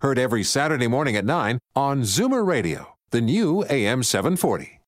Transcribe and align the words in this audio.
heard 0.00 0.18
every 0.18 0.42
Saturday 0.42 0.86
morning 0.86 1.16
at 1.16 1.24
9 1.24 1.58
on 1.74 2.02
Zoomer 2.02 2.46
Radio, 2.46 2.96
the 3.10 3.20
new 3.20 3.64
AM 3.70 4.02
740. 4.02 4.80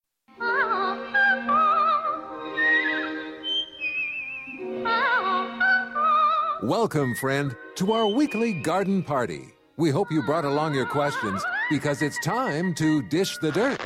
Welcome, 6.63 7.15
friend, 7.15 7.57
to 7.77 7.93
our 7.93 8.07
weekly 8.09 8.53
garden 8.53 9.03
party. 9.03 9.49
We 9.77 9.91
hope 9.91 10.11
you 10.11 10.23
brought 10.23 10.45
along 10.45 10.75
your 10.75 10.87
questions 10.87 11.43
because 11.71 12.03
it's 12.03 12.19
time 12.25 12.75
to 12.75 13.01
dish 13.03 13.39
the 13.39 13.53
dirt. 13.53 13.81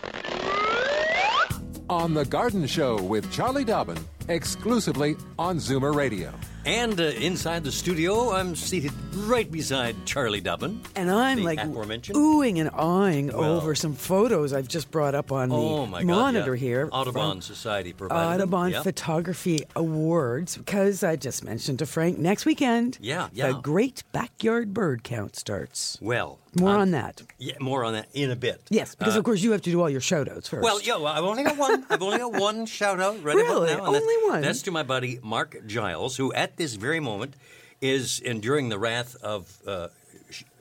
On 1.91 2.15
The 2.15 2.25
Garden 2.25 2.67
Show 2.67 3.01
with 3.03 3.31
Charlie 3.31 3.65
Dobbin, 3.65 3.99
exclusively 4.29 5.17
on 5.39 5.59
Zoomer 5.59 5.95
Radio. 5.95 6.33
And 6.65 7.01
uh, 7.01 7.05
inside 7.05 7.65
the 7.65 7.73
studio, 7.73 8.31
I'm 8.33 8.55
seated 8.55 8.93
right 9.17 9.51
beside 9.51 9.97
Charlie 10.07 10.41
Dobbin. 10.41 10.81
And 10.95 11.11
I'm 11.11 11.43
like 11.43 11.59
oohing 11.59 12.61
and 12.61 12.71
awing 12.71 13.33
Well- 13.33 13.57
over 13.57 13.75
some 13.75 13.95
photos 13.95 14.53
I've 14.53 14.69
just 14.69 14.91
brought 14.93 15.17
up 15.17 15.33
on 15.33 15.49
the 15.49 15.57
Oh 15.57 15.87
God! 15.87 16.05
monitor 16.05 16.55
yeah. 16.55 16.61
here. 16.61 16.89
Audubon 16.93 17.41
Society 17.43 17.93
provided. 17.93 18.43
Audubon. 18.45 18.81
Photography 18.85 19.65
Awards 19.75 20.57
because 20.57 21.03
I 21.03 21.17
just 21.17 21.43
mentioned 21.43 21.81
to 21.81 21.87
Frank 21.87 22.19
next 22.19 22.47
weekend. 22.47 22.97
Yeah, 23.01 23.29
yeah. 23.33 23.49
The 23.49 23.55
Great 23.61 24.05
Backyard 24.13 24.73
Bird 24.73 25.03
Count 25.03 25.35
starts. 25.35 25.99
Well, 26.01 26.39
More 26.59 26.71
I'm- 26.71 26.81
on 26.81 26.91
that. 26.93 27.23
Yeah, 27.39 27.55
more 27.61 27.85
on 27.85 27.95
that 27.95 28.07
in 28.15 28.31
a 28.31 28.37
bit. 28.37 28.61
Yes, 28.71 28.95
because 28.95 29.17
Uh, 29.17 29.19
of 29.19 29.25
course 29.25 29.43
you 29.43 29.51
have 29.51 29.63
to 29.63 29.71
do 29.71 29.81
all 29.81 29.91
your 29.91 30.01
shout 30.01 30.29
outs 30.31 30.49
first. 30.49 30.63
Well, 30.63 30.81
yeah, 30.81 30.95
well, 30.97 31.09
I've 31.09 31.25
only 31.25 31.43
got 31.43 31.57
one. 31.59 31.85
I've 31.91 32.03
only 32.03 32.19
got 32.19 32.33
one 32.35 32.67
shout 32.67 33.01
out 33.01 33.21
right 33.25 33.35
Really? 33.35 33.75
now. 33.75 33.85
Only 33.87 33.99
that's, 33.99 34.27
one? 34.29 34.41
That's 34.43 34.63
to 34.63 34.71
my 34.71 34.85
buddy 34.85 35.19
Mark 35.25 35.67
Giles, 35.67 36.17
who 36.17 36.33
at 36.33 36.52
this 36.57 36.75
very 36.75 37.01
moment 37.01 37.35
is 37.81 38.21
enduring 38.21 38.69
the 38.69 38.79
wrath 38.79 39.17
of 39.23 39.59
uh, 39.67 39.89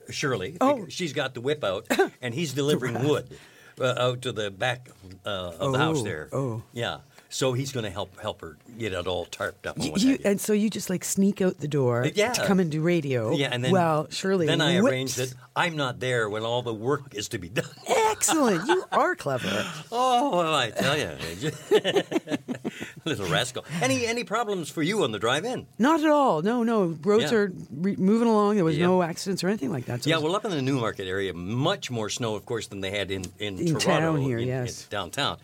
Shirley. 0.10 0.58
Oh. 0.60 0.86
She's 0.90 1.14
got 1.14 1.34
the 1.34 1.42
whip 1.42 1.64
out, 1.64 1.88
and 2.22 2.34
he's 2.34 2.54
delivering 2.54 3.04
wood 3.08 3.28
uh, 3.80 3.94
out 3.98 4.22
to 4.24 4.32
the 4.32 4.52
back 4.52 4.90
uh, 5.26 5.30
of 5.60 5.72
the 5.74 5.78
house 5.78 6.00
Oh, 6.00 6.04
there. 6.04 6.30
oh. 6.34 6.64
Yeah. 6.74 6.98
So 7.30 7.54
he's 7.54 7.72
going 7.72 7.86
to 7.86 7.90
help 7.90 8.20
help 8.20 8.42
her 8.42 8.58
get 8.78 8.92
it 8.92 9.08
all 9.08 9.26
tarped 9.26 9.66
up. 9.66 9.78
And, 9.78 9.86
You- 9.86 9.92
what 9.94 10.02
you- 10.02 10.12
have 10.12 10.20
you. 10.20 10.26
and 10.32 10.42
so 10.42 10.52
you 10.52 10.70
just 10.70 10.90
like 10.90 11.06
sneak 11.06 11.42
out 11.42 11.60
the 11.60 11.68
door 11.70 12.06
Yeah. 12.14 12.34
to 12.34 12.46
come 12.46 12.60
and 12.60 12.70
do 12.70 12.82
radio. 12.82 13.32
yeah, 13.32 13.48
and 13.54 13.64
then 13.64 13.72
well, 13.72 14.08
Shirley. 14.10 14.48
Then 14.48 14.60
I 14.60 14.82
whips- 14.82 14.92
arranged 14.92 15.18
that 15.18 15.34
I'm 15.56 15.78
not 15.78 16.02
there 16.02 16.30
when 16.30 16.44
all 16.44 16.62
the 16.62 16.74
work 16.74 17.16
is 17.16 17.30
to 17.30 17.38
be 17.38 17.48
done. 17.48 17.70
Excellent. 18.22 18.68
You 18.68 18.84
are 18.92 19.16
clever. 19.16 19.66
Oh, 19.94 20.38
well, 20.38 20.56
I 20.56 20.70
tell 20.70 20.98
you, 20.98 21.10
little 23.06 23.28
rascal. 23.28 23.66
Any 23.82 24.06
any 24.06 24.24
problems 24.24 24.70
for 24.70 24.82
you 24.82 25.04
on 25.04 25.12
the 25.12 25.20
drive-in? 25.20 25.68
Not 25.80 26.00
at 26.02 26.10
all. 26.10 26.42
No, 26.42 26.64
no. 26.64 26.98
Roads 27.04 27.32
Yeah. 27.32 27.38
are 27.38 27.52
re- 27.72 27.96
moving 27.98 28.28
along. 28.30 28.56
There 28.56 28.64
was 28.64 28.78
Yeah. 28.78 28.86
no 28.88 29.02
accidents 29.02 29.44
or 29.44 29.50
anything 29.50 29.72
like 29.72 29.86
that. 29.86 30.04
So 30.04 30.10
Yeah, 30.10 30.16
it's- 30.18 30.24
well, 30.24 30.36
up 30.36 30.46
in 30.46 30.52
the 30.52 30.62
Newmarket 30.62 31.08
area, 31.08 31.34
much 31.34 31.92
more 31.92 32.10
snow, 32.10 32.36
of 32.36 32.46
course, 32.46 32.68
than 32.68 32.80
they 32.82 32.92
had 32.92 33.12
in 33.12 33.26
in, 33.40 33.60
In 33.60 33.66
Toronto, 33.80 34.14
town 34.14 34.22
here, 34.22 34.38
in- 34.38 34.44
in 34.44 34.48
yes. 34.50 34.86
downtown. 34.90 35.38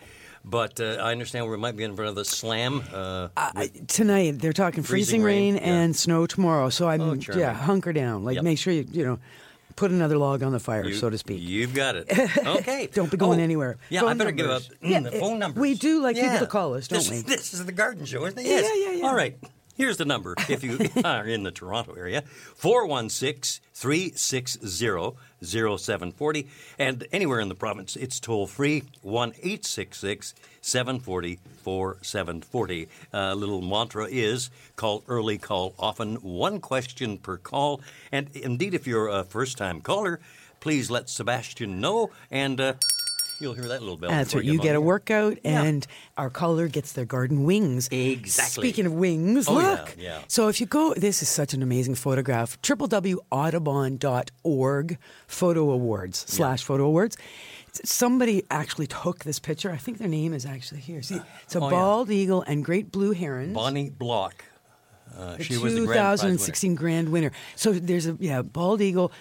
But 0.46 0.80
uh, 0.80 0.98
I 1.02 1.12
understand 1.12 1.50
we 1.50 1.58
might 1.58 1.76
be 1.76 1.84
in 1.84 1.96
front 1.96 2.10
of 2.10 2.16
the 2.16 2.24
slam. 2.26 2.84
Uh, 2.94 3.28
I- 3.36 3.70
tonight 3.88 4.40
they're 4.40 4.54
talking 4.54 4.84
freezing, 4.84 5.22
Freezing 5.22 5.24
rain, 5.24 5.56
rain, 5.56 5.64
yeah. 5.64 5.82
and 5.82 5.96
snow 5.96 6.26
tomorrow. 6.26 6.70
So 6.70 6.88
I'm 6.88 7.02
Oh, 7.02 7.14
yeah, 7.36 7.54
hunker 7.54 7.92
down. 7.92 8.24
Like 8.24 8.36
Yep. 8.36 8.44
make 8.46 8.58
sure 8.60 8.72
you 8.72 8.86
you 8.92 9.04
know 9.04 9.20
put 9.78 9.92
another 9.92 10.18
log 10.18 10.44
on 10.44 10.52
the 10.52 10.60
fire, 10.60 10.84
you- 10.86 10.94
so 10.96 11.10
to 11.10 11.18
speak. 11.18 11.40
You've 11.42 11.74
got 11.74 11.96
it. 11.96 12.08
Okay. 12.46 12.88
Don't 12.94 13.10
be 13.10 13.16
going 13.18 13.40
Oh, 13.40 13.44
anywhere. 13.44 13.78
Yeah, 13.90 14.02
Phone 14.02 14.10
I 14.10 14.14
better 14.16 14.32
give 14.32 14.50
up 14.50 14.64
mm, 14.64 14.76
Yeah, 14.82 15.00
the 15.00 15.12
phone 15.12 15.40
numbers. 15.40 15.62
we 15.62 15.76
do 15.76 16.02
like 16.02 16.16
people 16.18 16.34
Yeah. 16.34 16.40
to 16.40 16.48
call 16.48 16.74
us, 16.76 16.88
don't 16.90 17.00
this, 17.00 17.10
we? 17.10 17.22
This 17.22 17.54
is 17.54 17.66
the 17.66 17.72
garden 17.72 18.06
show, 18.06 18.26
isn't 18.26 18.40
it? 18.40 18.46
Yeah, 18.46 18.60
Yes. 18.60 18.72
yeah, 18.86 18.92
yeah. 19.00 19.08
All 19.08 19.16
right. 19.16 19.38
Here's 19.76 19.98
the 19.98 20.06
number 20.06 20.34
if 20.50 20.64
you 20.64 20.80
are 21.06 21.26
in 21.28 21.44
the 21.44 21.52
Toronto 21.52 21.94
area 21.94 22.24
416 22.56 23.62
360 23.74 25.16
0740. 25.46 26.48
And 26.80 27.08
anywhere 27.12 27.40
in 27.40 27.48
the 27.50 27.56
province, 27.56 27.96
it's 27.96 28.20
toll 28.20 28.48
free 28.48 28.84
1 29.04 29.30
866 29.38 30.34
740 30.62 31.40
4740. 31.64 32.88
A 33.14 33.36
little 33.36 33.62
mantra 33.62 34.08
is 34.10 34.50
call 34.76 35.04
early, 35.08 35.38
call 35.38 35.74
often, 35.80 36.16
one 36.16 36.60
question 36.60 37.18
per 37.18 37.38
call. 37.38 37.82
And 38.12 38.30
indeed, 38.36 38.74
if 38.74 38.88
you're 38.88 39.08
a 39.10 39.24
first 39.24 39.58
time 39.58 39.82
caller, 39.82 40.20
please 40.60 40.90
let 40.90 41.10
Sebastian 41.10 41.80
know 41.82 42.10
and. 42.32 42.60
Uh, 42.60 42.74
You'll 43.40 43.54
hear 43.54 43.68
that 43.68 43.82
little 43.82 43.98
bell. 43.98 44.10
That's 44.10 44.34
right. 44.34 44.44
You 44.44 44.54
him 44.54 44.62
get 44.62 44.76
a 44.76 44.82
workout, 44.82 45.38
Yeah. 45.44 45.62
and 45.62 45.86
our 46.18 46.32
caller 46.32 46.68
gets 46.68 46.94
their 46.94 47.06
garden 47.06 47.44
wings. 47.44 47.88
Exactly. 47.92 48.64
Speaking 48.64 48.88
of 48.88 48.94
wings, 48.94 49.48
Oh, 49.48 49.60
yeah, 49.60 49.70
look. 49.70 49.96
yeah. 49.96 50.22
So 50.28 50.48
if 50.48 50.60
you 50.60 50.66
go, 50.66 50.96
this 50.96 51.22
is 51.22 51.30
such 51.30 51.54
an 51.54 51.62
amazing 51.62 51.94
photograph. 51.94 52.60
www.audubon.org 52.64 54.98
photo 55.28 55.70
awards 55.70 56.26
slash 56.28 56.64
photo 56.64 56.86
awards. 56.86 57.16
Somebody 57.84 58.44
actually 58.50 58.88
took 58.88 59.24
this 59.24 59.40
picture. 59.40 59.72
I 59.72 59.78
think 59.78 59.98
their 59.98 60.08
name 60.08 60.34
is 60.34 60.46
actually 60.46 60.82
here. 60.82 61.02
See, 61.02 61.20
it's 61.44 61.56
a 61.56 61.60
Oh, 61.60 61.66
yeah. 61.66 61.70
bald 61.70 62.12
eagle 62.12 62.42
and 62.44 62.64
great 62.64 62.92
blue 62.92 63.12
herons. 63.12 63.54
Bonnie 63.54 63.90
Block. 63.90 64.44
Uh, 65.18 65.38
the 65.38 65.44
she 65.44 65.58
was 65.58 65.74
the 65.74 65.86
grand 65.86 65.90
winner. 65.90 66.12
2016 66.18 66.76
grand 66.76 67.10
winner. 67.10 67.32
So 67.56 67.72
there's 67.74 68.08
a 68.08 68.18
yeah 68.20 68.42
bald 68.42 68.82
eagle 68.82 69.12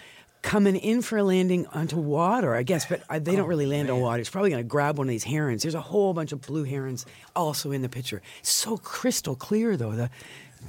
coming 0.43 0.77
in 0.77 1.03
for 1.03 1.19
a 1.19 1.25
landing 1.25 1.67
onto 1.69 1.97
water, 1.97 2.55
I 2.55 2.63
guess, 2.63 2.87
but 2.87 3.03
uh, 3.11 3.19
they 3.19 3.33
Oh, 3.33 3.37
don't 3.39 3.49
really 3.49 3.67
land 3.67 3.91
on 3.91 4.01
water. 4.01 4.21
It's 4.21 4.31
probably 4.31 4.51
going 4.51 4.63
to 4.63 4.69
grab 4.69 4.97
one 4.99 5.07
of 5.09 5.11
these 5.11 5.25
herons. 5.25 5.63
There's 5.63 5.75
a 5.75 5.81
whole 5.81 6.15
bunch 6.15 6.31
of 6.33 6.41
blue 6.43 6.63
herons 6.65 7.05
also 7.35 7.73
in 7.73 7.83
the 7.83 7.89
picture. 7.89 8.23
So 8.43 8.77
crystal 8.77 9.35
clear 9.35 9.77
though. 9.77 9.93
The 9.93 10.11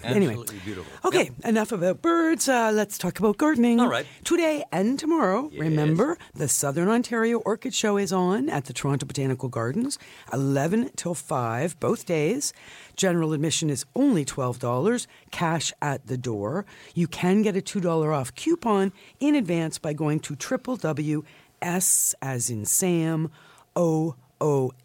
anyway. 0.04 0.36
Beautiful. 0.64 0.86
Okay, 1.06 1.26
Yep. 1.26 1.46
enough 1.46 1.72
about 1.72 2.02
birds. 2.02 2.48
Uh, 2.50 2.72
let's 2.74 2.98
talk 2.98 3.20
about 3.20 3.38
gardening. 3.38 3.80
All 3.80 3.88
right. 3.90 4.06
Today 4.24 4.64
and 4.72 4.98
tomorrow, 5.00 5.50
remember, 5.58 6.18
the 6.34 6.48
Southern 6.48 6.90
Ontario 6.90 7.40
Orchid 7.40 7.74
Show 7.74 7.98
is 7.98 8.12
on 8.14 8.50
at 8.50 8.66
the 8.66 8.74
Toronto 8.74 9.06
Botanical 9.06 9.50
Gardens, 9.50 9.98
11 10.34 10.92
till 10.96 11.14
5, 11.16 11.80
both 11.80 12.06
days. 12.06 12.54
General 12.96 13.34
admission 13.34 13.70
is 13.70 13.86
only 13.96 14.26
$12, 14.26 15.08
cash 15.32 15.72
at 15.82 16.08
the 16.08 16.18
door. 16.18 16.66
You 16.96 17.08
can 17.08 17.42
get 17.42 17.56
a 17.56 17.62
$2 17.62 18.14
off 18.14 18.34
coupon 18.36 18.92
in 19.20 19.36
advance 19.36 19.78
by 19.78 19.94
going 19.94 20.20
to 20.22 20.36
www.s 20.36 22.16
as 22.22 22.50
in 22.50 22.66
Sam, 22.66 23.32
O 23.76 24.16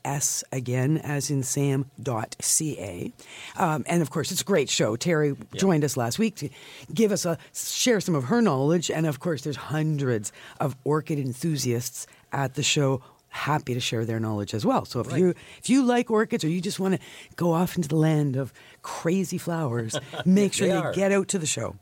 S 0.04 0.44
again, 0.52 0.98
as 0.98 1.30
in 1.30 1.42
Sam 1.42 1.86
dot 2.02 2.36
ca, 2.40 3.12
um, 3.56 3.84
and 3.86 4.02
of 4.02 4.10
course 4.10 4.32
it's 4.32 4.40
a 4.42 4.44
great 4.44 4.68
show. 4.68 4.96
Terry 4.96 5.36
joined 5.54 5.84
us 5.84 5.96
last 5.96 6.18
week 6.18 6.36
to 6.36 6.48
give 6.92 7.12
us 7.12 7.24
a 7.24 7.38
share 7.54 8.00
some 8.00 8.14
of 8.14 8.24
her 8.24 8.42
knowledge, 8.42 8.90
and 8.90 9.06
of 9.06 9.20
course 9.20 9.42
there's 9.42 9.56
hundreds 9.56 10.32
of 10.60 10.76
orchid 10.84 11.18
enthusiasts 11.18 12.06
at 12.32 12.54
the 12.54 12.62
show. 12.62 13.02
Happy 13.28 13.72
to 13.72 13.80
share 13.80 14.04
their 14.04 14.20
knowledge 14.20 14.52
as 14.52 14.66
well. 14.66 14.84
So 14.84 15.00
if 15.00 15.16
you 15.16 15.34
if 15.58 15.70
you 15.70 15.82
like 15.82 16.10
orchids 16.10 16.44
or 16.44 16.48
you 16.48 16.60
just 16.60 16.78
want 16.78 16.94
to 16.94 17.00
go 17.36 17.52
off 17.52 17.76
into 17.76 17.88
the 17.88 17.96
land 17.96 18.36
of 18.36 18.52
crazy 18.82 19.38
flowers, 19.38 19.98
make 20.26 20.52
sure 20.52 20.66
you 20.66 20.74
are. 20.74 20.92
get 20.92 21.12
out 21.12 21.28
to 21.28 21.38
the 21.38 21.46
show. 21.46 21.76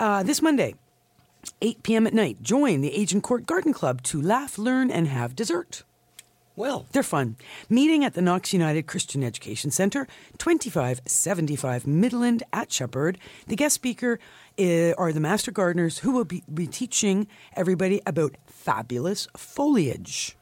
Uh, 0.00 0.24
this 0.24 0.42
Monday, 0.42 0.74
8 1.62 1.82
p.m. 1.84 2.06
at 2.08 2.14
night, 2.14 2.42
join 2.42 2.80
the 2.80 3.00
Agincourt 3.00 3.46
Garden 3.46 3.72
Club 3.72 4.02
to 4.02 4.20
laugh, 4.20 4.58
learn, 4.58 4.90
and 4.90 5.06
have 5.06 5.36
dessert. 5.36 5.84
Well, 6.60 6.84
They're 6.92 7.02
fun. 7.02 7.36
Meeting 7.70 8.04
at 8.04 8.12
the 8.12 8.20
Knox 8.20 8.52
United 8.52 8.86
Christian 8.86 9.24
Education 9.24 9.70
Centre, 9.70 10.06
2575 10.36 11.86
Midland 11.86 12.42
at 12.52 12.70
Sheppard. 12.70 13.16
The 13.46 13.56
guest 13.56 13.74
speaker 13.74 14.18
uh, 14.58 14.92
are 14.98 15.10
the 15.10 15.20
master 15.20 15.52
gardeners 15.52 16.00
who 16.00 16.10
will 16.12 16.26
be, 16.26 16.42
be 16.52 16.66
teaching 16.66 17.28
everybody 17.56 18.02
about 18.04 18.36
fabulous 18.46 19.26
foliage. 19.38 20.36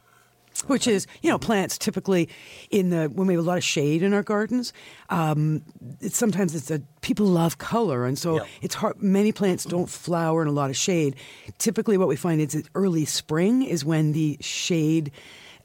Which 0.67 0.87
is, 0.87 1.07
you 1.21 1.29
know, 1.29 1.39
plants 1.39 1.77
typically 1.77 2.27
in 2.69 2.89
the 2.89 3.05
when 3.07 3.27
we 3.27 3.33
have 3.35 3.45
a 3.45 3.47
lot 3.47 3.57
of 3.57 3.63
shade 3.63 4.03
in 4.03 4.13
our 4.13 4.23
gardens. 4.23 4.73
Um, 5.09 5.61
it's 6.01 6.17
sometimes 6.17 6.53
it's 6.53 6.69
a 6.69 6.81
people 6.99 7.27
love 7.27 7.59
color, 7.59 8.05
and 8.05 8.19
so 8.19 8.35
Yep. 8.39 8.47
it's 8.61 8.75
hard. 8.75 9.01
Many 9.01 9.31
plants 9.31 9.63
don't 9.63 9.89
flower 9.89 10.41
in 10.41 10.49
a 10.49 10.51
lot 10.51 10.69
of 10.69 10.75
shade. 10.75 11.15
Typically, 11.59 11.97
what 11.97 12.09
we 12.09 12.17
find 12.17 12.41
is 12.41 12.51
that 12.51 12.67
early 12.75 13.05
spring 13.05 13.63
is 13.63 13.85
when 13.85 14.11
the 14.11 14.37
shade 14.41 15.11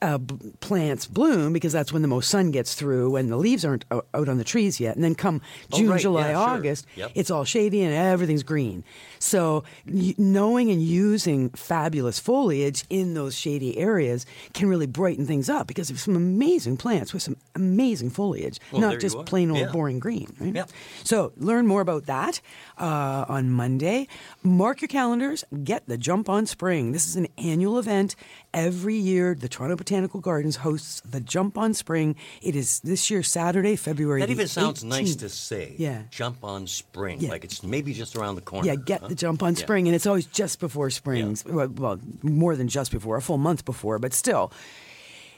uh, 0.05 0.19
b- 0.19 0.53
plants 0.61 1.07
bloom 1.07 1.53
because 1.53 1.73
that's 1.73 1.93
when 1.93 2.03
the 2.03 2.09
most 2.09 2.29
sun 2.29 2.51
gets 2.51 2.75
through 2.75 3.17
and 3.17 3.31
the 3.31 3.37
leaves 3.37 3.65
aren't 3.65 3.85
o- 3.91 4.03
out 4.13 4.29
on 4.29 4.37
the 4.39 4.45
trees 4.45 4.79
yet. 4.79 4.95
And 4.97 5.03
then 5.05 5.15
come 5.15 5.41
Oh, 5.73 5.79
June, 5.79 5.89
right. 5.91 6.01
July, 6.01 6.29
Yeah, 6.31 6.45
sure. 6.47 6.55
August, 6.57 6.87
Yep. 6.97 7.11
it's 7.15 7.31
all 7.31 7.45
shady 7.45 7.83
and 7.83 7.95
everything's 7.95 8.43
green. 8.43 8.85
So 9.19 9.65
y- 9.91 10.15
knowing 10.19 10.71
and 10.71 10.83
using 10.83 11.49
fabulous 11.51 12.19
foliage 12.19 12.85
in 12.91 13.15
those 13.15 13.35
shady 13.35 13.79
areas 13.79 14.27
can 14.53 14.69
really 14.69 14.87
brighten 14.87 15.27
things 15.27 15.49
up 15.49 15.67
because 15.67 15.89
there's 15.89 16.03
some 16.03 16.17
amazing 16.17 16.77
plants 16.77 17.13
with 17.15 17.23
some 17.23 17.37
amazing 17.55 18.11
foliage, 18.11 18.59
Well, 18.73 18.83
not 18.83 19.01
just 19.01 19.17
plain 19.25 19.51
old 19.51 19.61
Yeah. 19.61 19.73
boring 19.73 19.99
green. 19.99 20.35
Right? 20.39 20.55
Yep. 20.55 20.71
So 21.05 21.33
learn 21.39 21.67
more 21.67 21.81
about 21.81 22.07
that 22.07 22.41
uh, 22.79 23.25
on 23.29 23.51
Monday. 23.51 24.09
Mark 24.43 24.81
your 24.83 24.89
calendars. 24.89 25.45
Get 25.65 25.87
the 25.89 25.97
Jump 25.97 26.29
on 26.29 26.47
Spring. 26.47 26.93
This 26.93 27.07
is 27.07 27.17
an 27.17 27.29
annual 27.39 27.79
event. 27.79 28.17
Every 28.55 28.95
year, 28.95 29.35
the 29.35 29.49
Toronto 29.49 29.77
Botanical 29.77 30.21
Gardens 30.21 30.57
hosts 30.57 31.01
the 31.01 31.21
Jump 31.21 31.59
on 31.59 31.75
Spring. 31.75 32.15
It 32.41 32.55
is 32.55 32.79
this 32.81 33.11
year 33.11 33.23
Saturday, 33.23 33.75
February. 33.75 34.21
That 34.21 34.31
even 34.31 34.47
sounds 34.47 34.85
nice 34.85 35.17
to 35.17 35.29
say. 35.29 35.75
Yeah. 35.77 36.03
Jump 36.11 36.45
on 36.45 36.67
spring. 36.69 37.21
Yeah. 37.21 37.31
Like 37.31 37.45
it's 37.45 37.63
maybe 37.65 37.93
just 37.93 38.15
around 38.15 38.37
the 38.37 38.43
corner. 38.43 38.69
Yeah, 38.69 38.77
get 38.77 39.01
huh? 39.01 39.09
the 39.09 39.15
jump 39.17 39.43
on 39.43 39.55
Yeah. 39.55 39.61
spring, 39.61 39.89
and 39.89 39.95
it's 39.95 40.07
always 40.07 40.27
just 40.27 40.61
before 40.61 40.91
spring. 40.91 41.37
Well, 41.47 41.69
well, 41.69 42.01
more 42.23 42.55
than 42.55 42.69
just 42.69 42.93
before, 42.93 43.17
a 43.17 43.23
full 43.23 43.39
month 43.39 43.65
before, 43.65 43.99
but 43.99 44.15
still. 44.15 44.53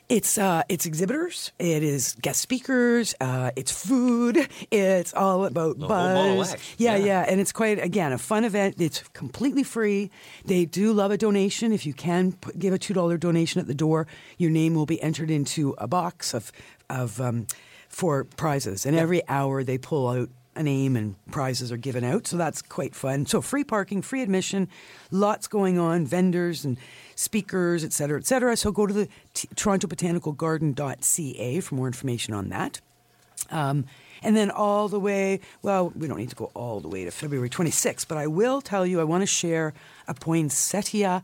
It's 0.09 0.39
uh, 0.39 0.63
it's 0.69 0.87
exhibitors, 0.87 1.51
it 1.59 1.83
is 1.83 2.15
guest 2.23 2.41
speakers, 2.41 3.13
uh, 3.21 3.51
it's 3.57 3.73
food, 3.73 4.49
it's 4.71 5.13
all 5.15 5.45
about 5.45 5.81
The 5.81 5.87
whole 5.89 5.97
ball 5.97 6.41
of 6.43 6.49
buzz. 6.51 6.57
Yeah, 6.79 6.95
Yeah. 6.95 7.05
yeah, 7.05 7.25
and 7.29 7.41
it's 7.41 7.51
quite 7.51 7.83
again 7.83 8.13
a 8.13 8.19
fun 8.19 8.45
event. 8.45 8.77
It's 8.79 9.03
completely 9.15 9.65
free. 9.65 10.13
They 10.45 10.65
do 10.65 10.93
love 10.93 11.11
a 11.11 11.17
donation. 11.19 11.73
If 11.73 11.85
you 11.87 11.93
can 11.93 12.33
put, 12.33 12.57
give 12.57 12.73
a 12.73 12.79
two 12.79 12.95
dollar 12.95 13.17
donation 13.19 13.61
at 13.61 13.67
the 13.67 13.75
door, 13.75 14.07
your 14.39 14.51
name 14.51 14.75
will 14.77 14.87
be 14.87 15.03
entered 15.03 15.31
into 15.31 15.75
a 15.79 15.89
box 15.89 16.35
of 16.35 16.53
of 16.89 17.21
um, 17.21 17.49
for 17.89 18.23
prizes, 18.25 18.87
and 18.87 18.97
every 18.97 19.27
hour 19.29 19.65
they 19.65 19.77
pull 19.79 20.07
out 20.09 20.29
a 20.57 20.63
name 20.63 20.97
and 20.97 21.15
prizes 21.31 21.71
are 21.71 21.77
given 21.77 22.05
out. 22.05 22.27
So 22.27 22.37
that's 22.37 22.63
quite 22.63 22.95
fun. 22.95 23.27
So 23.27 23.41
free 23.41 23.65
parking, 23.65 24.03
free 24.03 24.23
admission, 24.23 24.69
lots 25.11 25.47
going 25.47 25.79
on, 25.79 26.07
vendors 26.07 26.65
and 26.65 26.79
speakers, 27.15 27.85
et 27.85 27.93
cetera, 27.93 28.19
et 28.19 28.27
cetera. 28.27 28.57
So 28.57 28.73
go 28.73 28.87
to 28.87 28.95
the 28.95 29.09
t- 29.35 29.49
torontobotanicalgarden.ca 29.55 31.61
for 31.61 31.75
more 31.75 31.87
information 31.87 32.35
on 32.35 32.49
that. 32.49 32.81
Um, 33.51 33.85
and 34.23 34.37
then 34.37 34.51
all 34.51 34.89
the 34.89 34.99
way, 34.99 35.41
well, 35.63 35.93
we 35.95 36.09
don't 36.09 36.19
need 36.19 36.31
to 36.31 36.37
go 36.37 36.51
all 36.55 36.81
the 36.81 36.89
way 36.89 37.05
to 37.05 37.11
February 37.11 37.51
26th, 37.51 38.09
but 38.09 38.19
I 38.19 38.27
will 38.27 38.61
tell 38.61 38.87
you, 38.87 39.01
I 39.01 39.05
want 39.05 39.23
to 39.23 39.27
share 39.27 39.75
a 40.09 40.15
poinsettia 40.15 41.23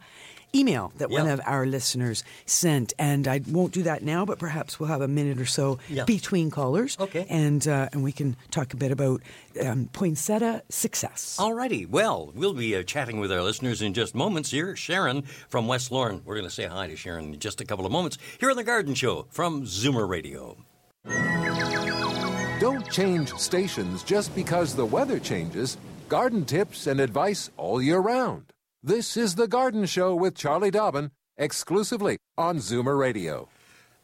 email 0.55 0.93
that 0.99 1.11
one 1.11 1.29
of 1.29 1.41
our 1.47 1.65
listeners 1.67 2.23
sent. 2.47 2.93
And 2.99 3.27
I 3.27 3.41
won't 3.49 3.73
do 3.73 3.83
that 3.85 4.03
now, 4.03 4.25
but 4.27 4.39
perhaps 4.39 4.79
we'll 4.79 4.89
have 4.91 5.01
a 5.01 5.09
minute 5.09 5.41
or 5.41 5.47
so 5.47 5.79
Yeah. 5.89 6.05
between 6.05 6.51
callers. 6.51 6.97
Okay. 7.01 7.27
And, 7.31 7.67
uh, 7.67 7.89
and 7.93 8.03
we 8.03 8.13
can 8.13 8.37
talk 8.51 8.75
a 8.75 8.77
bit 8.77 8.91
about 8.93 9.23
um, 9.65 9.89
poinsettia 9.93 10.63
success. 10.69 11.37
Alrighty. 11.41 11.89
Well, 11.89 12.33
we'll 12.35 12.55
be 12.55 12.77
uh, 12.77 12.83
chatting 12.83 13.19
with 13.21 13.33
our 13.33 13.43
listeners 13.43 13.81
in 13.83 13.95
just 13.95 14.15
moments 14.15 14.51
here. 14.51 14.77
Sharon 14.77 15.23
from 15.49 15.67
West 15.69 15.91
Lorne. 15.91 16.23
We're 16.25 16.35
going 16.37 16.49
to 16.49 16.55
say 16.55 16.67
hi 16.67 16.87
to 16.89 16.97
Sharon 16.97 17.35
in 17.35 17.41
just 17.41 17.61
a 17.61 17.65
couple 17.65 17.87
of 17.87 17.93
moments 17.93 18.19
here 18.39 18.51
on 18.51 18.57
The 18.57 18.65
Garden 18.65 18.95
Show 18.95 19.27
from 19.31 19.63
Zoomer 19.65 20.09
Radio. 20.09 20.57
Don't 22.61 22.89
change 22.91 23.33
stations 23.35 24.03
just 24.05 24.35
because 24.35 24.75
the 24.75 24.87
weather 24.87 25.19
changes. 25.19 25.77
Garden 26.09 26.45
tips 26.45 26.87
and 26.87 27.01
advice 27.01 27.51
all 27.57 27.83
year 27.83 27.99
round. 27.99 28.45
This 28.85 29.17
is 29.17 29.37
The 29.37 29.47
Garden 29.47 29.87
Show 29.87 30.13
with 30.15 30.35
Charlie 30.35 30.73
Dobbin, 30.73 31.13
exclusively 31.37 32.19
on 32.37 32.57
Zoomer 32.59 32.99
Radio. 32.99 33.49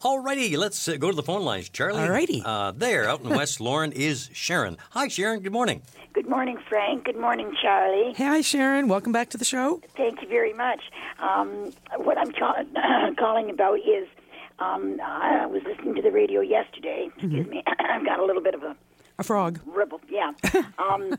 Alrighty, 0.02 0.56
let's 0.56 0.86
uh, 0.86 0.96
go 0.96 1.10
to 1.10 1.16
the 1.16 1.22
phone 1.24 1.42
lines. 1.42 1.68
Charlie. 1.68 1.98
Alrighty. 2.02 2.42
Uh, 2.44 2.70
there, 2.70 3.08
out 3.08 3.20
in 3.22 3.30
West 3.30 3.60
Lorne, 3.60 3.90
is 3.90 4.30
Sharon. 4.32 4.76
Hi, 4.90 5.08
Sharon. 5.08 5.40
Good 5.40 5.50
morning. 5.52 5.82
Good 6.12 6.28
morning, 6.28 6.58
Frank. 6.68 7.04
Good 7.06 7.18
morning, 7.18 7.52
Charlie. 7.60 8.12
Hey, 8.14 8.24
hi, 8.26 8.40
Sharon. 8.40 8.86
Welcome 8.86 9.10
back 9.10 9.30
to 9.30 9.36
the 9.38 9.44
show. 9.44 9.80
Thank 9.96 10.22
you 10.22 10.28
very 10.28 10.52
much. 10.52 10.80
Um, 11.18 11.72
what 11.96 12.16
I'm 12.16 12.30
ca- 12.30 12.62
calling 13.18 13.50
about 13.50 13.78
is 13.80 14.06
um, 14.60 15.00
I 15.04 15.44
was 15.46 15.62
listening 15.64 15.96
to 15.96 16.02
the 16.02 16.12
radio 16.12 16.40
yesterday. 16.40 17.08
Excuse 17.16 17.48
me. 17.48 17.64
I've 17.80 18.04
got 18.06 18.20
a 18.20 18.24
little 18.24 18.42
bit 18.42 18.54
of 18.54 18.62
a 18.62 18.76
A 19.18 19.24
frog. 19.24 19.60
ribble. 19.66 20.00
Yeah. 20.08 20.32
um, 20.78 21.12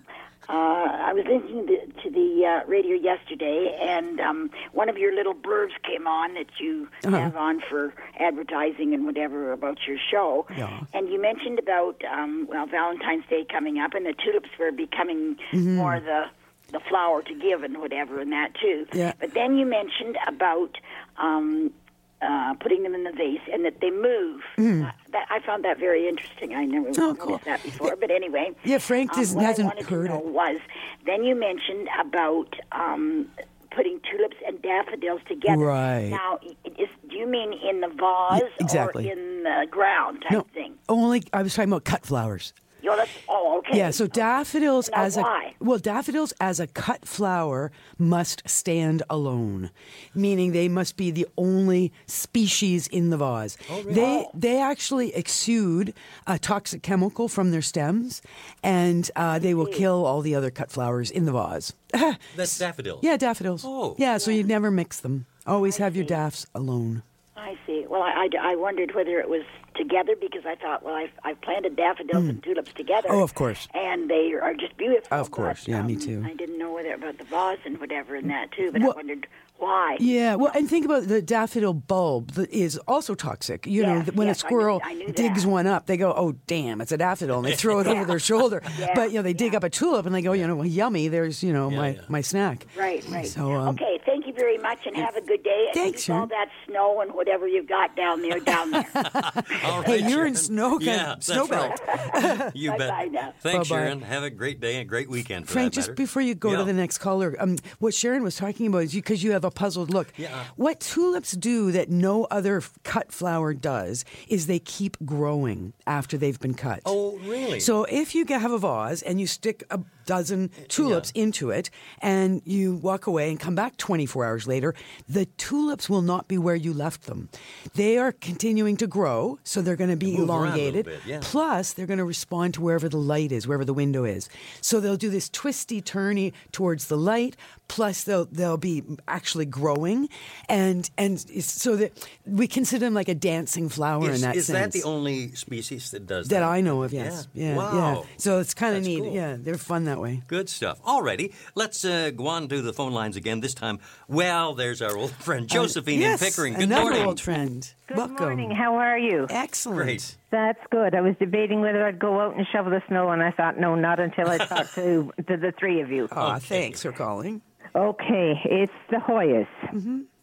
uh, 0.48 0.52
I 0.52 1.14
was 1.14 1.26
listening 1.26 1.68
to, 1.68 1.86
to 2.02 2.10
the 2.10 2.46
uh, 2.46 2.68
radio 2.68 2.96
yesterday, 2.96 3.78
and 3.80 4.20
um, 4.20 4.50
one 4.72 4.90
of 4.90 4.98
your 4.98 5.14
little 5.14 5.36
blurbs 5.36 5.74
came 5.84 6.08
on 6.08 6.34
that 6.34 6.48
you 6.60 6.90
have 7.04 7.36
on 7.36 7.62
for 7.70 7.94
advertising 8.18 8.94
and 8.96 9.06
whatever 9.06 9.52
about 9.52 9.80
your 9.86 9.98
show. 10.10 10.48
Yeah. 10.58 10.86
And 10.94 11.10
you 11.10 11.22
mentioned 11.22 11.60
about 11.60 12.02
um, 12.12 12.48
well 12.50 12.66
Valentine's 12.66 13.26
Day 13.30 13.46
coming 13.52 13.78
up, 13.80 13.94
and 13.94 14.06
the 14.06 14.14
tulips 14.14 14.50
were 14.58 14.72
becoming 14.72 15.38
more 15.54 16.00
the 16.00 16.26
the 16.72 16.80
flower 16.80 17.22
to 17.24 17.34
give 17.36 17.64
and 17.64 17.78
whatever, 17.80 18.20
and 18.20 18.32
that 18.32 18.56
too. 18.56 18.88
Yeah. 18.94 19.14
But 19.20 19.34
then 19.34 19.58
you 19.58 19.66
mentioned 19.66 20.18
about 20.28 20.78
um, 21.18 21.72
uh, 22.22 22.54
putting 22.60 22.84
them 22.84 22.94
in 22.94 23.04
the 23.04 23.12
vase 23.12 23.40
and 23.52 23.64
that 23.66 23.80
they 23.82 23.90
move. 23.92 24.42
Uh, 24.58 24.92
that, 25.12 25.26
I 25.30 25.40
found 25.46 25.64
that 25.66 25.78
very 25.80 26.08
interesting. 26.08 26.54
I 26.54 26.66
never 26.66 26.90
Oh, 26.90 26.92
noticed 26.92 27.20
cool. 27.22 27.42
that 27.46 27.64
before. 27.64 27.96
But 27.96 28.12
anyway, 28.12 28.52
Yeah, 28.64 28.78
Frank 28.80 29.14
um, 29.14 29.20
doesn't- 29.20 29.38
what 29.38 29.46
hasn't 29.46 29.82
heard 29.90 30.12
it. 30.12 30.26
was 30.26 30.60
then 31.06 31.24
you 31.24 31.34
mentioned 31.36 31.88
about 32.00 32.54
um, 32.74 33.28
putting 33.72 34.00
tulips 34.12 34.36
and 34.46 34.62
daffodils 34.62 35.22
together. 35.28 35.64
Right. 35.66 36.10
Now, 36.10 36.40
is, 36.66 36.90
do 37.10 37.16
you 37.16 37.26
mean 37.28 37.54
in 37.54 37.82
the 37.82 37.88
vase 37.88 38.42
exactly. 38.60 39.10
or 39.10 39.14
in 39.14 39.44
the 39.44 39.68
ground 39.72 40.22
type 40.24 40.32
No, 40.32 40.42
thing? 40.54 40.74
only 40.90 41.24
I 41.32 41.42
was 41.42 41.54
talking 41.56 41.70
about 41.72 41.86
cut 41.86 42.06
flowers. 42.06 42.54
Yo, 42.82 42.96
that's, 42.96 43.12
oh, 43.28 43.58
okay. 43.60 43.78
Yeah, 43.78 43.90
so 43.92 44.08
daffodils 44.08 44.90
Now 44.92 45.04
as 45.04 45.18
why? 45.18 45.54
a 45.60 45.64
well, 45.64 45.78
daffodils 45.80 46.34
as 46.40 46.60
a 46.60 46.68
cut 46.68 47.06
flower 47.06 47.72
must 47.98 48.48
stand 48.48 49.04
alone, 49.10 49.70
meaning 50.16 50.54
they 50.54 50.70
must 50.70 50.96
be 50.96 51.12
the 51.12 51.28
only 51.38 51.92
species 52.06 52.88
in 52.88 53.10
the 53.10 53.18
vase. 53.18 53.58
They 53.86 54.26
they 54.34 54.62
actually 54.62 55.14
exude 55.14 55.94
a 56.26 56.40
toxic 56.40 56.82
chemical 56.82 57.28
from 57.28 57.52
their 57.52 57.62
stems, 57.62 58.22
and 58.64 59.10
uh, 59.16 59.40
they 59.40 59.54
will 59.54 59.66
kill 59.68 60.06
all 60.06 60.22
the 60.22 60.36
other 60.36 60.50
cut 60.52 60.72
flowers 60.72 61.12
in 61.12 61.26
the 61.26 61.34
vase. 61.34 61.74
That's 62.36 62.58
daffodils. 62.58 63.00
yeah, 63.04 63.18
daffodils. 63.18 63.64
Oh. 63.66 63.96
yeah. 63.98 64.18
So 64.18 64.32
you 64.32 64.44
never 64.44 64.72
mix 64.72 65.00
them. 65.02 65.26
Always 65.46 65.78
have 65.78 65.96
your 65.96 66.06
daffs 66.06 66.46
alone. 66.56 67.04
I 67.36 67.58
see. 67.66 67.86
Well, 67.90 68.02
I, 68.04 68.28
I, 68.36 68.52
I 68.52 68.56
wondered 68.56 68.94
whether 68.94 69.20
it 69.20 69.30
was 69.30 69.44
together 69.80 70.14
because 70.20 70.46
I 70.46 70.54
thought, 70.56 70.84
well, 70.84 70.94
I've, 70.94 71.10
I've 71.24 71.42
planted 71.42 71.76
daffodils 71.76 72.28
and 72.28 72.44
tulips 72.44 72.72
together. 72.74 73.08
Oh, 73.12 73.24
of 73.24 73.34
course. 73.34 73.68
And 73.74 74.08
they 74.10 74.34
are 74.34 74.54
just 74.54 74.78
beautiful. 74.78 75.18
Of 75.18 75.32
course. 75.32 75.62
but, 75.66 75.70
Yeah, 75.72 75.82
me 75.82 75.96
um, 75.96 76.00
too. 76.00 76.24
I 76.24 76.36
didn't 76.36 76.60
know 76.60 76.74
whether 76.74 76.94
about 76.94 77.18
the 77.18 77.24
vase 77.24 77.58
and 77.66 77.80
whatever 77.80 78.16
and 78.16 78.30
that 78.30 78.52
too, 78.52 78.72
but 78.72 78.82
Well- 78.82 78.92
I 78.92 78.96
wondered 78.96 79.26
why. 79.58 79.98
Yeah, 80.00 80.36
well, 80.36 80.54
and 80.56 80.70
think 80.70 80.86
about 80.86 81.08
the 81.10 81.22
daffodil 81.22 81.74
bulb 81.74 82.32
that 82.36 82.50
is 82.50 82.78
also 82.88 83.14
toxic. 83.14 83.68
You 83.68 83.84
know, 83.84 83.96
Yes, 83.96 84.06
that 84.06 84.16
when 84.16 84.28
yes, 84.28 84.42
a 84.42 84.46
I 84.46 84.48
squirrel 84.48 84.80
knew- 84.86 84.90
I 84.90 84.94
knew 84.94 85.08
digs 85.12 85.46
one 85.46 85.68
up, 85.68 85.86
they 85.86 85.98
go, 85.98 86.14
"Oh, 86.16 86.32
damn, 86.48 86.80
it's 86.80 86.94
a 86.94 86.98
daffodil," 86.98 87.40
and 87.40 87.46
they 87.46 87.56
throw 87.58 87.80
it 87.80 87.88
over 87.94 88.06
their 88.06 88.20
shoulder. 88.20 88.62
Yeah, 88.80 88.94
But 88.96 89.10
you 89.12 89.18
know, 89.18 89.24
they 89.24 89.34
dig 89.34 89.56
up 89.56 89.66
a 89.66 89.70
tulip 89.70 90.06
and 90.06 90.16
they 90.16 90.22
go, 90.22 90.32
"You 90.32 90.48
know, 90.48 90.56
well, 90.56 90.66
yummy. 90.66 91.10
There's 91.10 91.44
you 91.44 91.52
know 91.52 91.70
my 91.70 91.90
yeah. 91.96 92.02
my 92.08 92.22
snack." 92.22 92.68
Right, 92.78 93.04
right. 93.10 93.28
So, 93.28 93.52
um, 93.52 93.76
okay, 93.76 94.00
thank 94.06 94.28
you 94.28 94.29
very 94.32 94.58
much 94.58 94.86
and 94.86 94.96
have 94.96 95.16
a 95.16 95.22
good 95.22 95.44
day. 95.44 95.66
And 95.68 95.74
Thanks, 95.76 96.06
keep 96.06 96.14
all 96.16 96.28
Sharon. 96.28 96.30
that 96.30 96.50
snow 96.68 97.02
and 97.02 97.14
whatever 97.14 97.48
you've 97.48 97.68
got 97.68 97.96
down 97.96 98.22
there, 98.22 98.40
down 98.40 98.72
there. 98.72 98.86
All 99.64 99.82
Hey, 99.84 100.08
you're 100.10 100.26
in 100.26 100.36
snow 100.36 100.72
kind 100.80 100.84
yeah, 100.86 101.06
that's 101.08 101.26
snow 101.28 101.48
belt. 101.48 101.80
right. 101.88 102.52
you 102.56 102.70
bet. 102.72 102.80
Bye-bye 102.80 103.06
now. 103.12 103.34
Thanks, 103.42 103.70
Bye-bye. 103.70 103.82
Sharon. 103.84 104.02
Have 104.02 104.24
a 104.24 104.30
great 104.30 104.60
day 104.60 104.78
and 104.80 104.88
great 104.90 105.10
weekend. 105.10 105.48
For 105.48 105.54
Frank, 105.54 105.72
that 105.74 105.76
just 105.76 105.90
matter. 105.90 105.96
before 105.96 106.22
you 106.22 106.36
go 106.36 106.52
Yeah. 106.52 106.58
to 106.58 106.64
the 106.66 106.74
next 106.74 106.98
caller, 107.00 107.36
um, 107.40 107.58
what 107.80 107.94
Sharon 107.94 108.24
was 108.24 108.36
talking 108.36 108.68
about 108.68 108.84
is 108.84 108.94
because 108.94 109.24
you, 109.24 109.32
have 109.32 109.44
a 109.46 109.52
puzzled 109.52 109.92
look. 109.94 110.12
Yeah. 110.18 110.44
What 110.56 110.80
tulips 110.80 111.32
do 111.34 111.72
that 111.72 111.90
no 111.90 112.26
other 112.26 112.58
f- 112.58 112.74
cut 112.84 113.12
flower 113.12 113.54
does 113.54 114.06
is 114.28 114.48
they 114.48 114.60
keep 114.60 114.98
growing 115.06 115.74
after 115.88 116.18
they've 116.18 116.40
been 116.40 116.56
cut. 116.56 116.82
Oh, 116.86 117.18
really? 117.20 117.60
So 117.60 117.84
if 117.86 118.16
you 118.16 118.26
get- 118.26 118.42
have 118.42 118.52
a 118.52 118.58
vase 118.58 119.02
and 119.02 119.20
you 119.22 119.28
stick 119.28 119.64
a 119.70 119.80
dozen 120.10 120.50
tulips 120.68 121.12
into 121.14 121.52
it 121.52 121.70
and 122.02 122.42
you 122.44 122.76
walk 122.76 123.06
away 123.06 123.30
and 123.30 123.40
come 123.40 123.54
back 123.54 123.78
24 123.78 124.26
hours 124.26 124.48
later, 124.48 124.74
the 125.08 125.26
tulips 125.38 125.88
will 125.88 126.02
not 126.02 126.28
be 126.28 126.38
where 126.38 126.56
you 126.56 126.74
left 126.74 127.04
them. 127.06 127.30
They 127.76 127.98
are 128.00 128.12
continuing 128.12 128.76
to 128.78 128.88
grow, 128.88 129.38
so 129.44 129.62
they're 129.62 129.76
going 129.76 129.92
to 129.92 129.96
be 129.96 130.18
Move 130.18 130.30
around 130.30 130.30
a 130.30 130.34
little 130.34 130.46
elongated. 130.46 130.86
bit, 130.86 131.00
yeah. 131.06 131.20
Plus, 131.22 131.74
they're 131.74 131.86
going 131.86 132.00
to 132.00 132.06
respond 132.06 132.56
to 132.56 132.62
wherever 132.62 132.90
the 132.90 132.98
light 132.98 133.32
is, 133.32 133.48
wherever 133.48 133.66
the 133.66 133.74
window 133.84 134.04
is. 134.04 134.30
So 134.62 134.80
they'll 134.80 134.98
do 134.98 135.12
this 135.12 135.30
twisty 135.30 135.80
turny 135.82 136.34
towards 136.52 136.88
the 136.88 136.98
light. 136.98 137.36
Plus, 137.68 138.04
they'll 138.04 138.26
they'll 138.26 138.58
be 138.58 138.82
actually 139.08 139.46
growing, 139.46 140.10
and 140.50 140.90
and 140.98 141.20
so 141.44 141.76
that 141.76 141.92
we 142.26 142.48
consider 142.48 142.86
them 142.86 142.96
like 142.96 143.10
a 143.10 143.14
dancing 143.14 143.70
flower 143.70 144.10
is, 144.10 144.16
in 144.16 144.22
that 144.28 144.36
is 144.36 144.48
sense. 144.48 144.74
Is 144.76 144.82
that 144.82 144.88
the 144.88 144.90
only 144.90 145.36
species 145.36 145.92
that 145.92 146.08
does 146.08 146.28
that? 146.30 146.40
that 146.40 146.44
I 146.44 146.62
know 146.62 146.82
of? 146.82 146.92
Yes. 146.94 147.28
Yeah. 147.34 147.50
Yeah. 147.50 147.56
Wow. 147.56 147.74
yeah. 147.76 148.10
So 148.18 148.40
it's 148.40 148.56
kind 148.56 148.76
of 148.76 148.84
neat. 148.84 149.04
cool. 149.04 149.14
Yeah, 149.14 149.38
they're 149.38 149.58
fun 149.58 149.86
that 149.86 149.99
way. 150.00 150.22
Good 150.28 150.50
stuff. 150.50 150.82
Alrighty, 150.84 151.34
let's 151.56 151.84
uh, 151.86 152.12
go 152.16 152.28
on 152.28 152.48
to 152.50 152.62
the 152.62 152.74
phone 152.74 152.94
lines 152.94 153.16
again. 153.16 153.40
This 153.42 153.54
time 153.54 153.80
Well, 154.08 154.54
there's 154.56 154.82
our 154.82 154.96
old 154.98 155.12
friend 155.12 155.48
Josephine 155.48 156.00
yes, 156.02 156.22
in 156.22 156.28
Pickering. 156.28 156.54
Good 156.54 156.64
another 156.64 156.84
morning. 156.84 157.06
old 157.06 157.22
friend. 157.22 157.74
Good 157.88 157.98
Welcome. 157.98 158.16
morning. 158.18 158.52
How 158.52 158.76
are 158.76 158.98
you? 158.98 159.28
Excellent. 159.30 159.82
Great. 159.84 160.18
That's 160.32 160.60
good. 160.72 160.96
I 160.96 161.02
was 161.02 161.16
debating 161.20 161.62
whether 161.62 161.86
I'd 161.86 162.00
go 162.00 162.20
out 162.20 162.36
and 162.36 162.46
shovel 162.52 162.72
the 162.72 162.82
snow, 162.88 163.10
and 163.10 163.22
I 163.24 163.32
thought, 163.32 163.60
no, 163.60 163.76
not 163.76 164.00
until 164.00 164.30
I 164.30 164.38
talk 164.38 164.72
to 164.76 165.12
to 165.28 165.38
the 165.38 165.54
three 165.58 165.82
of 165.82 165.92
you. 165.92 166.08
Aw, 166.12 166.40
thanks 166.40 166.84
for 166.84 166.92
calling. 166.92 167.42
Okay, 167.76 168.34
it's 168.46 168.74
the 168.90 168.98
Hoyas. 168.98 169.48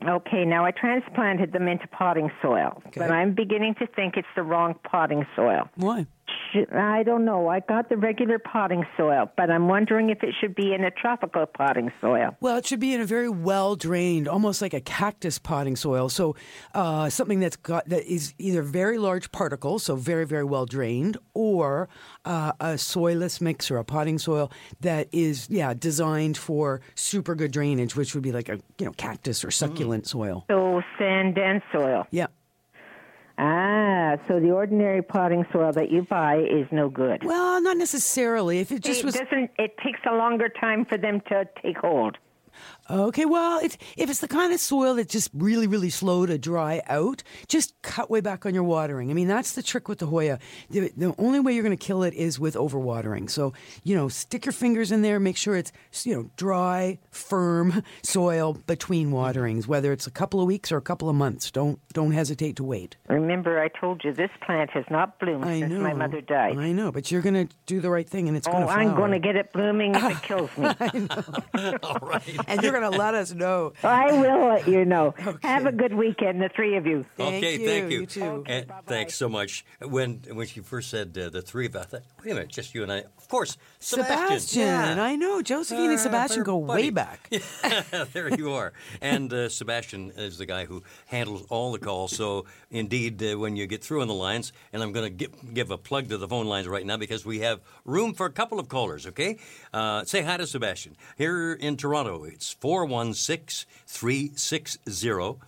Okay, 0.06 0.44
now 0.44 0.64
I 0.64 0.72
transplanted 0.72 1.52
them 1.52 1.68
into 1.68 1.86
potting 1.88 2.30
soil, 2.42 2.82
Okay. 2.88 3.00
but 3.00 3.10
I'm 3.12 3.34
beginning 3.34 3.74
to 3.76 3.86
think 3.86 4.16
it's 4.16 4.26
the 4.34 4.42
wrong 4.42 4.74
potting 4.84 5.24
soil. 5.36 5.68
Why? 5.76 6.06
I 6.72 7.02
don't 7.02 7.24
know. 7.24 7.48
I 7.48 7.60
got 7.60 7.88
the 7.88 7.96
regular 7.96 8.38
potting 8.38 8.84
soil, 8.96 9.30
but 9.36 9.50
I'm 9.50 9.68
wondering 9.68 10.10
if 10.10 10.22
it 10.22 10.34
should 10.40 10.54
be 10.54 10.72
in 10.72 10.84
a 10.84 10.90
tropical 10.90 11.46
potting 11.46 11.92
soil. 12.00 12.36
Well, 12.40 12.56
it 12.56 12.66
should 12.66 12.80
be 12.80 12.94
in 12.94 13.00
a 13.00 13.06
very 13.06 13.28
well 13.28 13.76
drained, 13.76 14.28
almost 14.28 14.62
like 14.62 14.74
a 14.74 14.80
cactus 14.80 15.38
potting 15.38 15.76
soil. 15.76 16.08
So, 16.08 16.36
uh, 16.74 17.10
something 17.10 17.40
that's 17.40 17.56
got 17.56 17.88
that 17.88 18.04
is 18.04 18.34
either 18.38 18.62
very 18.62 18.98
large 18.98 19.30
particles, 19.32 19.84
so 19.84 19.96
very 19.96 20.26
very 20.26 20.44
well 20.44 20.66
drained, 20.66 21.16
or 21.34 21.88
uh, 22.24 22.52
a 22.60 22.74
soilless 22.74 23.40
mix 23.40 23.70
or 23.70 23.78
a 23.78 23.84
potting 23.84 24.18
soil 24.18 24.50
that 24.80 25.08
is 25.12 25.48
yeah 25.50 25.74
designed 25.74 26.36
for 26.36 26.80
super 26.94 27.34
good 27.34 27.52
drainage, 27.52 27.96
which 27.96 28.14
would 28.14 28.22
be 28.22 28.32
like 28.32 28.48
a 28.48 28.58
you 28.78 28.86
know 28.86 28.92
cactus 28.92 29.44
or 29.44 29.50
succulent 29.50 30.06
soil. 30.06 30.44
So 30.50 30.82
sand 30.98 31.38
and 31.38 31.62
soil. 31.72 32.06
Yeah. 32.10 32.26
Ah, 33.38 34.16
so 34.26 34.40
the 34.40 34.50
ordinary 34.50 35.02
potting 35.02 35.44
soil 35.52 35.70
that 35.72 35.90
you 35.90 36.02
buy 36.02 36.38
is 36.38 36.66
no 36.72 36.88
good. 36.88 37.22
Well, 37.22 37.60
not 37.60 37.76
necessarily. 37.76 38.60
If 38.60 38.72
it 38.72 38.82
just 38.82 39.00
it 39.00 39.06
was 39.06 39.14
doesn't. 39.14 39.50
It 39.58 39.76
takes 39.84 40.00
a 40.10 40.14
longer 40.14 40.48
time 40.48 40.86
for 40.86 40.96
them 40.96 41.20
to 41.28 41.46
take 41.62 41.76
hold. 41.78 42.16
Okay, 42.88 43.24
well, 43.24 43.58
it's, 43.62 43.76
if 43.96 44.08
it's 44.08 44.20
the 44.20 44.28
kind 44.28 44.52
of 44.52 44.60
soil 44.60 44.94
that's 44.94 45.12
just 45.12 45.30
really, 45.34 45.66
really 45.66 45.90
slow 45.90 46.24
to 46.24 46.38
dry 46.38 46.82
out, 46.86 47.22
just 47.48 47.74
cut 47.82 48.10
way 48.10 48.20
back 48.20 48.46
on 48.46 48.54
your 48.54 48.62
watering. 48.62 49.10
I 49.10 49.14
mean, 49.14 49.26
that's 49.26 49.52
the 49.52 49.62
trick 49.62 49.88
with 49.88 49.98
the 49.98 50.06
Hoya. 50.06 50.38
The, 50.70 50.92
the 50.96 51.14
only 51.18 51.40
way 51.40 51.52
you're 51.52 51.64
going 51.64 51.76
to 51.76 51.84
kill 51.84 52.04
it 52.04 52.14
is 52.14 52.38
with 52.38 52.54
overwatering. 52.54 53.28
So, 53.28 53.52
you 53.82 53.96
know, 53.96 54.08
stick 54.08 54.46
your 54.46 54.52
fingers 54.52 54.92
in 54.92 55.02
there, 55.02 55.18
make 55.18 55.36
sure 55.36 55.56
it's, 55.56 55.72
you 56.04 56.14
know, 56.14 56.30
dry, 56.36 56.98
firm 57.10 57.82
soil 58.02 58.54
between 58.66 59.10
waterings, 59.10 59.66
whether 59.66 59.92
it's 59.92 60.06
a 60.06 60.10
couple 60.10 60.40
of 60.40 60.46
weeks 60.46 60.70
or 60.70 60.76
a 60.76 60.82
couple 60.82 61.08
of 61.08 61.16
months. 61.16 61.50
Don't 61.50 61.80
don't 61.92 62.12
hesitate 62.12 62.56
to 62.56 62.64
wait. 62.64 62.96
Remember, 63.08 63.60
I 63.60 63.68
told 63.68 64.04
you 64.04 64.12
this 64.12 64.30
plant 64.42 64.70
has 64.70 64.84
not 64.90 65.18
bloomed 65.18 65.44
I 65.44 65.60
since 65.60 65.72
know. 65.72 65.80
my 65.80 65.94
mother 65.94 66.20
died. 66.20 66.56
I 66.56 66.72
know, 66.72 66.92
but 66.92 67.10
you're 67.10 67.22
going 67.22 67.48
to 67.48 67.54
do 67.66 67.80
the 67.80 67.90
right 67.90 68.08
thing 68.08 68.28
and 68.28 68.36
it's 68.36 68.46
oh, 68.46 68.52
going 68.52 68.66
to 68.66 68.72
flower. 68.72 68.80
I'm 68.80 68.94
going 68.94 69.12
to 69.12 69.18
get 69.18 69.34
it 69.34 69.52
blooming 69.52 69.94
if 69.94 70.04
it 70.04 70.22
kills 70.22 70.56
me. 70.56 70.66
All 71.82 71.98
right. 72.02 72.22
and 72.46 72.62
you're 72.62 72.75
going 72.80 72.92
to 72.92 72.98
let 72.98 73.14
us 73.14 73.32
know. 73.32 73.72
I 73.82 74.12
will 74.12 74.48
let 74.48 74.66
you 74.68 74.84
know. 74.84 75.14
Have 75.42 75.66
a 75.66 75.72
good 75.72 75.94
weekend, 75.94 76.40
the 76.42 76.48
three 76.48 76.76
of 76.76 76.86
you. 76.86 77.04
Thank 77.16 77.36
okay, 77.36 77.58
you. 77.58 77.66
thank 77.68 77.90
you. 77.92 78.00
You 78.00 78.06
too. 78.06 78.44
And 78.46 78.70
thanks 78.86 79.14
so 79.14 79.28
much. 79.28 79.64
When 79.80 80.20
when 80.32 80.46
she 80.46 80.60
first 80.60 80.90
said 80.90 81.16
uh, 81.18 81.30
the 81.30 81.42
three 81.42 81.66
of 81.66 81.76
us, 81.76 81.84
I 81.84 81.86
thought, 81.86 82.02
wait 82.24 82.30
a 82.32 82.34
minute, 82.34 82.48
just 82.50 82.74
you 82.74 82.82
and 82.82 82.92
I. 82.92 82.98
Of 83.18 83.28
course, 83.28 83.56
Sebastian. 83.80 84.16
Sebastian, 84.40 84.62
Yeah. 84.96 85.02
I 85.02 85.16
know. 85.16 85.42
Josephine 85.42 85.90
and 85.90 85.94
Uh, 85.98 86.02
Sebastian 86.02 86.36
they're 86.38 86.44
go 86.44 86.58
way 86.58 86.90
buddies. 86.90 86.92
back. 86.92 87.30
there 88.12 88.32
you 88.34 88.52
are. 88.52 88.72
And 89.00 89.32
uh, 89.32 89.48
Sebastian 89.48 90.12
is 90.16 90.38
the 90.38 90.46
guy 90.46 90.64
who 90.66 90.82
handles 91.06 91.44
all 91.48 91.72
the 91.72 91.78
calls. 91.78 92.14
So, 92.16 92.44
indeed, 92.70 93.22
uh, 93.22 93.38
when 93.38 93.56
you 93.56 93.66
get 93.66 93.82
through 93.82 94.02
on 94.02 94.08
the 94.08 94.14
lines, 94.14 94.52
and 94.72 94.82
I'm 94.82 94.92
going 94.92 95.06
to 95.06 95.10
give, 95.10 95.54
give 95.54 95.70
a 95.70 95.78
plug 95.78 96.08
to 96.10 96.18
the 96.18 96.28
phone 96.28 96.46
lines 96.46 96.68
right 96.68 96.86
now 96.86 96.96
because 96.96 97.24
we 97.26 97.40
have 97.40 97.60
room 97.84 98.14
for 98.14 98.26
a 98.26 98.30
couple 98.32 98.60
of 98.60 98.68
callers, 98.68 99.06
okay? 99.08 99.38
Uh, 99.72 100.04
say 100.04 100.22
hi 100.22 100.36
to 100.36 100.46
Sebastian. 100.46 100.96
Here 101.16 101.52
in 101.54 101.76
Toronto, 101.76 102.24
it's 102.24 102.54
416 102.66 103.64
360 103.86 104.80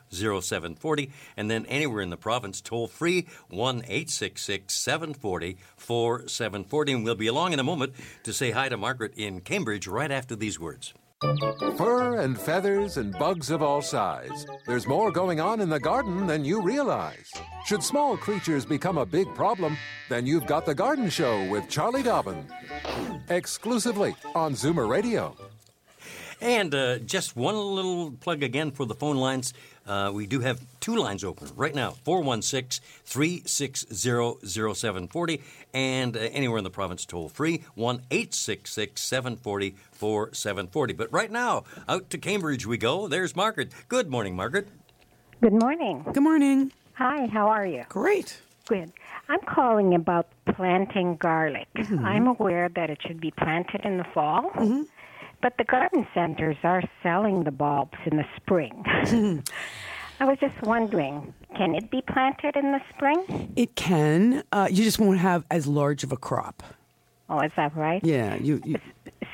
0740. 0.08 1.10
And 1.36 1.50
then 1.50 1.66
anywhere 1.66 2.00
in 2.00 2.10
the 2.10 2.16
province, 2.16 2.60
toll 2.60 2.86
free 2.86 3.26
1 3.50 3.78
866 3.78 4.72
740 4.72 5.56
4740. 5.76 6.92
And 6.92 7.04
we'll 7.04 7.16
be 7.16 7.26
along 7.26 7.54
in 7.54 7.58
a 7.58 7.64
moment 7.64 7.94
to 8.22 8.32
say 8.32 8.52
hi 8.52 8.68
to 8.68 8.76
Margaret 8.76 9.14
in 9.16 9.40
Cambridge 9.40 9.88
right 9.88 10.12
after 10.12 10.36
these 10.36 10.60
words. 10.60 10.94
Fur 11.76 12.20
and 12.20 12.40
feathers 12.40 12.98
and 12.98 13.12
bugs 13.18 13.50
of 13.50 13.64
all 13.64 13.82
size. 13.82 14.46
There's 14.68 14.86
more 14.86 15.10
going 15.10 15.40
on 15.40 15.60
in 15.60 15.68
the 15.68 15.80
garden 15.80 16.28
than 16.28 16.44
you 16.44 16.62
realize. 16.62 17.32
Should 17.66 17.82
small 17.82 18.16
creatures 18.16 18.64
become 18.64 18.98
a 18.98 19.04
big 19.04 19.34
problem, 19.34 19.76
then 20.08 20.24
you've 20.24 20.46
got 20.46 20.64
The 20.64 20.76
Garden 20.76 21.10
Show 21.10 21.50
with 21.50 21.68
Charlie 21.68 22.04
Dobbin. 22.04 22.46
Exclusively 23.28 24.14
on 24.36 24.52
Zoomer 24.52 24.88
Radio. 24.88 25.36
And 26.40 26.74
uh, 26.74 26.98
just 26.98 27.36
one 27.36 27.56
little 27.56 28.12
plug 28.12 28.42
again 28.42 28.70
for 28.70 28.86
the 28.86 28.94
phone 28.94 29.16
lines. 29.16 29.52
Uh, 29.86 30.10
we 30.14 30.26
do 30.26 30.40
have 30.40 30.60
two 30.80 30.96
lines 30.96 31.24
open 31.24 31.48
right 31.56 31.74
now 31.74 31.92
416 32.04 32.84
360 33.04 33.94
0740 33.94 35.42
and 35.72 36.16
uh, 36.16 36.20
anywhere 36.20 36.58
in 36.58 36.64
the 36.64 36.70
province 36.70 37.06
toll 37.06 37.28
free 37.28 37.64
1 37.74 38.02
866 38.10 39.00
740 39.00 39.74
4740. 39.92 40.94
But 40.94 41.12
right 41.12 41.30
now, 41.30 41.64
out 41.88 42.10
to 42.10 42.18
Cambridge 42.18 42.66
we 42.66 42.76
go. 42.78 43.08
There's 43.08 43.34
Margaret. 43.34 43.72
Good 43.88 44.10
morning, 44.10 44.36
Margaret. 44.36 44.68
Good 45.40 45.54
morning. 45.54 46.04
Good 46.12 46.22
morning. 46.22 46.72
Hi, 46.94 47.26
how 47.26 47.48
are 47.48 47.66
you? 47.66 47.84
Great. 47.88 48.40
Good. 48.66 48.92
I'm 49.28 49.40
calling 49.40 49.94
about 49.94 50.28
planting 50.54 51.16
garlic. 51.16 51.68
I'm 52.00 52.26
aware 52.26 52.68
that 52.68 52.90
it 52.90 52.98
should 53.00 53.20
be 53.20 53.30
planted 53.30 53.82
in 53.84 53.98
the 53.98 54.04
fall, 54.12 54.50
but 55.42 55.56
the 55.58 55.64
garden 55.64 56.06
centers 56.14 56.56
are 56.62 56.82
selling 57.02 57.44
the 57.44 57.50
bulbs 57.50 57.98
in 58.06 58.16
the 58.16 58.24
spring. 58.36 58.82
I 60.20 60.24
was 60.24 60.38
just 60.40 60.60
wondering, 60.62 61.32
can 61.56 61.74
it 61.74 61.90
be 61.90 62.02
planted 62.02 62.56
in 62.56 62.72
the 62.72 62.80
spring? 62.94 63.52
It 63.54 63.76
can. 63.76 64.42
Uh, 64.50 64.66
you 64.68 64.82
just 64.82 64.98
won't 64.98 65.18
have 65.18 65.44
as 65.50 65.66
large 65.66 66.02
of 66.02 66.10
a 66.10 66.16
crop. 66.16 66.62
Oh, 67.30 67.40
is 67.40 67.52
that 67.56 67.76
right? 67.76 68.02
Yeah. 68.04 68.34
You. 68.36 68.60
you 68.64 68.78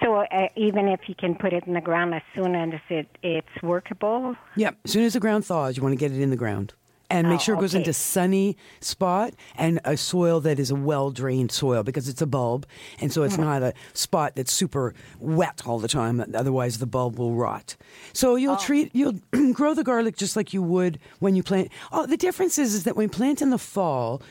So 0.02 0.16
uh, 0.16 0.48
even 0.56 0.88
if 0.88 1.00
you 1.06 1.14
can 1.14 1.36
put 1.36 1.52
it 1.52 1.64
in 1.66 1.72
the 1.72 1.80
ground 1.80 2.14
as 2.14 2.22
soon 2.34 2.54
as 2.54 2.80
it, 2.90 3.08
it's 3.22 3.62
workable, 3.62 4.36
yeah. 4.56 4.72
As 4.84 4.90
soon 4.90 5.04
as 5.04 5.14
the 5.14 5.20
ground 5.20 5.46
thaws, 5.46 5.76
you 5.76 5.82
want 5.82 5.92
to 5.92 5.96
get 5.96 6.12
it 6.12 6.20
in 6.20 6.30
the 6.30 6.36
ground. 6.36 6.74
And 7.10 7.28
make 7.28 7.40
Oh, 7.40 7.42
sure 7.42 7.54
it 7.56 7.60
goes 7.60 7.74
okay. 7.74 7.80
into 7.80 7.92
sunny 7.92 8.56
spot 8.80 9.34
and 9.56 9.78
a 9.84 9.96
soil 9.96 10.40
that 10.40 10.58
is 10.58 10.70
a 10.70 10.74
well 10.74 11.10
drained 11.10 11.52
soil 11.52 11.82
because 11.82 12.08
it's 12.08 12.22
a 12.22 12.26
bulb, 12.26 12.66
and 13.00 13.12
so 13.12 13.20
Mm-hmm. 13.20 13.26
it's 13.26 13.38
not 13.38 13.62
a 13.62 13.74
spot 13.92 14.32
that's 14.34 14.52
super 14.52 14.94
wet 15.20 15.62
all 15.66 15.78
the 15.78 15.86
time. 15.88 16.24
Otherwise, 16.34 16.78
the 16.78 16.86
bulb 16.86 17.18
will 17.18 17.34
rot. 17.34 17.76
So 18.12 18.36
you'll 18.36 18.54
Oh. 18.54 18.58
treat 18.66 18.90
you'll 18.94 19.20
grow 19.52 19.74
the 19.74 19.84
garlic 19.84 20.16
just 20.16 20.34
like 20.34 20.52
you 20.54 20.62
would 20.62 20.98
when 21.20 21.36
you 21.36 21.42
plant. 21.42 21.68
Oh, 21.92 22.06
the 22.06 22.16
difference 22.16 22.58
is 22.58 22.74
is 22.74 22.84
that 22.84 22.96
when 22.96 23.04
you 23.04 23.10
plant 23.10 23.42
in 23.42 23.50
the 23.50 23.58
fall, 23.58 24.22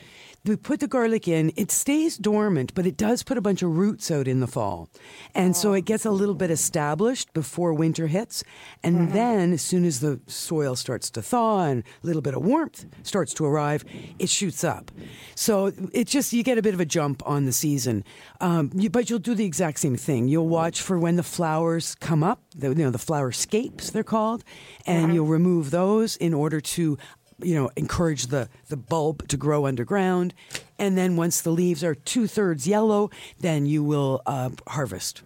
we 0.44 0.56
put 0.56 0.80
the 0.80 0.86
garlic 0.86 1.26
in, 1.26 1.52
it 1.56 1.70
stays 1.70 2.18
dormant, 2.18 2.74
but 2.74 2.86
it 2.86 2.96
does 2.96 3.22
put 3.22 3.38
a 3.38 3.40
bunch 3.40 3.62
of 3.62 3.76
roots 3.76 4.10
out 4.10 4.28
in 4.28 4.40
the 4.40 4.46
fall. 4.46 4.90
And 5.34 5.56
so 5.56 5.72
it 5.72 5.86
gets 5.86 6.04
a 6.04 6.10
little 6.10 6.34
bit 6.34 6.50
established 6.50 7.32
before 7.32 7.72
winter 7.72 8.08
hits. 8.08 8.44
And 8.82 9.12
then, 9.12 9.54
as 9.54 9.62
soon 9.62 9.84
as 9.86 10.00
the 10.00 10.20
soil 10.26 10.76
starts 10.76 11.08
to 11.10 11.22
thaw 11.22 11.64
and 11.64 11.82
a 11.82 12.06
little 12.06 12.20
bit 12.20 12.34
of 12.34 12.44
warmth 12.44 12.84
starts 13.02 13.32
to 13.34 13.46
arrive, 13.46 13.84
it 14.18 14.28
shoots 14.28 14.64
up. 14.64 14.90
So 15.34 15.72
it 15.92 16.08
just, 16.08 16.32
you 16.32 16.42
get 16.42 16.58
a 16.58 16.62
bit 16.62 16.74
of 16.74 16.80
a 16.80 16.84
jump 16.84 17.22
on 17.24 17.46
the 17.46 17.52
season. 17.52 18.04
Um, 18.40 18.70
you, 18.74 18.90
but 18.90 19.08
you'll 19.08 19.20
do 19.20 19.34
the 19.34 19.46
exact 19.46 19.78
same 19.78 19.96
thing. 19.96 20.28
You'll 20.28 20.48
watch 20.48 20.82
for 20.82 20.98
when 20.98 21.16
the 21.16 21.22
flowers 21.22 21.94
come 21.94 22.22
up, 22.22 22.42
the, 22.54 22.68
you 22.68 22.74
know, 22.74 22.90
the 22.90 22.98
flower 22.98 23.32
scapes, 23.32 23.90
they're 23.90 24.04
called, 24.04 24.44
and 24.86 25.14
you'll 25.14 25.26
remove 25.26 25.70
those 25.70 26.16
in 26.16 26.34
order 26.34 26.60
to 26.60 26.98
you 27.44 27.54
know, 27.54 27.70
encourage 27.76 28.26
the, 28.28 28.48
the 28.68 28.76
bulb 28.76 29.28
to 29.28 29.36
grow 29.36 29.66
underground. 29.66 30.34
And 30.78 30.96
then 30.98 31.16
once 31.16 31.40
the 31.40 31.50
leaves 31.50 31.84
are 31.84 31.94
two 31.94 32.26
thirds 32.26 32.66
yellow, 32.66 33.10
then 33.40 33.66
you 33.66 33.84
will 33.84 34.22
uh, 34.26 34.50
harvest. 34.66 35.22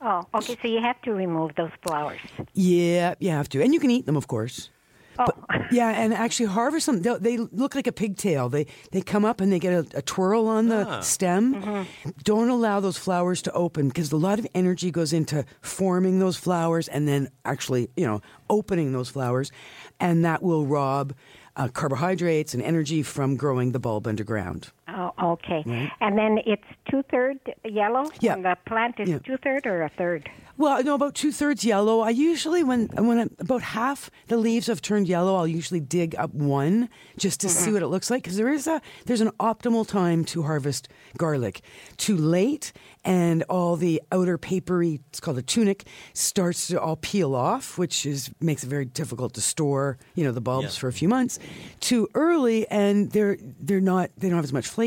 Oh, 0.00 0.26
okay. 0.34 0.56
So 0.60 0.68
you 0.68 0.80
have 0.80 1.00
to 1.02 1.12
remove 1.12 1.54
those 1.56 1.70
flowers. 1.86 2.18
Yeah, 2.54 3.14
you 3.20 3.30
have 3.30 3.48
to. 3.50 3.62
And 3.62 3.72
you 3.72 3.78
can 3.80 3.90
eat 3.90 4.06
them, 4.06 4.16
of 4.16 4.26
course. 4.26 4.70
Oh, 5.18 5.26
Yeah, 5.70 5.90
and 5.90 6.14
actually 6.14 6.46
harvest 6.46 6.86
them. 6.86 7.02
They, 7.02 7.16
they 7.18 7.36
look 7.36 7.74
like 7.74 7.86
a 7.86 7.92
pigtail. 7.92 8.48
They 8.48 8.66
they 8.92 9.02
come 9.02 9.24
up 9.26 9.40
and 9.42 9.52
they 9.52 9.58
get 9.58 9.72
a, 9.94 9.98
a 9.98 10.02
twirl 10.02 10.48
on 10.48 10.68
the 10.68 11.02
stem. 11.02 11.86
Don't 12.24 12.48
allow 12.48 12.80
those 12.80 12.96
flowers 12.96 13.42
to 13.42 13.52
open 13.52 13.88
because 13.88 14.10
a 14.10 14.16
lot 14.16 14.38
of 14.38 14.46
energy 14.54 14.90
goes 14.90 15.12
into 15.12 15.44
forming 15.60 16.18
those 16.18 16.36
flowers 16.38 16.88
and 16.88 17.06
then 17.06 17.28
actually, 17.44 17.90
you 17.94 18.06
know, 18.06 18.22
opening 18.48 18.92
those 18.92 19.10
flowers, 19.10 19.52
and 20.00 20.24
that 20.24 20.42
will 20.42 20.66
rob 20.66 21.14
uh, 21.56 21.68
carbohydrates 21.68 22.54
and 22.54 22.62
energy 22.62 23.02
from 23.02 23.36
growing 23.36 23.72
the 23.72 23.78
bulb 23.78 24.06
underground. 24.06 24.70
Oh, 24.94 25.12
okay. 25.32 25.90
And 26.00 26.18
then 26.18 26.38
it's 26.46 26.62
two 26.90 27.02
third 27.10 27.38
yellow? 27.64 28.10
Yeah. 28.20 28.34
When 28.34 28.42
the 28.42 28.56
plant 28.66 29.00
is 29.00 29.08
Yeah. 29.08 29.18
two 29.18 29.36
third 29.38 29.66
or 29.66 29.82
a 29.82 29.88
third? 29.90 30.28
Well, 30.58 30.82
no, 30.84 30.94
about 30.94 31.14
two 31.14 31.32
thirds 31.32 31.64
yellow. 31.64 32.00
I 32.00 32.10
usually, 32.10 32.62
when 32.62 32.88
when 32.88 33.18
I, 33.18 33.26
about 33.38 33.62
half 33.62 34.10
the 34.28 34.36
leaves 34.36 34.66
have 34.66 34.82
turned 34.82 35.08
yellow, 35.08 35.34
I'll 35.34 35.46
usually 35.46 35.80
dig 35.80 36.14
up 36.16 36.32
one 36.34 36.90
just 37.16 37.40
to 37.40 37.48
see 37.48 37.64
mm-hmm. 37.64 37.74
what 37.74 37.82
it 37.82 37.88
looks 37.88 38.10
like 38.10 38.22
because 38.22 38.36
there 38.36 38.52
is 38.52 38.66
a 38.66 38.80
there's 39.06 39.22
an 39.22 39.30
optimal 39.40 39.88
time 39.88 40.24
to 40.26 40.42
harvest 40.42 40.88
garlic. 41.16 41.62
Too 41.96 42.16
late, 42.16 42.72
and 43.02 43.42
all 43.48 43.76
the 43.76 44.02
outer 44.12 44.36
papery, 44.36 45.00
it's 45.08 45.20
called 45.20 45.38
a 45.38 45.42
tunic, 45.42 45.84
starts 46.12 46.68
to 46.68 46.80
all 46.80 46.96
peel 46.96 47.34
off, 47.34 47.78
which 47.78 48.04
is 48.04 48.30
makes 48.40 48.62
it 48.62 48.68
very 48.68 48.84
difficult 48.84 49.32
to 49.34 49.40
store. 49.40 49.98
You 50.14 50.24
know, 50.24 50.32
the 50.32 50.42
bulbs 50.42 50.74
Yeah. 50.74 50.80
for 50.80 50.88
a 50.88 50.92
few 50.92 51.08
months. 51.08 51.38
Too 51.80 52.08
early, 52.14 52.68
and 52.68 53.10
they're 53.10 53.38
they're 53.40 53.80
not 53.80 54.10
they 54.18 54.28
don't 54.28 54.36
have 54.36 54.44
as 54.44 54.52
much 54.52 54.68
flavor, 54.68 54.81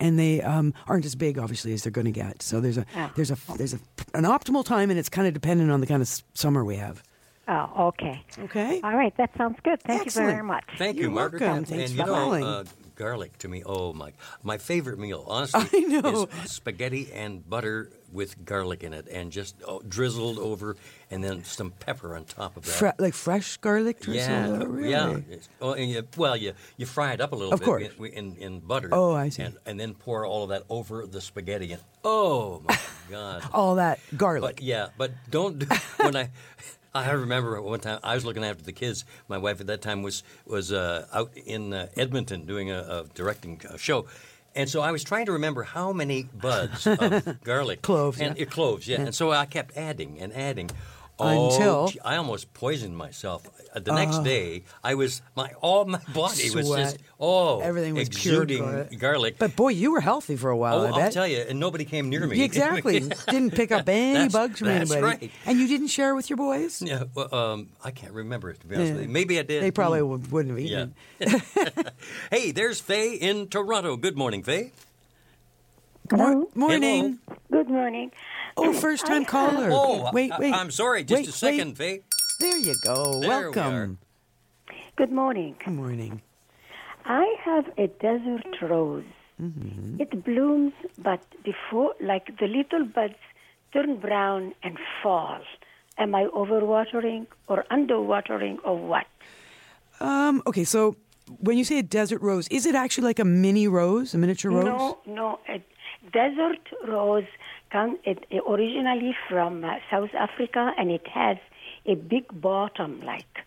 and 0.00 0.18
they 0.18 0.40
um, 0.42 0.72
aren't 0.86 1.04
as 1.04 1.14
big, 1.14 1.38
obviously, 1.38 1.72
as 1.72 1.82
they're 1.82 1.90
going 1.92 2.04
to 2.06 2.10
get. 2.12 2.42
So 2.42 2.60
there's 2.60 2.78
a 2.78 2.86
there's 3.16 3.30
a 3.30 3.36
there's 3.56 3.74
a 3.74 3.78
an 4.14 4.24
optimal 4.24 4.64
time, 4.64 4.90
and 4.90 4.98
it's 4.98 5.08
kind 5.08 5.26
of 5.28 5.34
dependent 5.34 5.70
on 5.70 5.80
the 5.80 5.86
kind 5.86 6.00
of 6.02 6.08
s- 6.08 6.22
summer 6.34 6.64
we 6.64 6.76
have. 6.76 7.02
Oh, 7.48 7.88
okay. 7.88 8.22
Okay. 8.38 8.80
All 8.84 8.96
right, 8.96 9.16
that 9.16 9.30
sounds 9.36 9.58
good. 9.64 9.82
Thank 9.82 10.02
Excellent. 10.02 10.28
you 10.28 10.32
very 10.34 10.44
much. 10.44 10.64
Thank 10.78 10.96
you, 10.96 11.02
You're 11.02 11.10
Margaret. 11.10 11.40
welcome. 11.40 11.58
And, 11.58 11.68
Thanks 11.68 11.90
and 11.90 11.98
for 12.00 12.06
you 12.06 12.06
know, 12.06 12.14
calling. 12.14 12.44
uh, 12.44 12.64
garlic 13.00 13.38
to 13.38 13.48
me, 13.48 13.62
oh 13.64 13.94
my, 13.94 14.12
my 14.42 14.58
favorite 14.58 14.98
meal, 14.98 15.24
honestly, 15.26 15.78
is 15.80 16.26
spaghetti 16.44 17.10
and 17.14 17.48
butter 17.48 17.88
with 18.12 18.44
garlic 18.44 18.82
in 18.84 18.92
it, 18.92 19.08
and 19.10 19.32
just 19.32 19.56
oh, 19.66 19.80
drizzled 19.88 20.38
over, 20.38 20.76
and 21.10 21.24
then 21.24 21.42
some 21.42 21.70
pepper 21.70 22.14
on 22.14 22.24
top 22.24 22.58
of 22.58 22.66
that. 22.66 22.72
Fre- 22.72 23.02
like 23.02 23.14
fresh 23.14 23.56
garlic 23.56 24.00
drizzle. 24.00 24.20
yeah, 24.20 24.64
really? 24.66 25.24
yeah. 25.30 25.36
Oh, 25.62 25.72
and 25.72 25.90
you, 25.90 26.06
well, 26.18 26.36
you 26.36 26.52
you 26.76 26.84
fry 26.84 27.12
it 27.14 27.22
up 27.22 27.32
a 27.32 27.36
little 27.36 27.54
Of 27.54 27.60
bit 27.60 27.64
course. 27.64 27.84
In, 27.98 28.04
in, 28.12 28.36
in 28.36 28.60
butter. 28.60 28.90
Oh, 28.92 29.14
I 29.14 29.30
see. 29.30 29.44
And, 29.44 29.56
and 29.64 29.80
then 29.80 29.94
pour 29.94 30.26
all 30.26 30.42
of 30.44 30.50
that 30.50 30.64
over 30.68 31.06
the 31.06 31.22
spaghetti, 31.22 31.72
and 31.72 31.82
oh 32.04 32.60
my 32.68 32.78
god. 33.10 33.44
All 33.54 33.76
that 33.76 33.98
garlic. 34.14 34.56
But 34.56 34.62
yeah, 34.62 34.88
but 34.98 35.12
don't 35.30 35.58
do 35.58 35.66
when 35.96 36.16
I. 36.16 36.28
I 36.94 37.10
remember 37.12 37.60
one 37.62 37.80
time 37.80 38.00
I 38.02 38.14
was 38.14 38.24
looking 38.24 38.44
after 38.44 38.64
the 38.64 38.72
kids. 38.72 39.04
My 39.28 39.38
wife 39.38 39.60
at 39.60 39.66
that 39.68 39.80
time 39.80 40.02
was 40.02 40.22
was 40.46 40.72
uh, 40.72 41.06
out 41.12 41.30
in 41.36 41.72
uh, 41.72 41.88
Edmonton 41.96 42.46
doing 42.46 42.70
a, 42.70 42.78
a 42.78 43.04
directing 43.14 43.60
a 43.68 43.78
show, 43.78 44.06
and 44.54 44.68
so 44.68 44.80
I 44.80 44.90
was 44.90 45.04
trying 45.04 45.26
to 45.26 45.32
remember 45.32 45.62
how 45.62 45.92
many 45.92 46.24
buds 46.24 46.86
of 46.86 47.40
garlic, 47.44 47.82
Cloves, 47.82 48.20
and 48.20 48.36
yeah. 48.36 48.44
uh, 48.44 48.48
cloves, 48.48 48.88
yeah. 48.88 49.00
And 49.00 49.14
so 49.14 49.30
I 49.30 49.46
kept 49.46 49.76
adding 49.76 50.18
and 50.20 50.32
adding. 50.32 50.70
Oh, 51.22 51.50
Until- 51.50 51.88
gee, 51.88 52.00
I 52.00 52.16
almost 52.16 52.52
poisoned 52.54 52.96
myself. 52.96 53.46
Uh, 53.74 53.80
The 53.80 53.92
next 53.94 54.18
day, 54.24 54.64
I 54.82 54.94
was 54.94 55.22
my 55.36 55.52
all 55.60 55.84
my 55.84 56.00
body 56.14 56.50
was 56.50 56.66
just 56.66 56.66
Sweat. 56.66 56.98
oh 57.20 57.60
Everything 57.60 57.94
was 57.94 58.08
pure 58.08 58.42
exuding 58.42 58.62
garlic. 58.64 58.98
garlic. 58.98 59.34
But 59.38 59.54
boy, 59.54 59.68
you 59.68 59.92
were 59.92 60.00
healthy 60.00 60.36
for 60.36 60.50
a 60.50 60.56
while. 60.56 60.80
oh, 60.80 60.86
I 60.86 60.90
I'll 60.90 60.96
bet. 60.96 61.12
tell 61.12 61.26
you, 61.28 61.38
and 61.48 61.60
nobody 61.60 61.84
came 61.84 62.08
near 62.08 62.26
me. 62.26 62.42
Exactly. 62.42 63.00
didn't 63.30 63.54
pick 63.54 63.70
up 63.70 63.88
any 63.88 64.12
That's- 64.14 64.32
bugs 64.32 64.58
from 64.58 64.68
that's 64.68 64.90
anybody. 64.90 65.26
right. 65.26 65.30
And 65.46 65.58
you 65.58 65.68
didn't 65.68 65.88
share 65.88 66.14
with 66.14 66.30
your 66.30 66.36
boys? 66.36 66.82
Yeah, 66.82 67.04
well, 67.14 67.32
um, 67.34 67.68
I 67.84 67.90
can't 67.92 68.12
remember 68.12 68.52
to 68.52 68.66
be 68.66 68.74
honest 68.76 68.94
Yeah. 69.00 69.06
Maybe 69.06 69.38
I 69.38 69.42
did. 69.42 69.62
They 69.62 69.70
probably 69.70 70.02
would- 70.02 70.32
wouldn't 70.32 70.58
have 70.58 70.66
Yeah. 70.66 70.86
hey, 72.30 72.50
there's 72.52 72.80
Faye 72.80 73.14
in 73.14 73.46
Toronto. 73.48 73.96
Good 73.96 74.16
morning, 74.16 74.42
Faye. 74.42 74.72
Good 76.08 76.56
morning. 76.56 77.18
Good 77.60 77.68
morning. 77.68 78.10
Oh, 78.56 78.72
first 78.72 79.04
time 79.04 79.26
caller. 79.26 79.68
Oh, 79.70 80.08
wait, 80.14 80.32
I, 80.32 80.38
wait. 80.38 80.54
I'm 80.54 80.70
sorry. 80.70 81.04
Just 81.04 81.20
Wait, 81.20 81.28
a 81.28 81.32
second, 81.32 81.78
wait. 81.78 82.00
Faye. 82.00 82.02
There 82.40 82.56
you 82.56 82.74
go. 82.82 83.20
There 83.20 83.20
we 83.20 83.28
Welcome. 83.28 83.98
Good 84.96 85.12
morning. 85.12 85.56
Good 85.62 85.74
morning. 85.74 86.22
I 87.04 87.36
have 87.44 87.66
a 87.76 87.88
desert 87.88 88.46
rose. 88.62 89.04
Mm-hmm. 89.38 90.00
It 90.00 90.24
blooms, 90.24 90.72
but 90.96 91.22
before, 91.44 91.92
like 92.00 92.34
the 92.38 92.46
little 92.46 92.86
buds 92.86 93.20
turn 93.74 93.98
brown 93.98 94.54
and 94.62 94.78
fall. 95.02 95.40
Am 95.98 96.14
I 96.14 96.28
overwatering 96.34 97.26
or 97.46 97.66
underwatering 97.70 98.56
or 98.64 98.78
what? 98.78 99.04
Um, 100.00 100.42
okay, 100.46 100.64
so 100.64 100.96
when 101.40 101.58
you 101.58 101.64
say 101.64 101.78
a 101.78 101.82
desert 101.82 102.22
rose, 102.22 102.48
is 102.48 102.64
it 102.64 102.74
actually 102.74 103.04
like 103.04 103.18
a 103.18 103.24
mini 103.26 103.68
rose, 103.68 104.14
a 104.14 104.18
miniature 104.18 104.50
rose? 104.50 104.64
No, 104.64 104.98
no. 105.04 105.38
A 105.46 105.62
desert 106.12 106.66
rose 106.88 107.26
comes 107.70 107.98
it, 108.04 108.24
it 108.30 108.42
originally 108.48 109.14
from 109.28 109.64
uh, 109.64 109.76
South 109.90 110.10
Africa, 110.18 110.72
and 110.76 110.90
it 110.90 111.06
has 111.06 111.36
a 111.86 111.94
big 111.94 112.24
bottom, 112.40 113.00
like 113.04 113.44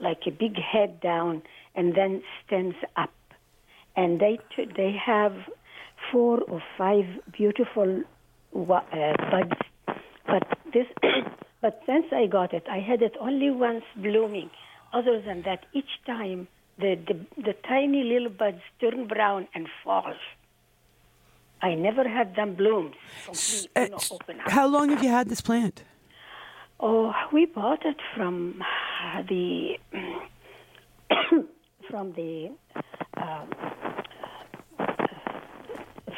like 0.00 0.22
a 0.26 0.30
big 0.30 0.56
head 0.58 1.00
down, 1.00 1.42
and 1.74 1.94
then 1.94 2.22
stands 2.46 2.76
up. 2.96 3.12
And 3.96 4.20
they 4.20 4.38
t- 4.54 4.68
they 4.76 4.92
have 5.04 5.34
four 6.10 6.40
or 6.40 6.62
five 6.76 7.04
beautiful 7.32 8.02
wa- 8.52 8.84
uh, 8.92 9.12
buds. 9.30 9.60
But 10.26 10.58
this, 10.72 10.86
but 11.62 11.80
since 11.86 12.06
I 12.12 12.26
got 12.26 12.52
it, 12.52 12.64
I 12.70 12.78
had 12.78 13.02
it 13.02 13.14
only 13.20 13.50
once 13.50 13.84
blooming. 13.96 14.50
Other 14.92 15.20
than 15.20 15.42
that, 15.42 15.66
each 15.72 15.90
time 16.06 16.48
the, 16.78 16.96
the, 17.06 17.42
the 17.42 17.54
tiny 17.66 18.04
little 18.04 18.30
buds 18.30 18.60
turn 18.80 19.06
brown 19.06 19.48
and 19.54 19.68
fall. 19.82 20.14
I 21.68 21.74
never 21.74 22.04
had 22.18 22.28
them 22.36 22.50
bloom, 22.60 22.86
complete, 23.24 23.68
Uh, 23.76 23.80
you 23.80 23.88
know, 23.90 23.98
open 24.16 24.40
up. 24.40 24.50
how 24.58 24.66
long 24.74 24.86
have 24.92 25.02
you 25.02 25.08
had 25.18 25.26
this 25.32 25.40
plant? 25.40 25.76
Oh, 26.80 27.12
we 27.32 27.46
bought 27.46 27.82
it 27.92 28.00
from 28.14 28.62
uh, 28.62 29.22
the 29.32 29.78
from 31.90 32.12
the 32.20 32.50
um, 33.26 33.48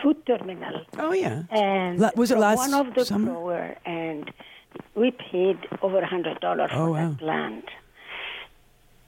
food 0.02 0.16
terminal, 0.26 0.76
Oh, 0.98 1.12
yeah. 1.12 1.42
and 1.50 1.98
La- 1.98 2.10
was 2.16 2.30
it 2.30 2.38
last 2.38 2.58
one 2.58 2.74
of 2.74 2.94
the 2.94 3.04
summer? 3.04 3.30
grower, 3.32 3.76
and 3.86 4.30
we 4.94 5.10
paid 5.30 5.58
over 5.82 5.98
a 5.98 6.06
hundred 6.06 6.40
dollars 6.40 6.70
Oh, 6.72 6.86
for 6.86 6.90
wow. 6.90 7.08
that 7.10 7.18
plant. 7.18 7.64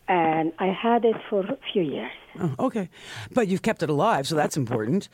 And 0.09 0.53
I 0.59 0.67
had 0.67 1.05
it 1.05 1.17
for 1.29 1.41
a 1.41 1.59
few 1.71 1.83
years. 1.83 2.11
Oh, 2.41 2.55
okay. 2.61 2.89
But 3.33 3.49
you've 3.49 3.63
kept 3.63 3.83
it 3.83 3.91
alive, 3.91 4.27
so 4.27 4.35
that's 4.35 4.57
important. 4.57 5.09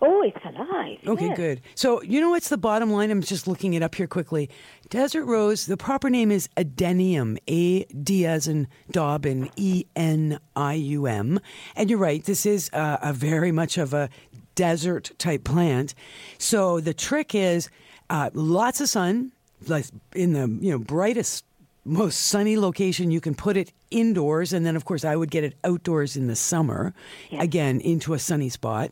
Oh, 0.00 0.22
it's 0.22 0.42
alive. 0.44 0.98
Okay, 1.06 1.26
yes. 1.26 1.36
good. 1.36 1.60
So, 1.74 2.02
you 2.02 2.20
know 2.20 2.30
what's 2.30 2.48
the 2.48 2.56
bottom 2.56 2.90
line? 2.90 3.10
I'm 3.10 3.20
just 3.20 3.46
looking 3.46 3.74
it 3.74 3.82
up 3.82 3.94
here 3.94 4.06
quickly. 4.06 4.48
Desert 4.88 5.24
rose, 5.24 5.66
the 5.66 5.76
proper 5.76 6.08
name 6.08 6.30
is 6.30 6.48
Adenium, 6.56 7.36
A 7.48 7.84
D 7.84 8.24
as 8.24 8.48
in 8.48 8.68
Dobbin, 8.90 9.50
E 9.56 9.84
N 9.96 10.38
I 10.56 10.74
U 10.74 11.06
M. 11.06 11.40
And 11.76 11.90
you're 11.90 11.98
right, 11.98 12.24
this 12.24 12.46
is 12.46 12.70
uh, 12.72 12.98
a 13.02 13.12
very 13.12 13.52
much 13.52 13.76
of 13.76 13.92
a 13.92 14.08
desert 14.54 15.10
type 15.18 15.44
plant. 15.44 15.94
So, 16.38 16.80
the 16.80 16.94
trick 16.94 17.34
is 17.34 17.68
uh, 18.08 18.30
lots 18.32 18.80
of 18.80 18.88
sun, 18.88 19.32
like 19.66 19.86
in 20.14 20.32
the 20.32 20.48
you 20.64 20.70
know 20.70 20.78
brightest 20.78 21.44
most 21.84 22.18
sunny 22.18 22.56
location 22.56 23.10
you 23.10 23.20
can 23.20 23.34
put 23.34 23.56
it 23.56 23.72
indoors 23.90 24.52
and 24.52 24.66
then 24.66 24.76
of 24.76 24.84
course 24.84 25.04
i 25.04 25.16
would 25.16 25.30
get 25.30 25.44
it 25.44 25.54
outdoors 25.64 26.16
in 26.16 26.26
the 26.26 26.36
summer 26.36 26.94
again 27.32 27.80
into 27.80 28.14
a 28.14 28.18
sunny 28.18 28.48
spot. 28.48 28.90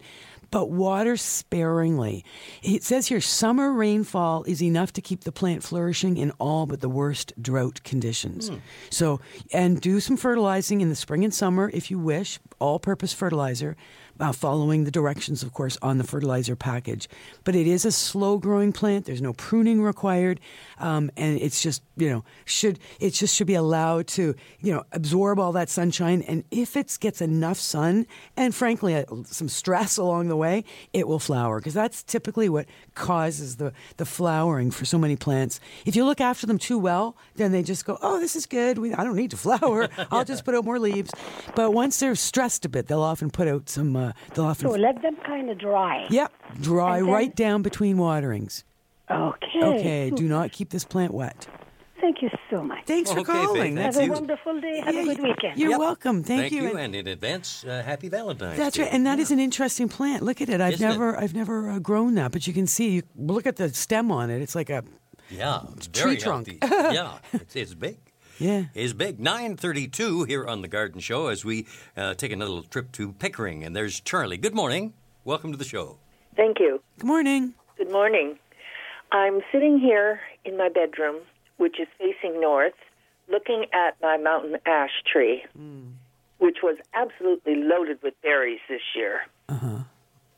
But 0.52 0.70
water 0.70 1.16
sparingly. 1.16 2.24
It 2.62 2.84
says 2.84 3.08
here 3.08 3.20
summer 3.20 3.72
rainfall 3.72 4.44
is 4.44 4.62
enough 4.62 4.92
to 4.92 5.02
keep 5.02 5.24
the 5.24 5.32
plant 5.32 5.64
flourishing 5.64 6.16
in 6.16 6.30
all 6.38 6.66
but 6.66 6.80
the 6.80 6.88
worst 6.88 7.32
drought 7.40 7.82
conditions. 7.82 8.48
Hmm. 8.48 8.56
So 8.90 9.20
and 9.52 9.80
do 9.80 9.98
some 9.98 10.16
fertilizing 10.16 10.80
in 10.80 10.88
the 10.88 10.94
spring 10.94 11.24
and 11.24 11.34
summer 11.34 11.70
if 11.74 11.90
you 11.90 11.98
wish 11.98 12.38
all 12.60 12.78
purpose 12.78 13.12
fertilizer 13.12 13.76
uh, 14.20 14.32
following 14.32 14.84
the 14.84 14.90
directions, 14.90 15.42
of 15.42 15.52
course, 15.52 15.78
on 15.82 15.98
the 15.98 16.04
fertilizer 16.04 16.56
package. 16.56 17.08
But 17.44 17.54
it 17.54 17.66
is 17.66 17.84
a 17.84 17.92
slow 17.92 18.38
growing 18.38 18.72
plant. 18.72 19.06
There's 19.06 19.22
no 19.22 19.32
pruning 19.32 19.82
required, 19.82 20.40
um, 20.78 21.10
and 21.16 21.40
it's 21.40 21.62
just 21.62 21.82
you 21.96 22.10
know 22.10 22.24
should 22.44 22.78
it 23.00 23.10
just 23.10 23.34
should 23.34 23.46
be 23.46 23.54
allowed 23.54 24.06
to 24.08 24.34
you 24.60 24.74
know 24.74 24.84
absorb 24.92 25.38
all 25.38 25.52
that 25.52 25.68
sunshine. 25.68 26.22
And 26.22 26.44
if 26.50 26.76
it 26.76 26.96
gets 27.00 27.20
enough 27.20 27.58
sun 27.58 28.06
and 28.36 28.54
frankly 28.54 28.94
uh, 28.94 29.04
some 29.24 29.48
stress 29.48 29.96
along 29.96 30.28
the 30.28 30.36
way, 30.36 30.64
it 30.92 31.08
will 31.08 31.18
flower 31.18 31.58
because 31.58 31.74
that's 31.74 32.02
typically 32.02 32.48
what 32.48 32.66
causes 32.94 33.56
the 33.56 33.72
the 33.96 34.04
flowering 34.04 34.70
for 34.70 34.84
so 34.84 34.98
many 34.98 35.16
plants. 35.16 35.60
If 35.84 35.96
you 35.96 36.04
look 36.04 36.20
after 36.20 36.46
them 36.46 36.58
too 36.58 36.78
well, 36.78 37.16
then 37.36 37.52
they 37.52 37.62
just 37.62 37.84
go, 37.84 37.98
oh, 38.02 38.20
this 38.20 38.36
is 38.36 38.46
good. 38.46 38.78
We, 38.78 38.94
I 38.94 39.04
don't 39.04 39.16
need 39.16 39.30
to 39.32 39.36
flower. 39.46 39.88
I'll 40.10 40.24
just 40.24 40.44
put 40.44 40.54
out 40.54 40.64
more 40.64 40.78
leaves. 40.78 41.10
But 41.54 41.72
once 41.72 41.98
they're 42.00 42.14
stressed 42.14 42.64
a 42.64 42.68
bit, 42.68 42.86
they'll 42.86 43.02
often 43.02 43.30
put 43.30 43.48
out 43.48 43.68
some. 43.68 43.96
Uh, 43.96 44.05
they'll 44.34 44.46
often 44.46 44.68
So 44.70 44.76
let 44.76 45.02
them 45.02 45.16
kind 45.26 45.50
of 45.50 45.58
dry. 45.58 46.06
Yep, 46.10 46.32
dry 46.60 47.00
then- 47.00 47.08
right 47.10 47.34
down 47.34 47.62
between 47.62 47.98
waterings. 47.98 48.64
Okay. 49.10 49.62
Okay, 49.62 50.10
do 50.10 50.26
not 50.28 50.50
keep 50.52 50.70
this 50.70 50.84
plant 50.84 51.14
wet. 51.14 51.46
Thank 52.00 52.20
you 52.22 52.28
so 52.50 52.62
much. 52.62 52.84
Thanks 52.86 53.10
for 53.10 53.20
Okay, 53.20 53.32
Faith, 53.32 53.46
calling. 53.46 53.76
thank 53.76 53.94
Have 53.94 54.04
you. 54.04 54.10
a 54.10 54.14
wonderful 54.14 54.60
day. 54.60 54.80
Have 54.84 54.94
Yeah, 54.94 55.00
a 55.00 55.04
good 55.04 55.22
weekend. 55.22 55.58
You're 55.58 55.70
Yep. 55.70 55.78
welcome. 55.80 56.22
Thank, 56.22 56.40
Thank 56.42 56.52
you. 56.52 56.62
you, 56.62 56.68
And- 56.70 56.78
and 56.80 56.94
in 56.94 57.06
advance, 57.08 57.64
uh, 57.64 57.82
happy 57.84 58.08
Valentine's 58.08 58.58
that's 58.58 58.76
Day. 58.76 58.82
right, 58.84 58.92
and 58.92 59.06
that 59.06 59.18
is 59.18 59.30
an 59.30 59.40
interesting 59.40 59.88
plant. 59.88 60.22
Look 60.22 60.40
at 60.40 60.48
it. 60.48 60.60
I've 60.60 60.74
Isn't 60.74 60.86
it? 60.86 60.90
never, 60.90 61.18
I've 61.18 61.34
never 61.34 61.70
uh, 61.70 61.78
grown 61.78 62.14
that, 62.16 62.32
but 62.32 62.46
you 62.46 62.52
can 62.52 62.66
see. 62.66 62.90
You 62.96 63.02
look 63.16 63.46
at 63.46 63.56
the 63.56 63.70
stem 63.70 64.12
on 64.12 64.28
it. 64.30 64.42
It's 64.42 64.54
like 64.54 64.68
a 64.70 64.84
Yeah, 65.30 65.60
Tree 65.92 66.02
very 66.02 66.16
trunk. 66.18 66.48
yeah, 66.62 67.18
it's, 67.32 67.56
it's 67.56 67.74
big. 67.74 67.96
Yeah. 68.38 68.64
It's 68.74 68.92
big. 68.92 69.18
932 69.18 70.24
here 70.24 70.46
on 70.46 70.62
The 70.62 70.68
Garden 70.68 71.00
Show 71.00 71.28
as 71.28 71.44
we 71.44 71.66
uh, 71.96 72.14
take 72.14 72.32
another 72.32 72.50
little 72.50 72.68
trip 72.68 72.92
to 72.92 73.12
Pickering. 73.12 73.64
And 73.64 73.74
there's 73.74 74.00
Charlie. 74.00 74.36
Good 74.36 74.54
morning. 74.54 74.92
Welcome 75.24 75.52
to 75.52 75.58
the 75.58 75.64
show. 75.64 75.98
Thank 76.36 76.58
you. 76.60 76.82
good 76.98 77.06
morning. 77.06 77.54
Good 77.78 77.90
morning. 77.90 78.38
I'm 79.12 79.40
sitting 79.52 79.78
here 79.78 80.20
in 80.44 80.56
my 80.58 80.68
bedroom, 80.68 81.16
which 81.56 81.80
is 81.80 81.88
facing 81.98 82.40
north, 82.40 82.74
looking 83.28 83.64
at 83.72 83.96
my 84.02 84.16
mountain 84.18 84.56
ash 84.66 85.02
tree, 85.10 85.44
which 86.38 86.58
was 86.62 86.76
absolutely 86.94 87.54
loaded 87.56 88.02
with 88.02 88.14
berries 88.22 88.60
this 88.68 88.82
year. 88.94 89.20
Uh-huh. 89.48 89.78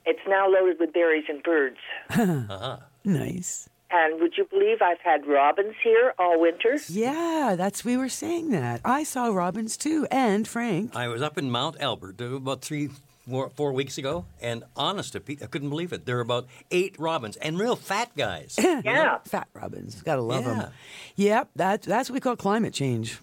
It's 0.07 0.21
now 0.29 0.49
loaded 0.49 0.79
with 0.79 0.93
berries 0.93 1.25
and 1.29 1.43
birds. 1.43 1.79
Nice. 3.05 3.69
And 3.91 4.21
would 4.21 4.37
you 4.37 4.45
believe 4.45 4.83
I've 4.83 5.01
had 5.01 5.27
robins 5.27 5.75
here 5.83 6.13
all 6.19 6.39
winter? 6.41 6.79
Yeah, 6.89 7.55
that's 7.57 7.85
we 7.85 7.97
were 7.97 8.09
saying 8.11 8.51
that. 8.51 8.81
I 8.85 9.03
saw 9.03 9.29
robins 9.29 9.77
too, 9.77 10.07
and 10.11 10.47
Frank. 10.47 10.95
I 10.95 11.09
was 11.09 11.23
up 11.23 11.39
in 11.39 11.51
Mount 11.51 11.77
Albert 11.81 12.21
uh, 12.21 12.35
about 12.37 12.61
three, 12.61 12.91
four, 13.29 13.49
four 13.51 13.73
weeks 13.73 13.97
ago, 13.97 14.27
and 14.43 14.65
honest 14.77 15.13
to 15.15 15.21
Pete, 15.21 15.43
I 15.43 15.47
couldn't 15.47 15.71
believe 15.71 15.93
it. 15.95 16.05
There 16.05 16.17
were 16.17 16.21
about 16.23 16.47
eight 16.71 16.97
robins 16.99 17.37
and 17.37 17.59
real 17.59 17.77
fat 17.77 18.11
guys. 18.17 18.59
Yeah. 18.85 19.19
Fat 19.25 19.49
robins. 19.55 20.03
Gotta 20.03 20.21
love 20.23 20.45
Yeah. 20.45 20.55
them. 20.55 20.73
Yep, 21.17 21.49
that, 21.57 21.83
that's 21.83 22.11
what 22.11 22.15
we 22.15 22.21
call 22.21 22.37
climate 22.37 22.75
change. 22.75 23.19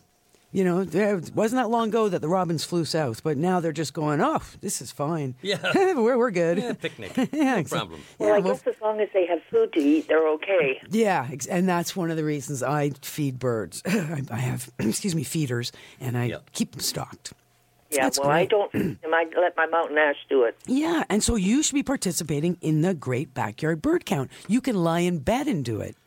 You 0.56 0.64
know, 0.64 0.86
there 0.86 1.18
wasn't 1.34 1.62
that 1.62 1.70
long 1.70 1.90
ago 1.90 2.08
that 2.08 2.22
the 2.22 2.30
robins 2.30 2.64
flew 2.64 2.86
south, 2.86 3.24
but 3.24 3.36
now 3.38 3.60
they're 3.60 3.74
just 3.74 3.94
going, 3.94 4.22
oh, 4.22 4.42
this 4.62 4.82
is 4.82 4.90
fine. 4.90 5.36
Yeah. 5.42 5.58
we're, 5.96 6.18
we're 6.18 6.32
good. 6.32 6.58
Yeah, 6.60 6.72
picnic. 6.72 7.12
yeah, 7.34 7.58
no 7.58 7.64
problem. 7.66 8.02
Well, 8.18 8.30
Yeah, 8.30 8.36
I 8.36 8.40
well, 8.40 8.54
guess 8.54 8.66
as 8.68 8.76
long 8.82 9.02
as 9.02 9.10
they 9.14 9.26
have 9.26 9.44
food 9.52 9.74
to 9.74 9.82
eat, 9.82 10.08
they're 10.08 10.26
okay. 10.36 10.80
yeah, 10.90 11.28
ex- 11.30 11.46
and 11.46 11.68
that's 11.68 11.94
one 11.94 12.10
of 12.10 12.16
the 12.16 12.24
reasons 12.24 12.64
I 12.64 12.92
feed 13.02 13.38
birds. 13.38 13.82
I, 13.86 14.22
I 14.32 14.38
have, 14.38 14.70
excuse 14.80 15.14
me, 15.14 15.26
feeders, 15.26 15.74
and 16.00 16.18
I 16.18 16.26
Yeah. 16.28 16.38
keep 16.54 16.72
them 16.72 16.80
stocked. 16.80 17.34
Yeah, 17.92 18.04
That's 18.04 18.20
well, 18.22 18.30
I 18.30 18.46
don't. 18.46 18.74
Am 18.74 18.98
I 19.14 19.26
let 19.38 19.58
my 19.58 19.68
mountain 19.68 19.98
ash 19.98 20.16
do 20.30 20.44
it? 20.44 20.58
Yeah, 20.68 21.04
and 21.10 21.22
so 21.22 21.36
you 21.36 21.64
should 21.64 21.76
be 21.76 21.84
participating 21.84 22.58
in 22.62 22.82
the 22.82 22.94
Great 22.94 23.34
Backyard 23.34 23.82
Bird 23.82 24.06
Count. 24.06 24.32
You 24.48 24.62
can 24.62 24.76
lie 24.84 25.02
in 25.02 25.20
bed 25.20 25.48
and 25.48 25.66
do 25.66 25.82
it. 25.82 25.98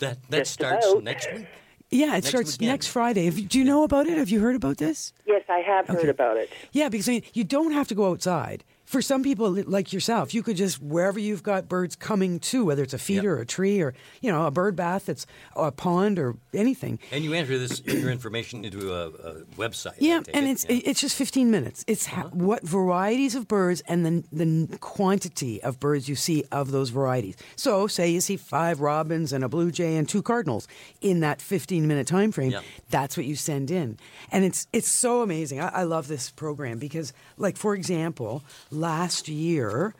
That 0.00 0.18
that 0.28 0.38
Just 0.40 0.52
starts 0.52 0.86
about. 0.86 1.04
next 1.04 1.32
week. 1.32 1.46
Yeah, 1.90 2.08
it 2.08 2.10
Next 2.10 2.28
starts 2.28 2.52
weekend. 2.52 2.70
next 2.70 2.86
Friday. 2.88 3.24
Have 3.24 3.48
do 3.48 3.58
you 3.58 3.64
know 3.64 3.82
about 3.82 4.06
it? 4.06 4.18
Have 4.18 4.28
you 4.28 4.40
heard 4.40 4.56
about 4.56 4.76
this? 4.76 5.12
Yes, 5.26 5.42
I 5.48 5.58
have 5.60 5.88
heard 5.88 6.08
about 6.08 6.36
it. 6.36 6.50
Yeah, 6.72 6.88
because 6.88 7.08
I 7.08 7.12
mean, 7.12 7.22
you 7.32 7.44
don't 7.44 7.72
have 7.72 7.88
to 7.88 7.94
go 7.94 8.10
outside. 8.10 8.62
For 8.88 9.02
some 9.02 9.22
people 9.22 9.50
like 9.66 9.92
yourself, 9.92 10.32
you 10.32 10.42
could 10.42 10.56
just 10.56 10.80
wherever 10.80 11.18
you've 11.18 11.42
got 11.42 11.68
birds 11.68 11.94
coming 11.94 12.40
to, 12.40 12.64
whether 12.64 12.82
it's 12.82 12.94
a 12.94 12.98
feeder 12.98 13.36
or 13.36 13.40
a 13.40 13.46
tree 13.46 13.82
or 13.82 13.92
you 14.22 14.32
know 14.32 14.46
a 14.46 14.50
bird 14.50 14.76
bath 14.76 15.04
that's 15.04 15.26
a 15.54 15.70
pond 15.70 16.18
or 16.18 16.36
anything. 16.54 16.98
And 17.12 17.22
you 17.22 17.34
enter 17.34 17.58
this 17.58 17.82
your 17.84 18.10
information 18.10 18.64
into 18.64 18.94
a, 18.94 19.08
a 19.08 19.34
website. 19.58 19.96
Yeah, 19.98 20.22
and 20.32 20.46
it. 20.46 20.52
it's 20.52 20.66
Yeah. 20.66 20.80
it's 20.86 21.02
just 21.02 21.16
15 21.16 21.50
minutes. 21.50 21.84
It's 21.86 22.06
ha- 22.06 22.22
uh-huh. 22.22 22.30
what 22.32 22.62
varieties 22.62 23.34
of 23.34 23.46
birds 23.46 23.82
and 23.86 24.06
the 24.06 24.24
the 24.32 24.78
quantity 24.78 25.62
of 25.62 25.78
birds 25.78 26.08
you 26.08 26.14
see 26.14 26.44
of 26.50 26.70
those 26.70 26.88
varieties. 26.88 27.36
So, 27.56 27.88
say 27.88 28.08
you 28.08 28.22
see 28.22 28.38
five 28.38 28.80
robins 28.80 29.34
and 29.34 29.44
a 29.44 29.50
blue 29.50 29.70
jay 29.70 29.96
and 29.96 30.08
two 30.08 30.22
cardinals 30.22 30.66
in 31.02 31.20
that 31.20 31.42
15 31.42 31.86
minute 31.86 32.06
time 32.06 32.32
frame. 32.32 32.52
Yeah. 32.52 32.62
That's 32.88 33.18
what 33.18 33.26
you 33.26 33.36
send 33.36 33.70
in, 33.70 33.98
and 34.32 34.46
it's 34.46 34.66
it's 34.72 34.88
so 34.88 35.20
amazing. 35.20 35.60
I, 35.60 35.68
I 35.68 35.82
love 35.82 36.08
this 36.08 36.30
program 36.30 36.78
because, 36.78 37.12
like 37.36 37.58
for 37.58 37.74
example, 37.74 38.42
last 38.80 39.28
year, 39.28 39.94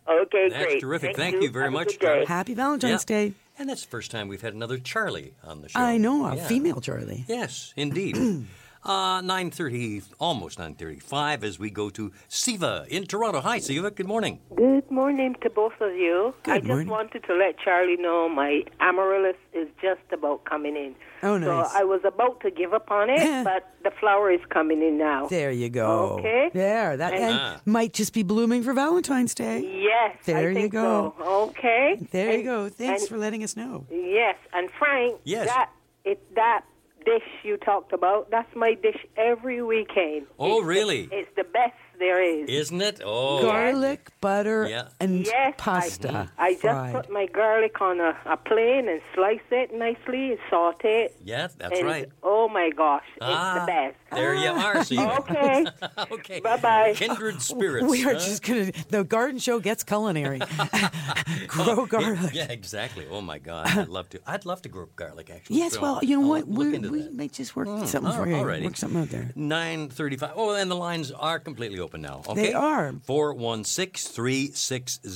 Okay, 0.08 0.50
That's 0.50 0.66
great. 0.66 0.82
terrific. 0.82 1.16
Thank, 1.16 1.34
Thank 1.36 1.44
you 1.44 1.50
very 1.52 1.66
Have 1.66 1.74
much. 1.74 2.00
Charlie. 2.00 2.26
Happy 2.26 2.54
Valentine's 2.54 3.06
Yeah. 3.10 3.16
Day. 3.30 3.34
And 3.58 3.70
that's 3.70 3.84
the 3.84 3.88
first 3.90 4.12
time 4.12 4.28
we've 4.28 4.42
had 4.42 4.54
another 4.54 4.78
Charlie 4.78 5.34
on 5.44 5.62
the 5.62 5.70
show. 5.70 5.80
I 5.80 5.98
know, 5.98 6.26
a 6.26 6.36
Yeah. 6.36 6.48
female 6.48 6.82
Charlie. 6.82 7.24
Yes, 7.28 7.74
indeed. 7.76 8.18
uh, 8.86 9.22
9.30, 9.22 10.04
almost 10.20 10.60
9.35 10.60 11.44
as 11.44 11.58
we 11.60 11.70
go 11.70 11.90
to 11.90 12.12
Siva 12.28 12.86
in 12.90 13.06
Toronto. 13.06 13.42
Hi, 13.42 13.58
Siva. 13.60 13.92
Good 13.92 14.08
morning. 14.08 14.40
Good 14.56 14.90
morning 14.92 15.36
to 15.42 15.50
both 15.50 15.74
of 15.82 15.94
you. 15.96 16.34
Good 16.44 16.52
I 16.52 16.58
just 16.60 16.68
morning. 16.68 16.88
wanted 16.90 17.24
to 17.26 17.34
let 17.34 17.58
Charlie 17.60 17.98
know 17.98 18.30
my 18.30 18.64
amaryllis 18.80 19.36
is 19.54 19.68
just 19.82 20.02
about 20.14 20.46
coming 20.46 20.76
in. 20.76 20.96
Oh, 21.24 21.38
nice. 21.38 21.72
So 21.72 21.78
I 21.80 21.84
was 21.84 22.02
about 22.06 22.42
to 22.42 22.52
give 22.52 22.74
up 22.74 22.92
on 22.92 23.10
it, 23.10 23.44
but 23.44 23.74
the 23.84 23.92
flower 24.00 24.32
is 24.32 24.42
coming 24.50 24.82
in 24.82 24.98
now. 25.00 25.28
There 25.28 25.52
you 25.52 25.70
go. 25.70 26.18
Okay. 26.20 26.52
There. 26.54 26.96
That 26.98 27.14
And- 27.14 27.24
and 27.24 27.40
Ah. 27.40 27.62
might 27.66 27.94
just 27.94 28.14
be 28.14 28.22
blooming 28.24 28.62
for 28.64 28.74
Valentine's 28.74 29.34
Day. 29.34 29.60
Yes, 29.82 30.18
There 30.26 30.38
I 30.38 30.48
you 30.50 30.54
think 30.54 30.74
go. 30.74 31.16
so. 31.18 31.26
Okay. 31.50 32.08
There 32.12 32.38
you 32.38 32.44
go. 32.44 32.70
Thanks 32.70 33.02
and- 33.04 33.10
for 33.10 33.18
letting 33.18 33.44
us 33.44 33.56
know. 33.58 33.86
Yes, 33.90 34.36
and 34.54 34.70
Frank, 34.78 35.20
Yes. 35.24 35.48
that 35.48 35.70
it 36.04 36.22
that 36.36 36.62
dish 37.06 37.24
you 37.44 37.58
talked 37.58 37.94
about, 37.94 38.30
that's 38.32 38.54
my 38.56 38.74
dish 38.74 38.98
every 39.18 39.62
weekend. 39.62 40.26
Oh, 40.40 40.58
It's 40.58 40.62
the- 40.62 40.66
really? 40.68 41.10
it's 41.12 41.30
the 41.36 41.44
best 41.44 41.74
there 42.00 42.22
is. 42.24 42.50
Isn't 42.50 42.82
it? 42.82 43.02
Oh, 43.04 43.42
Garlic, 43.42 44.10
butter, 44.22 44.68
Yeah. 44.70 44.88
and 45.00 45.26
Yes, 45.26 45.54
pasta. 45.58 46.30
I, 46.38 46.48
I 46.48 46.52
just 46.54 46.62
fried. 46.64 46.94
put 46.96 47.10
my 47.10 47.26
garlic 47.28 47.80
on 47.82 48.00
a, 48.00 48.18
a 48.26 48.38
plane 48.38 48.88
and 48.90 49.02
slice 49.14 49.40
it 49.52 49.74
nicely 49.74 50.32
and 50.32 50.40
saute 50.50 51.06
it. 51.06 51.16
yeah, 51.24 51.48
that's 51.58 51.78
and, 51.80 51.88
right. 51.88 52.10
Oh 52.24 52.48
my 52.50 52.70
gosh, 52.76 53.04
it's 53.16 53.26
Ah, 53.26 53.62
the 53.66 53.72
best. 53.72 53.96
There 54.14 54.34
you 54.36 54.50
are, 54.50 54.84
Siva. 54.84 55.16
Okay. 55.20 55.66
okay. 56.12 56.40
Bye-bye. 56.40 56.94
Kindred 56.96 57.42
spirits. 57.42 57.86
We 57.88 58.04
are 58.06 58.14
huh? 58.14 58.20
just 58.20 58.44
gonna. 58.44 58.72
The 58.90 59.04
garden 59.04 59.40
show 59.40 59.60
gets 59.60 59.84
culinary. 59.84 60.40
Grow 61.48 61.86
garlic. 61.86 62.34
Yeah, 62.34 62.46
exactly. 62.50 63.06
Oh 63.10 63.22
my 63.22 63.40
God, 63.40 63.68
I'd 63.68 63.88
love 63.90 64.10
to. 64.10 64.22
I'd 64.26 64.46
love 64.46 64.62
to 64.64 64.70
grow 64.70 64.88
garlic. 64.96 65.30
Actually. 65.30 65.58
Yes, 65.58 65.74
So 65.74 65.82
well, 65.82 66.00
you 66.04 66.18
know 66.20 66.24
I'll 66.24 66.30
what? 66.30 66.48
We, 66.48 66.76
into 66.76 66.90
we 66.90 67.02
that. 67.04 67.14
might 67.14 67.32
just 67.34 67.56
work 67.56 67.66
Mm, 67.68 67.86
something 67.88 68.12
oh, 68.12 68.16
for 68.16 68.28
you. 68.30 68.36
alrighty. 68.36 68.64
Work 68.64 68.78
something 68.78 69.02
out 69.02 69.10
there. 69.10 69.32
935. 69.36 70.32
Oh, 70.36 70.54
and 70.56 70.70
the 70.70 70.76
lines 70.76 71.12
are 71.12 71.40
completely 71.40 71.80
open 71.80 71.85
now. 71.94 72.22
Okay? 72.28 72.48
They 72.48 72.54
are. 72.54 72.94
416 73.04 74.12
360 74.12 75.10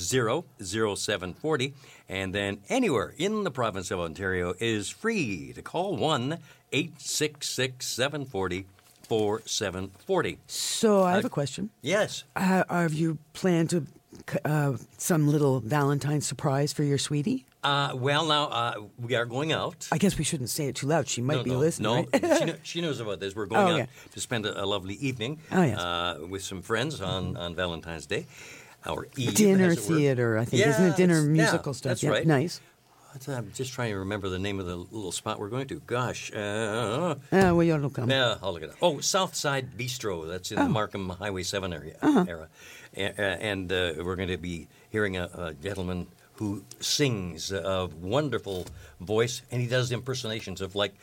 0740. 0.64 1.74
And 2.08 2.34
then 2.34 2.60
anywhere 2.68 3.14
in 3.18 3.44
the 3.44 3.50
province 3.50 3.90
of 3.90 4.00
Ontario 4.00 4.54
is 4.58 4.88
free 4.88 5.52
to 5.54 5.62
call 5.62 5.96
1 5.96 6.38
866 6.72 7.86
740 7.86 8.66
4740. 9.08 10.38
So 10.46 11.02
I 11.02 11.14
have 11.14 11.24
a 11.24 11.28
question. 11.28 11.70
Yes. 11.82 12.24
Uh, 12.36 12.62
have 12.68 12.92
you 12.94 13.18
planned 13.32 13.70
to 13.70 13.86
uh, 14.44 14.76
some 14.98 15.28
little 15.28 15.60
Valentine 15.60 16.20
surprise 16.20 16.72
for 16.72 16.84
your 16.84 16.98
sweetie? 16.98 17.44
Uh, 17.62 17.92
well, 17.94 18.24
now 18.26 18.44
uh, 18.44 18.74
we 18.98 19.14
are 19.14 19.26
going 19.26 19.52
out. 19.52 19.86
I 19.92 19.98
guess 19.98 20.16
we 20.16 20.24
shouldn't 20.24 20.48
say 20.50 20.66
it 20.68 20.76
too 20.76 20.86
loud. 20.86 21.08
She 21.08 21.20
might 21.20 21.36
no, 21.38 21.42
be 21.44 21.50
no, 21.50 21.58
listening. 21.58 22.08
No, 22.12 22.18
right? 22.28 22.38
she, 22.38 22.54
she 22.62 22.80
knows 22.80 23.00
about 23.00 23.20
this. 23.20 23.34
We're 23.36 23.46
going 23.46 23.66
Oh, 23.68 23.72
okay. 23.72 23.82
out 23.82 23.88
to 24.12 24.20
spend 24.20 24.46
a, 24.46 24.64
a 24.64 24.64
lovely 24.64 24.94
evening 24.94 25.40
Oh, 25.52 25.62
yes. 25.62 25.78
uh, 25.78 26.18
with 26.28 26.42
some 26.42 26.62
friends 26.62 27.00
on, 27.02 27.36
on 27.36 27.54
Valentine's 27.54 28.06
Day. 28.06 28.26
Our 28.86 29.08
eve, 29.16 29.34
Dinner 29.34 29.66
as 29.66 29.86
it 29.86 29.90
were. 29.90 29.96
theater, 29.98 30.38
I 30.38 30.46
think, 30.46 30.62
Yeah, 30.62 30.70
isn't 30.70 30.86
it? 30.92 30.96
Dinner 30.96 31.20
musical 31.22 31.72
yeah, 31.72 31.76
stuff. 31.76 31.90
That's 31.90 32.02
yeah, 32.02 32.10
right. 32.10 32.26
nice. 32.26 32.60
I'm 33.28 33.50
just 33.52 33.72
trying 33.72 33.90
to 33.90 33.98
remember 33.98 34.28
the 34.30 34.38
name 34.38 34.58
of 34.60 34.66
the 34.66 34.76
little 34.76 35.10
spot 35.12 35.38
we're 35.40 35.48
going 35.50 35.66
to. 35.68 35.80
Gosh. 35.86 36.32
Uh, 36.32 36.36
Uh, 36.38 37.16
well, 37.30 37.62
you'll 37.64 37.90
come. 37.90 38.08
yeah, 38.08 38.36
I'll 38.42 38.52
look 38.54 38.62
it 38.62 38.70
up. 38.70 38.76
Oh, 38.80 39.00
Southside 39.00 39.76
Bistro. 39.76 40.26
That's 40.28 40.50
in 40.52 40.58
Oh. 40.60 40.62
the 40.62 40.68
Markham 40.70 41.08
Highway 41.10 41.42
7 41.42 41.72
area. 41.72 41.96
Uh-huh. 42.00 42.24
era. 42.28 42.48
A- 42.96 43.20
And 43.20 43.70
uh, 43.72 43.94
we're 43.98 44.16
going 44.16 44.28
to 44.28 44.38
be 44.38 44.68
hearing 44.90 45.16
a, 45.18 45.28
a 45.34 45.54
gentleman 45.54 46.06
who 46.40 46.64
sings 46.80 47.52
a 47.52 47.88
wonderful 48.00 48.66
voice, 48.98 49.42
and 49.50 49.60
he 49.60 49.66
does 49.68 49.92
impersonations 49.92 50.60
of 50.62 50.74
like 50.74 50.94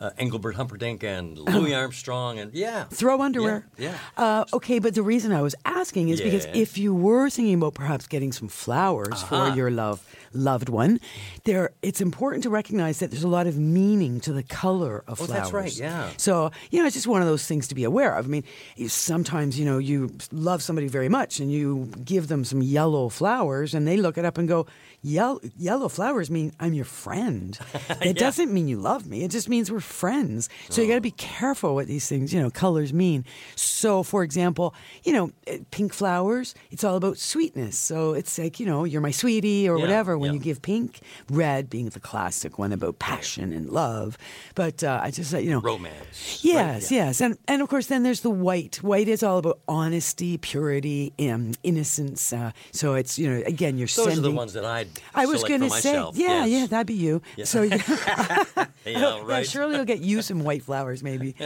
uh, 0.00 0.10
Engelbert 0.18 0.54
Humperdinck 0.54 1.02
and 1.02 1.36
Louis 1.54 1.74
Armstrong, 1.74 2.38
and 2.38 2.54
yeah. 2.54 2.84
Throw 2.84 3.20
underwear. 3.20 3.66
Yeah. 3.76 3.98
Uh, 4.16 4.44
okay, 4.52 4.78
but 4.78 4.94
the 4.94 5.02
reason 5.02 5.32
I 5.32 5.42
was 5.42 5.54
asking 5.64 6.10
is 6.10 6.20
because 6.20 6.46
if 6.54 6.78
you 6.78 6.94
were 6.94 7.28
thinking 7.28 7.54
about 7.54 7.74
perhaps 7.74 8.06
getting 8.06 8.30
some 8.32 8.48
flowers 8.48 9.22
Uh-huh. 9.22 9.50
for 9.50 9.56
your 9.56 9.70
love, 9.70 9.98
loved 10.34 10.68
one, 10.68 11.00
there 11.44 11.70
it's 11.82 12.00
important 12.00 12.42
to 12.42 12.50
recognize 12.50 12.98
that 12.98 13.10
there's 13.10 13.24
a 13.24 13.28
lot 13.28 13.46
of 13.46 13.56
meaning 13.58 14.20
to 14.20 14.32
the 14.32 14.42
color 14.42 15.04
of 15.06 15.20
Oh, 15.20 15.24
flowers. 15.26 15.30
that's 15.42 15.52
right, 15.52 15.76
yeah. 15.78 16.10
So 16.16 16.50
you 16.70 16.80
know, 16.80 16.86
it's 16.86 16.94
just 16.94 17.06
one 17.06 17.22
of 17.22 17.28
those 17.28 17.46
things 17.46 17.68
to 17.68 17.74
be 17.74 17.84
aware 17.84 18.14
of. 18.16 18.26
I 18.26 18.28
mean, 18.28 18.44
sometimes 18.88 19.58
you 19.58 19.64
know 19.64 19.78
you 19.78 20.10
love 20.32 20.62
somebody 20.62 20.88
very 20.88 21.08
much, 21.08 21.40
and 21.40 21.50
you 21.50 21.90
give 22.04 22.28
them 22.28 22.44
some 22.44 22.62
yellow 22.62 23.08
flowers, 23.08 23.74
and 23.74 23.86
they 23.86 23.96
look 23.96 24.18
it 24.18 24.24
up 24.24 24.38
and 24.38 24.48
go, 24.48 24.66
"Yellow, 25.04 25.40
yellow 25.58 25.88
flowers 25.88 26.30
mean 26.30 26.52
I'm 26.58 26.72
your 26.74 26.84
friend. 26.86 27.56
It 28.00 28.16
doesn't 28.18 28.52
mean 28.52 28.66
you 28.68 28.78
love 28.78 29.06
me. 29.06 29.22
It 29.24 29.30
just 29.30 29.48
means 29.48 29.70
we're 29.70 29.80
friends. 29.80 30.48
So 30.70 30.82
you 30.82 30.88
got 30.88 30.94
to 30.96 31.00
be 31.00 31.10
careful 31.12 31.74
what 31.74 31.86
these 31.86 32.08
things, 32.08 32.32
you 32.34 32.40
know, 32.42 32.50
colors 32.50 32.92
mean. 32.92 33.24
So, 33.54 34.02
for 34.02 34.22
example, 34.24 34.74
you 35.04 35.12
know, 35.12 35.30
eh, 35.46 35.58
pink 35.70 35.92
flowers, 35.92 36.54
it's 36.70 36.82
all 36.84 36.96
about 36.96 37.18
sweetness. 37.18 37.78
So 37.78 38.14
it's 38.14 38.38
like 38.38 38.58
you 38.60 38.66
know, 38.66 38.84
you're 38.84 39.00
my 39.02 39.10
sweetie 39.12 39.68
or 39.68 39.76
Yeah, 39.76 39.82
whatever. 39.84 40.18
When 40.18 40.30
yeah. 40.32 40.38
you 40.38 40.40
give 40.40 40.62
pink, 40.62 41.00
red 41.30 41.68
being 41.70 41.88
the 41.90 42.00
classic 42.00 42.58
one 42.58 42.72
about 42.72 42.98
passion 42.98 43.52
and 43.52 43.68
love. 43.70 44.16
But 44.54 44.82
uh, 44.82 45.00
I 45.02 45.10
just, 45.10 45.32
you 45.32 45.50
know, 45.50 45.60
Romance. 45.60 46.40
Yes, 46.42 46.90
yes, 46.90 47.20
and 47.20 47.36
and 47.48 47.62
of 47.62 47.68
course, 47.68 47.86
then 47.86 48.02
there's 48.02 48.20
the 48.22 48.30
white. 48.30 48.82
White 48.82 49.08
is 49.08 49.22
all 49.22 49.38
about 49.38 49.58
honesty, 49.68 50.38
purity, 50.38 51.12
um, 51.20 51.52
innocence. 51.62 52.32
Uh, 52.32 52.52
so 52.72 52.94
it's 52.94 53.18
you 53.18 53.28
know, 53.30 53.42
again, 53.46 53.76
you're 53.78 53.86
Those 53.86 54.06
sending. 54.06 54.18
are 54.18 54.22
the 54.22 54.30
ones 54.32 54.52
that 54.54 54.64
I'd 54.64 54.93
I 55.14 55.26
was 55.26 55.42
going 55.44 55.60
to 55.60 55.70
say, 55.70 55.92
myself. 55.94 56.16
yeah, 56.16 56.44
yes. 56.44 56.48
yeah, 56.60 56.66
that'd 56.66 56.86
be 56.86 56.94
you. 56.94 57.22
So 57.44 57.62
yeah, 57.62 57.76
Yeah, 58.84 59.20
right. 59.24 59.46
surely 59.46 59.76
you'll 59.76 59.84
get 59.84 60.00
you 60.00 60.22
some 60.22 60.44
white 60.44 60.62
flowers, 60.62 61.02
maybe. 61.02 61.34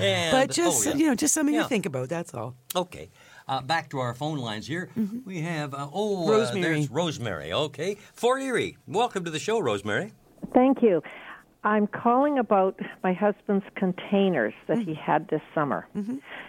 And- 0.00 0.30
but 0.30 0.50
just 0.54 0.86
oh, 0.86 0.90
yeah. 0.90 0.96
you 0.96 1.06
know, 1.08 1.14
just 1.16 1.34
something 1.34 1.54
Yeah. 1.54 1.62
to 1.64 1.68
think 1.68 1.86
about. 1.86 2.08
That's 2.08 2.32
all. 2.34 2.54
Okay. 2.74 3.10
Uh, 3.48 3.60
back 3.62 3.90
to 3.90 3.98
our 3.98 4.14
phone 4.14 4.38
lines 4.38 4.66
here. 4.66 4.90
We 5.24 5.40
have, 5.40 5.74
uh, 5.74 5.88
oh, 5.92 6.28
uh, 6.28 6.30
Rosemary. 6.30 6.62
there's 6.62 6.90
Rosemary. 6.90 7.52
Okay. 7.52 7.96
Fort 8.12 8.42
Erie. 8.42 8.76
Welcome 8.86 9.24
to 9.24 9.30
the 9.30 9.38
show, 9.40 9.58
Rosemary. 9.60 10.12
Thank 10.54 10.82
you. 10.82 11.02
I'm 11.64 11.88
calling 11.88 12.38
about 12.38 12.78
my 13.02 13.12
husband's 13.12 13.64
containers 13.74 14.54
that 14.68 14.78
he 14.78 14.94
had 14.94 15.26
this 15.28 15.42
summer. 15.52 15.88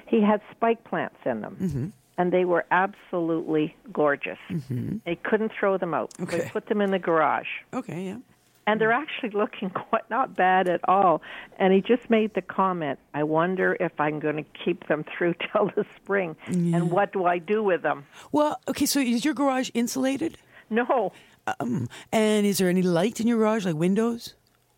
He 0.08 0.22
had 0.22 0.42
spike 0.52 0.84
plants 0.84 1.18
in 1.26 1.42
them, 1.42 1.94
and 2.18 2.32
they 2.32 2.46
were 2.46 2.66
absolutely 2.72 3.76
gorgeous. 3.94 4.38
They 5.06 5.16
couldn't 5.24 5.52
throw 5.60 5.78
them 5.78 5.94
out, 5.94 6.14
Okay. 6.22 6.44
he 6.44 6.50
put 6.50 6.68
them 6.68 6.82
in 6.82 6.92
the 6.92 7.00
garage. 7.00 7.48
Okay, 7.74 8.06
yeah. 8.06 8.18
And 8.66 8.82
they're 8.82 8.92
actually 8.92 9.30
looking 9.30 9.70
quite 9.90 10.10
not 10.10 10.36
bad 10.36 10.68
at 10.68 10.82
all. 10.90 11.22
And 11.58 11.72
he 11.74 11.80
just 11.82 12.10
made 12.10 12.34
the 12.34 12.42
comment, 12.42 13.00
I 13.14 13.24
wonder 13.24 13.78
if 13.80 13.94
I'm 14.00 14.20
going 14.20 14.36
to 14.38 14.46
keep 14.66 14.88
them 14.88 15.06
through 15.18 15.36
till 15.54 15.68
the 15.76 15.86
spring. 15.96 16.36
And 16.48 16.92
what 16.92 17.14
do 17.14 17.26
I 17.26 17.38
do 17.38 17.64
with 17.64 17.82
them? 17.82 18.06
Well, 18.32 18.60
okay. 18.68 18.86
So 18.86 19.00
is 19.00 19.24
your 19.24 19.34
garage 19.34 19.70
insulated? 19.74 20.38
No. 20.70 21.14
Um, 21.62 21.88
and 22.12 22.46
is 22.46 22.58
there 22.58 22.68
any 22.68 22.82
light 22.82 23.22
in 23.22 23.28
your 23.28 23.38
garage, 23.38 23.66
like 23.66 23.76
windows? 23.76 24.34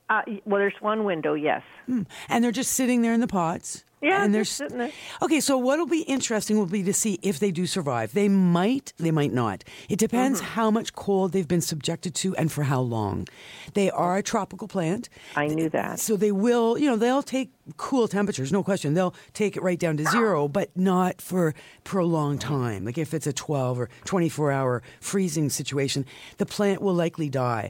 Uh, 0.09 0.21
well, 0.45 0.59
there's 0.59 0.73
one 0.81 1.03
window, 1.03 1.33
yes. 1.35 1.61
And 1.87 2.43
they're 2.43 2.51
just 2.51 2.71
sitting 2.73 3.01
there 3.03 3.13
in 3.13 3.19
the 3.19 3.27
pots. 3.27 3.83
Yeah, 4.01 4.23
and 4.23 4.33
they're 4.33 4.43
just 4.43 4.55
sitting 4.55 4.77
there. 4.77 4.91
Okay, 5.21 5.41
so 5.41 5.57
what'll 5.57 5.85
be 5.85 6.03
interesting 6.03 6.57
will 6.57 6.65
be 6.65 6.83
to 6.83 6.93
see 6.93 7.19
if 7.21 7.39
they 7.39 7.51
do 7.51 7.65
survive. 7.67 8.13
They 8.13 8.29
might, 8.29 8.93
they 8.97 9.11
might 9.11 9.33
not. 9.33 9.65
It 9.89 9.99
depends 9.99 10.39
Mm-hmm. 10.39 10.51
how 10.51 10.71
much 10.71 10.93
cold 10.93 11.33
they've 11.33 11.47
been 11.47 11.59
subjected 11.61 12.15
to 12.15 12.33
and 12.37 12.49
for 12.49 12.63
how 12.63 12.79
long. 12.79 13.27
They 13.73 13.91
are 13.91 14.15
a 14.17 14.23
tropical 14.23 14.67
plant. 14.69 15.09
I 15.35 15.47
knew 15.47 15.67
that. 15.71 15.99
So 15.99 16.15
they 16.15 16.31
will, 16.31 16.77
you 16.77 16.87
know, 16.89 16.95
they'll 16.95 17.21
take 17.21 17.51
cool 17.75 18.07
temperatures, 18.07 18.53
no 18.53 18.63
question. 18.63 18.93
They'll 18.93 19.13
take 19.33 19.57
it 19.57 19.63
right 19.63 19.77
down 19.77 19.97
to 19.97 20.05
zero, 20.05 20.47
but 20.47 20.69
not 20.77 21.21
for 21.21 21.53
prolonged 21.83 22.39
time. 22.41 22.85
Like 22.85 22.97
if 22.97 23.13
it's 23.13 23.27
a 23.27 23.33
12 23.33 23.79
or 23.81 23.89
24 24.05 24.51
hour 24.51 24.81
freezing 25.01 25.49
situation, 25.49 26.05
the 26.37 26.45
plant 26.45 26.81
will 26.81 26.93
likely 26.95 27.29
die. 27.29 27.69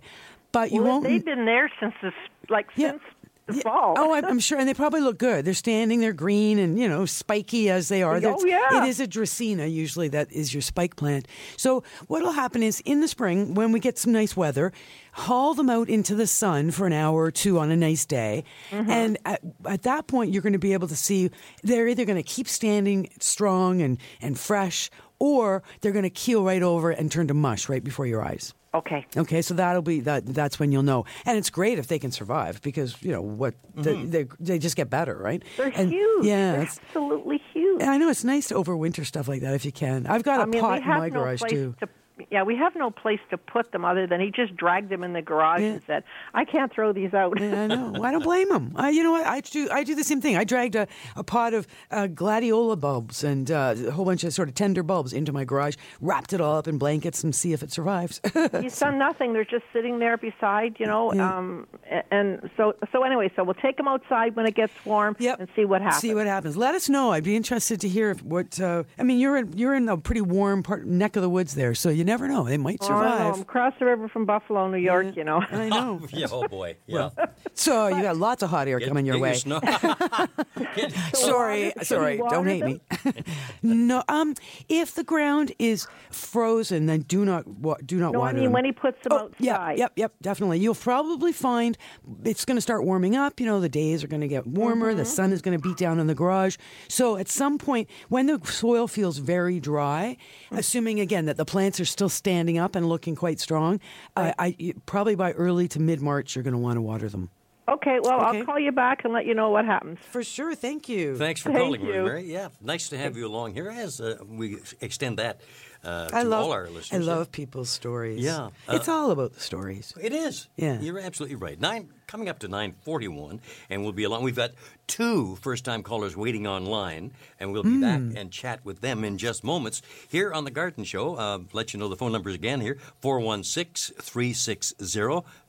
But 0.51 0.71
you 0.71 0.81
well, 0.83 0.93
won't. 0.93 1.03
they've 1.03 1.23
been 1.23 1.45
there 1.45 1.71
since 1.79 1.93
this, 2.01 2.13
like 2.49 2.67
Yeah. 2.75 2.91
since 2.91 3.01
the 3.47 3.55
Yeah. 3.55 3.61
fall. 3.63 3.95
Oh, 3.97 4.13
I'm, 4.13 4.25
I'm 4.25 4.39
sure, 4.39 4.57
and 4.59 4.67
they 4.69 4.73
probably 4.75 5.01
look 5.01 5.17
good. 5.17 5.43
They're 5.45 5.53
standing, 5.55 5.99
they're 6.01 6.13
green, 6.13 6.59
and 6.59 6.77
you 6.79 6.87
know, 6.87 7.05
spiky 7.05 7.69
as 7.69 7.87
they 7.89 8.03
are. 8.03 8.19
Oh, 8.23 8.45
yeah. 8.45 8.83
It 8.83 8.89
is 8.89 8.99
a 8.99 9.07
Dracaena 9.07 9.71
usually 9.71 10.07
that 10.09 10.31
is 10.31 10.53
your 10.53 10.61
spike 10.61 10.95
plant. 10.95 11.27
So 11.57 11.83
what'll 12.07 12.31
happen 12.31 12.61
is 12.63 12.79
in 12.81 13.01
the 13.01 13.07
spring 13.07 13.53
when 13.55 13.71
we 13.71 13.79
get 13.79 13.97
some 13.97 14.11
nice 14.11 14.35
weather, 14.37 14.71
haul 15.13 15.53
them 15.55 15.69
out 15.69 15.89
into 15.89 16.13
the 16.15 16.27
sun 16.27 16.69
for 16.71 16.85
an 16.87 16.93
hour 16.93 17.23
or 17.23 17.31
two 17.31 17.57
on 17.59 17.71
a 17.71 17.75
nice 17.77 18.05
day, 18.05 18.43
Mm-hmm. 18.71 18.89
and 18.91 19.17
at, 19.25 19.41
at 19.65 19.81
that 19.83 20.05
point 20.07 20.31
you're 20.31 20.43
going 20.43 20.53
to 20.53 20.59
be 20.59 20.73
able 20.73 20.87
to 20.87 20.95
see 20.95 21.29
they're 21.63 21.87
either 21.87 22.05
going 22.05 22.21
to 22.21 22.23
keep 22.23 22.47
standing 22.47 23.09
strong 23.19 23.81
and 23.81 23.97
and 24.21 24.39
fresh, 24.39 24.89
or 25.19 25.63
they're 25.81 25.91
going 25.91 26.03
to 26.03 26.09
keel 26.11 26.43
right 26.43 26.61
over 26.63 26.91
and 26.91 27.11
turn 27.11 27.27
to 27.27 27.33
mush 27.33 27.67
right 27.67 27.83
before 27.83 28.05
your 28.05 28.23
eyes. 28.23 28.53
Okay. 28.73 29.05
Okay, 29.17 29.41
so 29.41 29.55
that'll 29.55 29.81
be 29.81 29.99
that. 30.01 30.25
That's 30.27 30.59
when 30.59 30.71
you'll 30.71 30.83
know, 30.83 31.05
and 31.25 31.37
it's 31.37 31.49
great 31.49 31.79
if 31.79 31.87
they 31.87 31.97
can 31.97 32.11
survive 32.11 32.61
because 32.61 33.01
you 33.01 33.11
know 33.11 33.21
what 33.21 33.55
they, 33.75 33.95
mm-hmm. 33.95 34.09
they, 34.11 34.25
they 34.39 34.59
just 34.59 34.75
get 34.75 34.89
better, 34.91 35.17
right? 35.17 35.41
They're 35.57 35.71
And- 35.75 35.89
huge. 35.89 36.25
Yeah, 36.25 36.51
They're 36.51 36.61
absolutely 36.61 37.41
huge. 37.53 37.81
and 37.81 37.89
I 37.89 37.97
know 37.97 38.09
it's 38.09 38.23
nice 38.23 38.49
to 38.49 38.55
overwinter 38.55 39.05
stuff 39.05 39.27
like 39.27 39.41
that 39.41 39.53
if 39.55 39.65
you 39.65 39.71
can. 39.71 40.05
I've 40.05 40.23
got 40.23 40.39
a 40.39 40.43
I 40.43 40.45
mean, 40.45 40.61
pot 40.61 40.81
in 40.81 40.87
my 40.87 41.09
no 41.09 41.13
garage 41.19 41.41
too. 41.49 41.75
to. 41.79 41.89
Yeah, 42.29 42.43
we 42.43 42.55
have 42.57 42.75
no 42.75 42.91
place 42.91 43.19
to 43.29 43.37
put 43.37 43.71
them 43.71 43.85
other 43.85 44.05
than 44.07 44.19
he 44.19 44.31
just 44.31 44.55
dragged 44.55 44.89
them 44.89 45.03
in 45.03 45.13
the 45.13 45.21
garage 45.21 45.61
Yeah. 45.61 45.67
and 45.67 45.81
said, 45.87 46.03
"I 46.33 46.45
can't 46.45 46.71
throw 46.71 46.91
these 46.93 47.13
out." 47.13 47.39
Yeah, 47.39 47.63
I 47.63 47.67
know. 47.67 48.03
I 48.03 48.11
don't 48.11 48.23
blame 48.23 48.51
him. 48.51 48.73
I, 48.75 48.89
you 48.89 49.03
know 49.03 49.11
what? 49.11 49.25
I 49.25 49.41
do. 49.41 49.67
I 49.71 49.83
do 49.83 49.95
the 49.95 50.03
same 50.03 50.21
thing. 50.21 50.35
I 50.37 50.43
dragged 50.43 50.75
a, 50.75 50.87
a 51.15 51.23
pot 51.23 51.53
of 51.53 51.67
uh, 51.91 52.07
gladiola 52.07 52.75
bulbs 52.75 53.23
and 53.23 53.49
uh, 53.51 53.75
a 53.87 53.91
whole 53.91 54.05
bunch 54.05 54.23
of 54.23 54.33
sort 54.33 54.49
of 54.49 54.55
tender 54.55 54.83
bulbs 54.83 55.13
into 55.13 55.31
my 55.31 55.43
garage, 55.45 55.75
wrapped 56.01 56.33
it 56.33 56.41
all 56.41 56.57
up 56.57 56.67
in 56.67 56.77
blankets, 56.77 57.23
and 57.23 57.33
see 57.33 57.53
if 57.53 57.63
it 57.63 57.71
survives. 57.71 58.19
He's 58.61 58.77
done 58.79 58.97
nothing. 58.97 59.33
They're 59.33 59.45
just 59.45 59.65
sitting 59.73 59.99
there 59.99 60.17
beside, 60.17 60.79
you 60.79 60.85
know. 60.85 61.13
Yeah. 61.13 61.37
Um, 61.37 61.67
and 62.11 62.49
so, 62.57 62.75
so 62.91 63.03
anyway, 63.03 63.31
so 63.35 63.43
we'll 63.43 63.53
take 63.55 63.77
them 63.77 63.87
outside 63.87 64.35
when 64.35 64.45
it 64.45 64.55
gets 64.55 64.73
warm 64.85 65.15
Yep. 65.19 65.39
and 65.39 65.49
see 65.55 65.65
what 65.65 65.81
happens. 65.81 66.01
See 66.01 66.13
what 66.13 66.27
happens. 66.27 66.57
Let 66.57 66.75
us 66.75 66.89
know. 66.89 67.11
I'd 67.11 67.23
be 67.23 67.35
interested 67.35 67.79
to 67.81 67.87
hear 67.89 68.15
what. 68.23 68.59
Uh, 68.59 68.83
I 68.97 69.03
mean, 69.03 69.19
you're 69.19 69.37
in, 69.37 69.57
you're 69.57 69.73
in 69.75 69.89
a 69.89 69.97
pretty 69.97 70.21
warm 70.21 70.63
part 70.63 70.85
neck 70.85 71.15
of 71.15 71.21
the 71.21 71.29
woods 71.29 71.55
there, 71.55 71.73
so 71.75 71.89
you 71.89 72.03
never 72.09 72.27
know. 72.27 72.43
They 72.43 72.57
might 72.57 72.79
Oh, 72.81 72.93
I 72.93 73.19
know. 73.19 73.33
I'm 73.35 73.41
across 73.41 73.73
the 73.79 73.85
river 73.85 74.07
from 74.09 74.25
Buffalo, 74.25 74.67
New 74.69 74.77
York. 74.77 75.15
You 75.15 75.23
know. 75.23 75.41
I 75.49 75.69
know. 75.69 76.01
yeah, 76.11 76.27
oh 76.31 76.47
boy. 76.47 76.75
Yeah. 76.87 77.09
So 77.53 77.87
you 77.87 78.01
got 78.01 78.17
lots 78.17 78.43
of 78.43 78.49
hot 78.49 78.67
air 78.67 78.79
Get- 78.79 78.87
coming 78.89 79.05
your 79.05 79.19
way. 79.19 79.33
snow- 79.35 79.61
sorry, 81.13 81.73
sorry. 81.83 82.17
Don't 82.17 82.27
water 82.27 82.49
hate 82.49 82.63
me. 82.63 82.81
no, 83.63 84.03
um, 84.07 84.33
if 84.67 84.95
the 84.95 85.03
ground 85.03 85.51
is 85.59 85.87
frozen, 86.11 86.85
then 86.87 87.01
do 87.01 87.25
not 87.25 87.47
wa- 87.47 87.77
do 87.85 87.97
not 87.99 88.13
no, 88.13 88.21
I 88.21 88.33
mean 88.33 88.45
them. 88.45 88.51
when 88.53 88.65
he 88.65 88.71
puts 88.71 89.01
them 89.03 89.11
Oh, 89.13 89.17
outside. 89.25 89.39
yep, 89.77 89.77
yep, 89.77 89.91
yep, 89.95 90.13
definitely. 90.21 90.59
You'll 90.59 90.75
probably 90.75 91.31
find 91.31 91.77
it's 92.23 92.45
going 92.45 92.57
to 92.57 92.61
start 92.61 92.83
warming 92.85 93.15
up. 93.15 93.39
You 93.39 93.45
know, 93.45 93.59
the 93.59 93.69
days 93.69 94.03
are 94.03 94.07
going 94.07 94.21
to 94.21 94.27
get 94.27 94.45
warmer. 94.47 94.89
Mm-hmm. 94.89 94.97
The 94.97 95.05
sun 95.05 95.31
is 95.31 95.41
going 95.41 95.57
to 95.59 95.61
beat 95.61 95.77
down 95.77 95.99
on 95.99 96.07
the 96.07 96.15
garage. 96.15 96.57
So 96.87 97.17
at 97.17 97.27
some 97.29 97.57
point, 97.57 97.89
when 98.09 98.25
the 98.27 98.39
soil 98.45 98.87
feels 98.87 99.17
very 99.19 99.59
dry, 99.59 100.17
Mm. 100.51 100.57
assuming 100.59 100.99
again 100.99 101.25
that 101.25 101.37
the 101.37 101.45
plants 101.45 101.79
are 101.79 101.85
still 101.99 102.07
standing 102.09 102.57
up 102.57 102.75
and 102.77 102.87
looking 102.87 103.13
quite 103.13 103.41
strong, 103.41 103.81
I, 104.15 104.33
I 104.39 104.73
probably 104.85 105.15
by 105.15 105.33
early 105.33 105.67
to 105.69 105.81
mid 105.81 106.01
March, 106.01 106.33
you're 106.33 106.43
going 106.43 106.53
to 106.53 106.57
want 106.57 106.77
to 106.77 106.81
water 106.81 107.09
them. 107.09 107.29
Okay, 107.67 107.99
well, 108.01 108.21
Okay. 108.29 108.39
I'll 108.39 108.45
call 108.45 108.57
you 108.57 108.71
back 108.71 109.03
and 109.03 109.13
let 109.13 109.25
you 109.25 109.35
know 109.35 109.49
what 109.51 109.65
happens. 109.65 109.99
For 110.09 110.23
sure. 110.23 110.55
Thank 110.55 110.87
you. 110.89 111.17
Thanks 111.17 111.41
for 111.41 111.49
Thank 111.51 111.61
calling, 111.61 111.81
you. 111.81 111.87
Rosemary. 111.99 112.23
Yeah, 112.31 112.47
nice 112.61 112.87
to 112.89 112.97
have 112.97 113.15
you 113.17 113.27
along 113.27 113.53
here 113.53 113.69
as 113.69 113.99
uh, 114.01 114.15
we 114.27 114.57
extend 114.81 115.19
that 115.19 115.41
uh, 115.83 116.07
to 116.07 116.15
I 116.15 116.23
love 116.23 116.45
all 116.45 116.51
our 116.53 116.67
listeners. 116.69 117.07
I 117.07 117.11
love 117.13 117.31
people's 117.33 117.69
stories. 117.69 118.23
Yeah. 118.23 118.49
it's 118.69 118.87
Uh, 118.87 118.93
all 118.93 119.11
about 119.11 119.33
the 119.33 119.39
stories. 119.41 119.93
It 120.01 120.13
is. 120.13 120.47
Yeah. 120.55 120.79
You're 120.79 120.99
absolutely 120.99 121.35
right. 121.35 121.59
Nine 121.59 121.89
coming 122.09 122.27
up 122.27 122.39
to 122.39 122.47
nine 122.47 122.73
forty 122.81 123.07
one, 123.07 123.39
and 123.69 123.83
we'll 123.83 123.91
be 123.93 124.03
along. 124.03 124.23
We've 124.23 124.35
got 124.35 124.51
two 124.87 125.35
first 125.37 125.63
time 125.63 125.83
callers 125.83 126.17
waiting 126.17 126.47
online, 126.47 127.11
and 127.39 127.51
we'll 127.53 127.63
be 127.63 127.69
Hmm. 127.69 127.81
back 127.81 128.01
and 128.19 128.31
chat 128.31 128.65
with 128.65 128.81
them 128.81 129.03
in 129.03 129.17
just 129.19 129.43
moments 129.43 129.81
here 130.09 130.33
on 130.33 130.43
the 130.43 130.51
Garden 130.51 130.83
Show. 130.83 131.15
Uh, 131.15 131.39
let 131.53 131.71
you 131.73 131.79
know 131.79 131.87
the 131.87 131.95
phone 131.95 132.11
numbers 132.11 132.33
again 132.33 132.59
here 132.61 132.77
416 133.01 133.95
360 134.01 134.75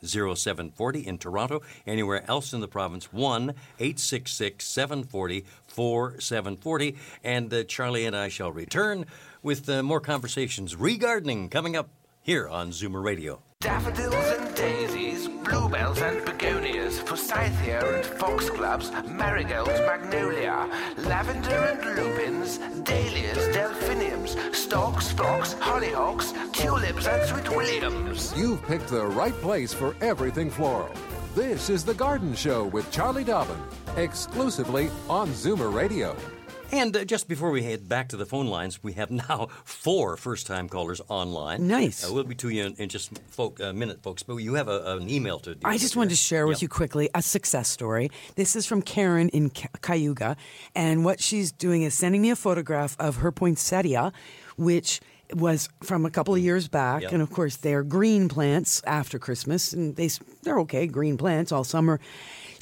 0740 0.02 1.06
in 1.06 1.18
Toronto. 1.18 1.62
Anywhere 1.86 2.22
else 2.28 2.52
in 2.52 2.60
the 2.60 2.68
province, 2.68 3.12
1 3.12 3.54
866 3.78 4.64
740 4.66 5.44
4740. 5.68 6.96
And 7.24 7.52
uh, 7.52 7.64
Charlie 7.64 8.04
and 8.04 8.14
I 8.14 8.28
shall 8.28 8.52
return 8.52 9.06
with 9.42 9.68
uh, 9.68 9.82
more 9.82 10.00
conversations 10.00 10.76
re 10.76 10.96
gardening 10.98 11.48
coming 11.48 11.74
up 11.76 11.88
here 12.22 12.46
on 12.48 12.70
Zoomer 12.70 13.02
Radio. 13.02 13.40
Daffodils 13.60 14.14
and 14.14 14.54
daisies, 14.54 14.99
bluebells 15.50 16.00
and 16.00 16.24
begonias, 16.24 17.00
forsythia 17.00 17.80
and 17.94 18.06
foxgloves, 18.06 18.90
marigolds, 19.08 19.80
magnolia, 19.80 20.68
lavender 20.98 21.50
and 21.50 21.96
lupins, 21.96 22.58
dahlias, 22.84 23.52
delphiniums, 23.52 24.36
stocks, 24.56 25.12
phlox, 25.12 25.54
hollyhocks, 25.54 26.32
tulips 26.52 27.06
and 27.06 27.28
sweet 27.28 27.48
williams. 27.50 28.32
You've 28.36 28.62
picked 28.66 28.88
the 28.88 29.06
right 29.06 29.34
place 29.34 29.74
for 29.74 29.96
everything 30.00 30.50
floral. 30.50 30.94
This 31.34 31.68
is 31.68 31.84
The 31.84 31.94
Garden 31.94 32.34
Show 32.34 32.66
with 32.66 32.90
Charlie 32.90 33.24
Dobbin, 33.24 33.58
exclusively 33.96 34.88
on 35.08 35.28
Zoomer 35.30 35.72
Radio. 35.72 36.16
And 36.72 36.96
uh, 36.96 37.04
just 37.04 37.26
before 37.28 37.50
we 37.50 37.62
head 37.62 37.88
back 37.88 38.08
to 38.10 38.16
the 38.16 38.24
phone 38.26 38.46
lines, 38.46 38.82
we 38.82 38.92
have 38.92 39.10
now 39.28 39.48
four 39.64 40.16
first-time 40.16 40.68
callers 40.68 41.00
online. 41.08 41.66
Nice. 41.66 42.08
Uh, 42.08 42.12
we'll 42.14 42.24
be 42.24 42.34
to 42.36 42.48
you 42.48 42.64
in, 42.66 42.74
in 42.74 42.88
just 42.88 43.18
folk, 43.28 43.58
a 43.60 43.72
minute, 43.72 44.02
folks. 44.02 44.22
But 44.22 44.36
you 44.36 44.54
have 44.54 44.68
a, 44.68 44.96
an 44.96 45.08
email 45.10 45.38
to. 45.40 45.56
I 45.64 45.78
just 45.78 45.94
here. 45.94 46.00
wanted 46.00 46.10
to 46.10 46.16
share 46.16 46.46
with 46.46 46.58
Yep. 46.58 46.62
you 46.62 46.68
quickly 46.68 47.10
a 47.14 47.22
success 47.22 47.68
story. 47.68 48.10
This 48.36 48.54
is 48.56 48.66
from 48.66 48.82
Karen 48.82 49.28
in 49.30 49.50
Cayuga, 49.50 50.36
and 50.74 51.04
what 51.04 51.20
she's 51.20 51.50
doing 51.52 51.82
is 51.82 51.94
sending 51.94 52.22
me 52.22 52.30
a 52.30 52.36
photograph 52.36 52.96
of 53.00 53.16
her 53.16 53.32
poinsettia, 53.32 54.12
which 54.56 55.00
was 55.32 55.68
from 55.82 56.04
a 56.04 56.10
couple 56.10 56.34
of 56.34 56.40
years 56.40 56.66
back, 56.66 57.02
Yep. 57.02 57.12
and 57.12 57.22
of 57.22 57.30
course 57.30 57.54
they're 57.56 57.84
green 57.84 58.28
plants 58.28 58.82
after 58.84 59.16
Christmas, 59.18 59.72
and 59.72 59.94
they 59.96 60.08
they're 60.42 60.58
okay, 60.60 60.86
green 60.88 61.16
plants 61.16 61.52
all 61.52 61.62
summer. 61.64 62.00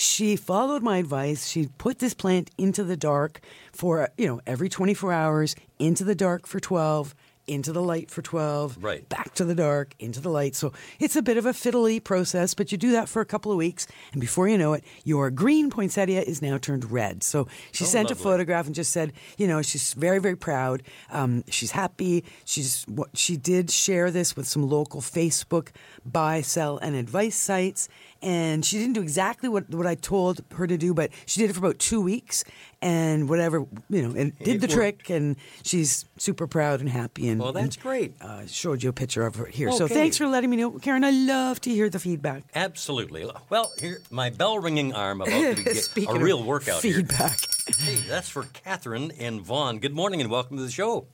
She 0.00 0.36
followed 0.36 0.84
my 0.84 0.98
advice. 0.98 1.48
She 1.48 1.66
put 1.76 1.98
this 1.98 2.14
plant 2.14 2.52
into 2.56 2.84
the 2.84 2.96
dark 2.96 3.40
for 3.72 4.08
you 4.16 4.28
know 4.28 4.40
every 4.46 4.68
24 4.68 5.12
hours, 5.12 5.56
into 5.80 6.04
the 6.04 6.14
dark 6.14 6.46
for 6.46 6.60
12. 6.60 7.16
Into 7.48 7.72
the 7.72 7.82
light 7.82 8.10
for 8.10 8.20
12, 8.22 8.76
Right. 8.80 9.08
back 9.08 9.34
to 9.34 9.44
the 9.44 9.54
dark, 9.54 9.94
into 9.98 10.20
the 10.20 10.28
light. 10.28 10.54
So 10.54 10.72
it's 11.00 11.16
a 11.16 11.22
bit 11.22 11.36
of 11.38 11.46
a 11.46 11.52
fiddly 11.52 12.02
process, 12.02 12.52
but 12.54 12.70
you 12.70 12.76
do 12.78 12.92
that 12.92 13.08
for 13.08 13.22
a 13.22 13.24
couple 13.24 13.50
of 13.50 13.56
weeks, 13.58 13.86
and 14.12 14.20
before 14.20 14.48
you 14.48 14.58
know 14.58 14.74
it, 14.74 14.84
your 15.04 15.30
green 15.30 15.70
poinsettia 15.70 16.22
is 16.28 16.42
now 16.42 16.58
turned 16.58 16.90
red. 16.90 17.22
So 17.22 17.48
she 17.72 17.84
Oh, 17.84 17.86
sent 17.88 18.10
a 18.10 18.14
photograph 18.14 18.66
and 18.66 18.74
just 18.74 18.92
said, 18.92 19.12
you 19.38 19.46
know, 19.48 19.62
she's 19.62 19.94
very, 19.94 20.18
very 20.18 20.36
proud. 20.36 20.82
Um, 21.10 21.42
she's 21.48 21.70
happy. 21.70 22.22
She's 22.44 22.84
what 22.86 23.16
she 23.16 23.36
did 23.38 23.70
share 23.70 24.10
this 24.10 24.36
with 24.36 24.46
some 24.46 24.68
local 24.68 25.00
Facebook 25.00 25.68
buy, 26.04 26.42
sell, 26.42 26.76
and 26.78 26.94
advice 26.94 27.36
sites, 27.36 27.88
and 28.20 28.64
she 28.64 28.78
didn't 28.78 28.94
do 28.94 29.00
exactly 29.02 29.48
what 29.48 29.70
what 29.70 29.86
I 29.86 29.94
told 29.94 30.42
her 30.54 30.66
to 30.66 30.76
do, 30.76 30.92
but 30.92 31.10
she 31.26 31.40
did 31.40 31.50
it 31.50 31.54
for 31.54 31.60
about 31.60 31.78
two 31.78 32.00
weeks, 32.00 32.44
and 32.80 33.28
whatever, 33.28 33.66
you 33.90 34.02
know, 34.02 34.14
it 34.14 34.38
did 34.38 34.48
It 34.56 34.60
the 34.60 34.66
worked. 34.66 34.72
trick, 35.04 35.10
and 35.10 35.36
she's 35.64 36.04
super 36.16 36.46
proud 36.46 36.80
and 36.80 36.88
happy. 36.88 37.28
And 37.28 37.40
Well, 37.40 37.52
that's 37.52 37.76
and, 37.76 37.82
great. 37.82 38.14
uh, 38.20 38.46
showed 38.46 38.82
you 38.82 38.90
a 38.90 38.92
picture 38.92 39.26
of 39.26 39.34
her 39.36 39.46
here. 39.46 39.72
So 39.72 39.88
thanks 39.88 40.16
for 40.16 40.26
letting 40.26 40.50
me 40.50 40.56
know, 40.56 40.70
Karen. 40.78 41.02
I 41.04 41.10
love 41.10 41.60
to 41.62 41.70
hear 41.70 41.88
the 41.90 41.98
feedback. 41.98 42.44
Absolutely. 42.54 43.28
Well, 43.50 43.72
here, 43.80 44.00
my 44.10 44.30
bell 44.30 44.58
ringing 44.60 44.92
arm 44.94 45.20
about 45.20 45.56
to 45.56 45.62
get 45.64 45.76
Speaking 45.76 46.16
a 46.16 46.20
real 46.20 46.42
workout 46.42 46.82
here. 46.82 46.96
feedback. 46.96 47.38
Hey, 47.78 47.96
that's 48.08 48.28
for 48.28 48.44
Catherine 48.52 49.10
and 49.18 49.40
Vaughan. 49.40 49.78
Good 49.78 49.94
morning 49.94 50.20
and 50.20 50.30
welcome 50.30 50.56
to 50.56 50.62
the 50.62 50.70
show. 50.70 51.06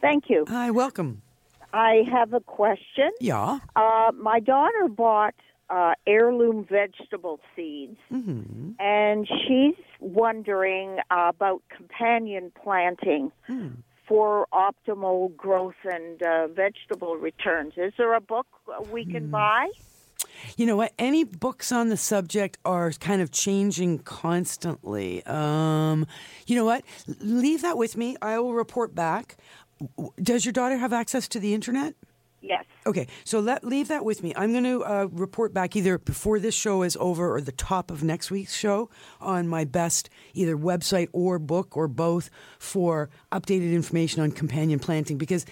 Thank 0.00 0.24
you. 0.28 0.44
Hi, 0.48 0.70
welcome. 0.70 1.22
I 1.72 2.02
have 2.10 2.32
a 2.32 2.40
question. 2.40 3.10
Yeah. 3.20 3.58
Uh, 3.74 4.10
my 4.16 4.40
daughter 4.40 4.88
bought 4.88 5.34
uh, 5.70 5.94
heirloom 6.06 6.64
vegetable 6.70 7.40
seeds, 7.54 7.98
Mm-hmm. 8.12 8.70
and 8.78 9.26
she's 9.28 9.74
wondering 10.00 10.98
uh, 11.10 11.32
about 11.34 11.62
companion 11.74 12.52
planting 12.62 13.32
Hmm. 13.46 13.68
for 14.06 14.46
optimal 14.52 15.34
growth 15.36 15.74
and 15.84 16.22
uh, 16.22 16.46
vegetable 16.48 17.16
returns. 17.16 17.72
Is 17.76 17.92
there 17.98 18.14
a 18.14 18.20
book 18.20 18.46
we 18.92 19.04
can 19.04 19.30
buy? 19.30 19.68
You 20.56 20.66
know 20.66 20.76
what? 20.76 20.92
Any 20.98 21.24
books 21.24 21.72
on 21.72 21.88
the 21.88 21.96
subject 21.96 22.58
are 22.64 22.90
kind 22.92 23.20
of 23.20 23.30
changing 23.32 24.00
constantly. 24.00 25.24
Um, 25.26 26.06
you 26.46 26.54
know 26.56 26.64
what? 26.64 26.84
Leave 27.20 27.62
that 27.62 27.76
with 27.76 27.96
me. 27.96 28.16
I 28.22 28.38
will 28.38 28.54
report 28.54 28.94
back. 28.94 29.36
Does 30.22 30.44
your 30.44 30.52
daughter 30.52 30.76
have 30.76 30.92
access 30.92 31.26
to 31.28 31.40
the 31.40 31.52
internet? 31.54 31.94
Yes. 32.40 32.64
Okay, 32.86 33.08
so 33.24 33.40
let 33.40 33.64
leave 33.64 33.88
that 33.88 34.04
with 34.04 34.22
me. 34.22 34.32
I'm 34.36 34.52
going 34.52 34.64
to 34.64 34.84
uh, 34.84 35.08
report 35.10 35.52
back 35.52 35.74
either 35.74 35.98
before 35.98 36.38
this 36.38 36.54
show 36.54 36.82
is 36.82 36.96
over 37.00 37.34
or 37.34 37.40
the 37.40 37.50
top 37.50 37.90
of 37.90 38.04
next 38.04 38.30
week's 38.30 38.54
show 38.54 38.88
on 39.20 39.48
my 39.48 39.64
best 39.64 40.08
either 40.34 40.56
website 40.56 41.08
or 41.12 41.40
book 41.40 41.76
or 41.76 41.88
both 41.88 42.30
for 42.60 43.10
updated 43.32 43.72
information 43.72 44.22
on 44.22 44.30
companion 44.30 44.78
planting 44.78 45.18
because 45.18 45.44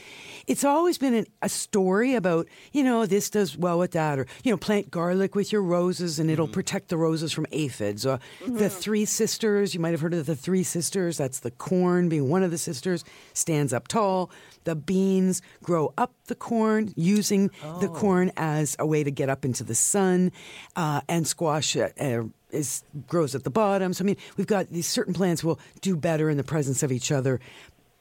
it's 0.47 0.63
always 0.63 0.97
been 0.97 1.15
an, 1.15 1.27
a 1.43 1.49
story 1.49 2.15
about 2.15 2.47
you 2.73 2.85
know 2.85 3.05
this 3.05 3.29
does 3.31 3.59
well 3.59 3.81
with 3.81 3.91
that 3.91 4.17
or 4.19 4.27
you 4.45 4.53
know 4.53 4.57
plant 4.57 4.93
garlic 4.93 5.35
with 5.35 5.51
your 5.51 5.63
roses 5.63 6.21
and 6.21 6.31
it'll 6.31 6.47
protect 6.47 6.89
the 6.89 6.97
roses 6.97 7.33
from 7.33 7.47
aphids. 7.51 8.07
Or 8.07 8.21
the 8.47 8.71
three 8.71 9.05
sisters, 9.05 9.75
you 9.75 9.81
might 9.81 9.91
have 9.91 10.01
heard 10.01 10.15
of 10.15 10.27
the 10.27 10.37
three 10.37 10.63
sisters. 10.63 11.19
That's 11.19 11.41
the 11.41 11.51
corn 11.51 12.09
being 12.09 12.29
one 12.29 12.45
of 12.45 12.53
the 12.53 12.59
sisters 12.59 13.05
stands 13.33 13.73
up 13.73 13.89
tall. 13.89 14.31
The 14.65 14.77
beans 14.77 15.43
grow 15.63 15.93
up 15.99 16.15
the 16.27 16.35
corn 16.35 16.95
using 17.25 17.51
the 17.81 17.89
corn 17.89 18.31
as 18.37 18.77
a 18.79 18.87
way 18.87 19.03
to 19.03 19.11
get 19.11 19.31
up 19.31 19.45
into 19.45 19.65
the 19.65 19.75
sun, 19.75 20.31
uh, 20.77 21.01
and 21.09 21.27
squash 21.27 21.77
uh, 21.77 21.89
uh, 21.99 22.25
is 22.51 22.85
grows 23.09 23.35
at 23.35 23.45
the 23.45 23.51
bottom. 23.51 23.93
So 23.95 24.05
I 24.05 24.07
mean, 24.07 24.17
we've 24.37 24.47
got 24.47 24.69
these 24.69 24.87
certain 24.87 25.15
plants 25.15 25.43
will 25.43 25.59
do 25.81 25.97
better 25.97 26.29
in 26.29 26.37
the 26.37 26.45
presence 26.45 26.83
of 26.83 26.93
each 26.93 27.11
other. 27.11 27.41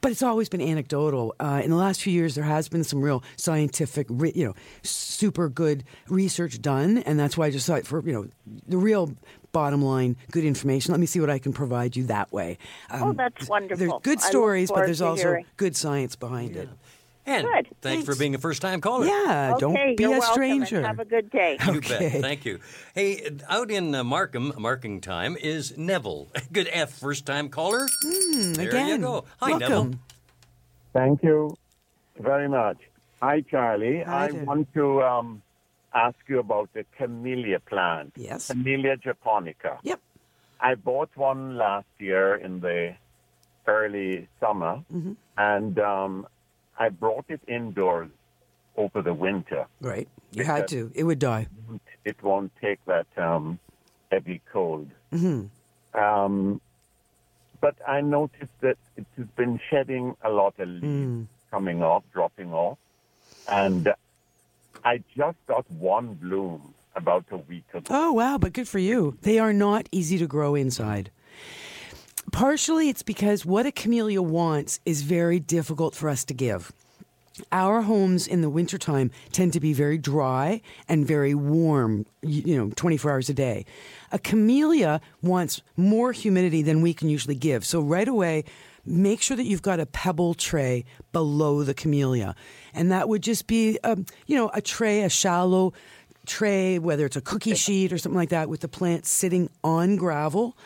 But 0.02 0.12
it's 0.12 0.22
always 0.22 0.50
been 0.50 0.60
anecdotal. 0.60 1.34
Uh, 1.40 1.62
in 1.64 1.70
the 1.70 1.78
last 1.78 2.02
few 2.02 2.12
years, 2.12 2.36
there 2.36 2.44
has 2.44 2.68
been 2.68 2.84
some 2.84 3.02
real 3.02 3.24
scientific, 3.38 4.06
ri- 4.10 4.34
you 4.36 4.46
know, 4.48 4.54
super 4.82 5.48
good 5.48 5.86
research 6.10 6.62
done, 6.62 6.98
and 6.98 7.18
that's 7.18 7.38
why 7.38 7.46
I 7.46 7.52
just 7.52 7.66
thought 7.66 7.88
for 7.88 8.06
you 8.06 8.12
know 8.12 8.28
the 8.68 8.76
real 8.78 9.16
bottom 9.54 9.82
line, 9.82 10.18
good 10.32 10.44
information. 10.44 10.92
Let 10.92 11.00
me 11.00 11.06
see 11.06 11.22
what 11.22 11.30
I 11.30 11.40
can 11.40 11.54
provide 11.54 11.96
you 11.96 12.06
that 12.08 12.34
way. 12.34 12.58
Um, 12.90 13.04
Oh, 13.04 13.14
that's 13.14 13.48
wonderful. 13.48 13.78
There's 13.88 14.02
good 14.02 14.20
stories, 14.20 14.70
but 14.72 14.86
there's 14.88 15.00
also 15.02 15.22
hearing. 15.30 15.46
good 15.56 15.76
science 15.78 16.16
behind 16.18 16.56
it. 16.58 16.68
And 17.26 17.48
Good. 17.48 17.68
thanks, 17.82 18.06
for 18.06 18.16
being 18.16 18.36
a 18.36 18.38
first 18.38 18.62
time 18.62 18.82
caller. 18.82 19.06
Yeah, 19.06 19.52
okay, 19.54 19.60
don't 19.60 19.96
be 19.98 20.04
you're 20.04 20.16
a 20.16 20.20
welcome, 20.20 20.34
stranger. 20.34 20.78
and 20.78 20.86
have 20.88 21.00
a 21.00 21.06
good 21.06 21.30
day. 21.30 21.58
You 21.66 21.78
Okay. 21.78 22.10
bet. 22.12 22.22
Thank 22.22 22.44
you. 22.46 22.60
Hey, 22.94 23.30
out 23.48 23.72
in 23.72 23.96
uh, 23.96 24.04
Markham, 24.04 24.52
marking 24.58 25.00
time 25.00 25.38
is 25.38 25.78
Neville. 25.78 26.28
Good 26.52 26.68
F, 26.72 26.92
first 26.92 27.26
time 27.26 27.48
caller. 27.50 27.88
there 28.02 28.88
you 28.88 28.98
go. 28.98 29.24
Hi, 29.40 29.52
welcome. 29.52 29.70
Neville. 29.70 30.00
Thank 30.92 31.24
you 31.24 31.58
very 32.20 32.50
much. 32.50 32.78
Hi, 33.22 33.40
Charlie. 33.42 34.04
Hi 34.04 34.26
I 34.26 34.28
there. 34.32 34.44
want 34.44 34.74
to 34.74 35.02
um, 35.02 35.42
ask 35.94 36.18
you 36.28 36.40
about 36.40 36.70
the 36.74 36.86
camellia 36.98 37.62
plant. 37.62 38.12
Yes. 38.18 38.48
Camellia 38.48 38.98
japonica. 38.98 39.80
Yep. 39.84 40.02
I 40.60 40.76
bought 40.76 41.10
one 41.16 41.56
last 41.58 41.88
year 42.00 42.36
in 42.36 42.60
the 42.60 42.96
early 43.66 44.28
summer, 44.42 44.84
Mm-hmm. 44.94 45.14
and 45.38 45.80
um, 45.80 46.28
I 46.80 46.90
brought 46.90 47.26
it 47.30 47.42
indoors 47.48 48.10
over 48.78 49.02
the 49.02 49.14
winter. 49.14 49.66
Right. 49.82 50.08
You 50.32 50.44
had 50.44 50.68
to. 50.70 50.92
It 50.96 51.04
would 51.04 51.20
die. 51.20 51.48
It 52.06 52.22
won't 52.24 52.52
take 52.60 52.84
that 52.86 53.08
um, 53.18 53.60
heavy 54.12 54.42
cold. 54.52 54.90
Mm-hmm. 55.12 56.00
Um, 56.00 56.60
but 57.62 57.76
I 57.88 58.02
noticed 58.02 58.52
that 58.62 58.78
it 58.98 59.06
has 59.18 59.28
been 59.36 59.60
shedding 59.70 60.16
a 60.24 60.30
lot 60.30 60.56
of 60.60 60.68
leaves 60.68 60.84
Mm. 60.84 61.28
coming 61.52 61.84
off, 61.84 62.04
dropping 62.12 62.52
off. 62.54 62.78
And 63.48 63.94
I 64.84 65.04
just 65.16 65.38
got 65.48 65.70
one 65.72 66.16
bloom 66.16 66.74
about 66.96 67.26
a 67.32 67.38
week 67.38 67.66
ago. 67.74 67.86
Oh, 67.90 68.12
wow, 68.14 68.38
but 68.38 68.54
good 68.54 68.68
for 68.68 68.80
you. 68.80 69.18
They 69.22 69.38
are 69.40 69.54
not 69.54 69.88
easy 69.92 70.18
to 70.18 70.28
grow 70.28 70.56
inside. 70.56 71.12
Partially, 72.34 72.90
it's 72.90 73.04
because 73.04 73.46
what 73.46 73.68
a 73.68 73.72
camellia 73.72 74.20
wants 74.20 74.80
is 74.88 75.04
very 75.04 75.40
difficult 75.40 75.94
for 75.94 76.10
us 76.10 76.24
to 76.26 76.34
give. 76.34 76.74
Our 77.52 77.84
homes 77.84 78.26
in 78.26 78.42
the 78.42 78.50
wintertime 78.50 79.12
tend 79.32 79.54
to 79.54 79.60
be 79.60 79.72
very 79.72 80.00
dry 80.00 80.62
and 80.90 81.06
very 81.06 81.36
warm, 81.36 82.08
you 82.24 82.58
know, 82.58 82.72
24 82.76 83.12
hours 83.12 83.30
a 83.30 83.36
day. 83.36 83.66
A 84.12 84.18
camellia 84.18 85.00
wants 85.22 85.62
more 85.78 86.12
humidity 86.12 86.64
than 86.64 86.82
we 86.82 86.92
can 86.96 87.08
usually 87.08 87.36
give. 87.36 87.66
So, 87.66 87.82
right 87.82 88.08
away, 88.08 88.46
make 88.84 89.22
sure 89.22 89.38
that 89.38 89.46
you've 89.46 89.62
got 89.62 89.80
a 89.80 89.86
pebble 89.86 90.34
tray 90.34 90.86
below 91.12 91.62
the 91.64 91.76
camellia. 91.76 92.34
And 92.74 92.92
that 92.92 93.10
would 93.10 93.22
just 93.22 93.46
be, 93.46 93.78
um, 93.84 94.08
you 94.26 94.36
know, 94.36 94.50
a 94.56 94.62
tray, 94.62 95.04
a 95.04 95.10
shallow 95.10 95.74
tray, 96.26 96.80
whether 96.80 97.06
it's 97.06 97.16
a 97.16 97.22
cookie 97.22 97.54
sheet 97.54 97.94
or 97.94 98.00
something 98.00 98.18
like 98.18 98.30
that, 98.30 98.50
with 98.50 98.62
the 98.62 98.68
plant 98.68 99.06
sitting 99.06 99.52
on 99.64 99.98
gravel 99.98 100.58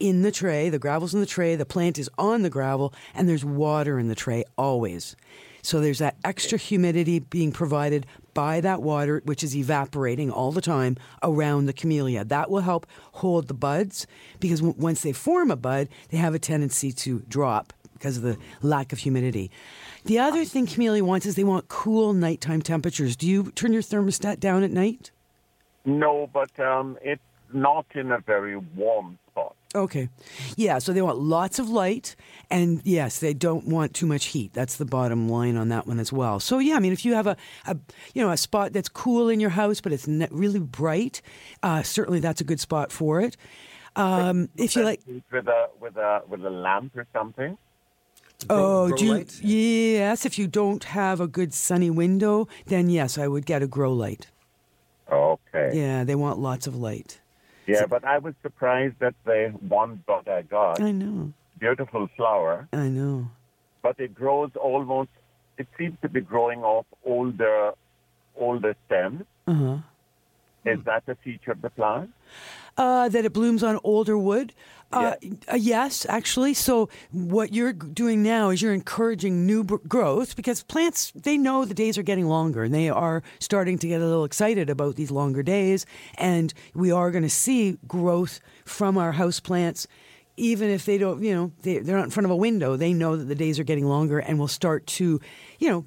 in 0.00 0.22
the 0.22 0.32
tray. 0.32 0.68
The 0.68 0.78
gravel's 0.78 1.14
in 1.14 1.20
the 1.20 1.26
tray, 1.26 1.54
the 1.54 1.66
plant 1.66 1.98
is 1.98 2.10
on 2.18 2.42
the 2.42 2.50
gravel, 2.50 2.92
and 3.14 3.28
there's 3.28 3.44
water 3.44 3.98
in 3.98 4.08
the 4.08 4.14
tray 4.14 4.44
always. 4.58 5.14
So 5.62 5.80
there's 5.80 5.98
that 5.98 6.16
extra 6.24 6.58
humidity 6.58 7.18
being 7.18 7.52
provided 7.52 8.06
by 8.32 8.60
that 8.62 8.82
water, 8.82 9.20
which 9.24 9.44
is 9.44 9.54
evaporating 9.54 10.30
all 10.30 10.52
the 10.52 10.62
time 10.62 10.96
around 11.22 11.66
the 11.66 11.72
camellia. 11.72 12.24
That 12.24 12.50
will 12.50 12.60
help 12.60 12.86
hold 13.12 13.48
the 13.48 13.54
buds 13.54 14.06
because 14.40 14.60
w- 14.60 14.74
once 14.78 15.02
they 15.02 15.12
form 15.12 15.50
a 15.50 15.56
bud, 15.56 15.88
they 16.08 16.16
have 16.16 16.34
a 16.34 16.38
tendency 16.38 16.92
to 16.92 17.20
drop 17.28 17.72
because 17.92 18.16
of 18.16 18.22
the 18.22 18.38
lack 18.62 18.92
of 18.94 19.00
humidity. 19.00 19.50
The 20.06 20.18
other 20.18 20.46
thing 20.46 20.66
camellia 20.66 21.04
wants 21.04 21.26
is 21.26 21.34
they 21.34 21.44
want 21.44 21.68
cool 21.68 22.14
nighttime 22.14 22.62
temperatures. 22.62 23.14
Do 23.14 23.28
you 23.28 23.50
turn 23.52 23.74
your 23.74 23.82
thermostat 23.82 24.40
down 24.40 24.62
at 24.62 24.70
night? 24.70 25.10
No, 25.84 26.30
but 26.32 26.58
um, 26.58 26.96
it's 27.02 27.20
not 27.52 27.84
in 27.94 28.10
a 28.12 28.18
very 28.18 28.56
warm 28.56 29.18
spot. 29.30 29.54
Okay. 29.74 30.08
Yeah, 30.56 30.78
so 30.78 30.92
they 30.92 31.02
want 31.02 31.18
lots 31.18 31.60
of 31.60 31.68
light 31.68 32.16
and 32.50 32.80
yes, 32.84 33.20
they 33.20 33.32
don't 33.32 33.66
want 33.66 33.94
too 33.94 34.06
much 34.06 34.26
heat. 34.26 34.52
That's 34.52 34.76
the 34.76 34.84
bottom 34.84 35.28
line 35.28 35.56
on 35.56 35.68
that 35.68 35.86
one 35.86 36.00
as 36.00 36.12
well. 36.12 36.40
So 36.40 36.58
yeah, 36.58 36.74
I 36.74 36.80
mean 36.80 36.92
if 36.92 37.04
you 37.04 37.14
have 37.14 37.28
a, 37.28 37.36
a 37.66 37.76
you 38.12 38.22
know, 38.22 38.30
a 38.30 38.36
spot 38.36 38.72
that's 38.72 38.88
cool 38.88 39.28
in 39.28 39.38
your 39.38 39.50
house 39.50 39.80
but 39.80 39.92
it's 39.92 40.08
really 40.08 40.58
bright, 40.58 41.22
uh, 41.62 41.82
certainly 41.82 42.18
that's 42.18 42.40
a 42.40 42.44
good 42.44 42.58
spot 42.58 42.90
for 42.90 43.20
it. 43.20 43.36
Um, 43.96 44.48
if 44.56 44.76
you 44.76 44.84
like, 44.84 45.00
with 45.06 45.48
a 45.48 45.68
with 45.80 45.96
a 45.96 46.22
with 46.28 46.44
a 46.44 46.50
lamp 46.50 46.96
or 46.96 47.06
something. 47.12 47.58
oh, 48.48 48.88
grow 48.88 48.96
you, 48.98 49.26
yes. 49.42 50.24
If 50.24 50.38
you 50.38 50.46
don't 50.46 50.84
have 50.84 51.20
a 51.20 51.26
good 51.26 51.52
sunny 51.52 51.90
window, 51.90 52.48
then 52.66 52.88
yes, 52.88 53.18
I 53.18 53.28
would 53.28 53.46
get 53.46 53.62
a 53.62 53.66
grow 53.66 53.92
light. 53.92 54.28
Okay. 55.10 55.72
Yeah, 55.74 56.04
they 56.04 56.14
want 56.14 56.38
lots 56.38 56.66
of 56.66 56.76
light. 56.76 57.19
Yeah, 57.70 57.86
but 57.86 58.04
I 58.04 58.18
was 58.18 58.34
surprised 58.42 58.96
that 59.00 59.14
the 59.24 59.52
one 59.68 60.02
bud 60.06 60.28
I 60.28 60.42
got, 60.42 60.80
I 60.80 60.90
know. 60.92 61.32
beautiful 61.58 62.08
flower, 62.16 62.68
I 62.72 62.88
know. 62.88 63.30
but 63.82 63.98
it 63.98 64.14
grows 64.14 64.50
almost. 64.60 65.10
It 65.58 65.68
seems 65.78 65.96
to 66.02 66.08
be 66.08 66.20
growing 66.20 66.62
off 66.62 66.86
older, 67.04 67.72
older 68.36 68.74
stems. 68.86 69.24
Uh 69.46 69.54
huh. 69.54 69.76
Is 70.64 70.78
that 70.84 71.04
a 71.08 71.14
feature 71.24 71.52
of 71.52 71.62
the 71.62 71.70
plant? 71.70 72.10
Uh, 72.76 73.08
that 73.08 73.24
it 73.24 73.32
blooms 73.32 73.62
on 73.62 73.78
older 73.82 74.16
wood. 74.16 74.52
Uh, 74.92 75.14
uh, 75.50 75.54
yes, 75.54 76.04
actually. 76.08 76.52
So 76.52 76.88
what 77.12 77.52
you're 77.52 77.72
doing 77.72 78.22
now 78.22 78.50
is 78.50 78.60
you're 78.60 78.74
encouraging 78.74 79.46
new 79.46 79.62
br- 79.62 79.76
growth 79.86 80.34
because 80.34 80.64
plants 80.64 81.12
they 81.14 81.38
know 81.38 81.64
the 81.64 81.74
days 81.74 81.96
are 81.96 82.02
getting 82.02 82.26
longer 82.26 82.64
and 82.64 82.74
they 82.74 82.88
are 82.88 83.22
starting 83.38 83.78
to 83.78 83.88
get 83.88 84.00
a 84.00 84.04
little 84.04 84.24
excited 84.24 84.68
about 84.68 84.96
these 84.96 85.10
longer 85.12 85.42
days, 85.42 85.86
and 86.16 86.52
we 86.74 86.90
are 86.90 87.10
going 87.12 87.22
to 87.22 87.30
see 87.30 87.78
growth 87.86 88.40
from 88.64 88.98
our 88.98 89.12
house 89.12 89.38
plants. 89.38 89.86
Even 90.36 90.70
if 90.70 90.86
they 90.86 90.96
don't, 90.96 91.22
you 91.22 91.34
know, 91.34 91.52
they, 91.62 91.78
they're 91.78 91.96
not 91.96 92.04
in 92.04 92.10
front 92.10 92.24
of 92.24 92.30
a 92.30 92.36
window, 92.36 92.74
they 92.74 92.94
know 92.94 93.14
that 93.14 93.24
the 93.24 93.34
days 93.34 93.58
are 93.58 93.64
getting 93.64 93.84
longer 93.84 94.20
and 94.20 94.38
will 94.38 94.48
start 94.48 94.86
to, 94.86 95.20
you 95.58 95.68
know, 95.68 95.84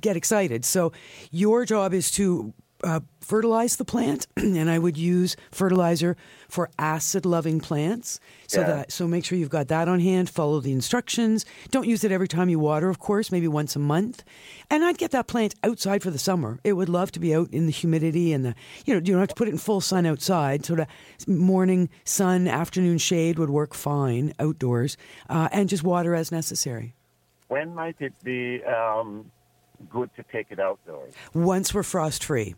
get 0.00 0.16
excited. 0.16 0.64
So, 0.64 0.92
your 1.32 1.64
job 1.64 1.92
is 1.92 2.12
to 2.12 2.54
uh, 2.84 3.00
fertilize 3.20 3.76
the 3.76 3.84
plant, 3.84 4.26
and 4.36 4.68
I 4.70 4.78
would 4.78 4.96
use 4.96 5.36
fertilizer 5.50 6.16
for 6.48 6.70
acid-loving 6.78 7.60
plants. 7.60 8.20
So 8.48 8.60
Yeah. 8.60 8.66
that 8.66 8.92
so 8.92 9.08
make 9.08 9.24
sure 9.24 9.36
you've 9.38 9.50
got 9.50 9.68
that 9.68 9.88
on 9.88 10.00
hand. 10.00 10.28
Follow 10.30 10.60
the 10.60 10.72
instructions. 10.72 11.44
Don't 11.70 11.86
use 11.88 12.04
it 12.04 12.12
every 12.12 12.28
time 12.28 12.48
you 12.48 12.58
water, 12.58 12.88
of 12.88 12.98
course. 12.98 13.32
Maybe 13.32 13.48
once 13.48 13.74
a 13.76 13.78
month. 13.80 14.22
And 14.70 14.84
I'd 14.84 14.98
get 14.98 15.10
that 15.12 15.26
plant 15.26 15.54
outside 15.64 16.02
for 16.02 16.10
the 16.10 16.18
summer. 16.18 16.58
It 16.64 16.74
would 16.74 16.88
love 16.88 17.10
to 17.12 17.20
be 17.20 17.34
out 17.34 17.50
in 17.50 17.66
the 17.66 17.72
humidity 17.72 18.32
and 18.32 18.44
the 18.44 18.54
you 18.84 18.94
know 18.94 18.98
you 18.98 19.12
don't 19.12 19.20
have 19.20 19.28
to 19.28 19.34
put 19.34 19.48
it 19.48 19.52
in 19.52 19.58
full 19.58 19.80
sun 19.80 20.06
outside. 20.06 20.64
Sort 20.64 20.80
of 20.80 20.86
morning 21.26 21.88
sun, 22.04 22.46
afternoon 22.46 22.98
shade 22.98 23.38
would 23.38 23.50
work 23.50 23.74
fine 23.74 24.32
outdoors, 24.38 24.96
uh, 25.28 25.48
and 25.50 25.68
just 25.68 25.82
water 25.82 26.14
as 26.14 26.30
necessary. 26.30 26.94
When 27.48 27.74
might 27.74 27.96
it 28.00 28.12
be 28.22 28.62
um, 28.64 29.30
good 29.88 30.10
to 30.16 30.24
take 30.32 30.48
it 30.50 30.58
outdoors? 30.60 31.14
once 31.34 31.72
we're 31.74 31.82
frost 31.82 32.22
free. 32.24 32.54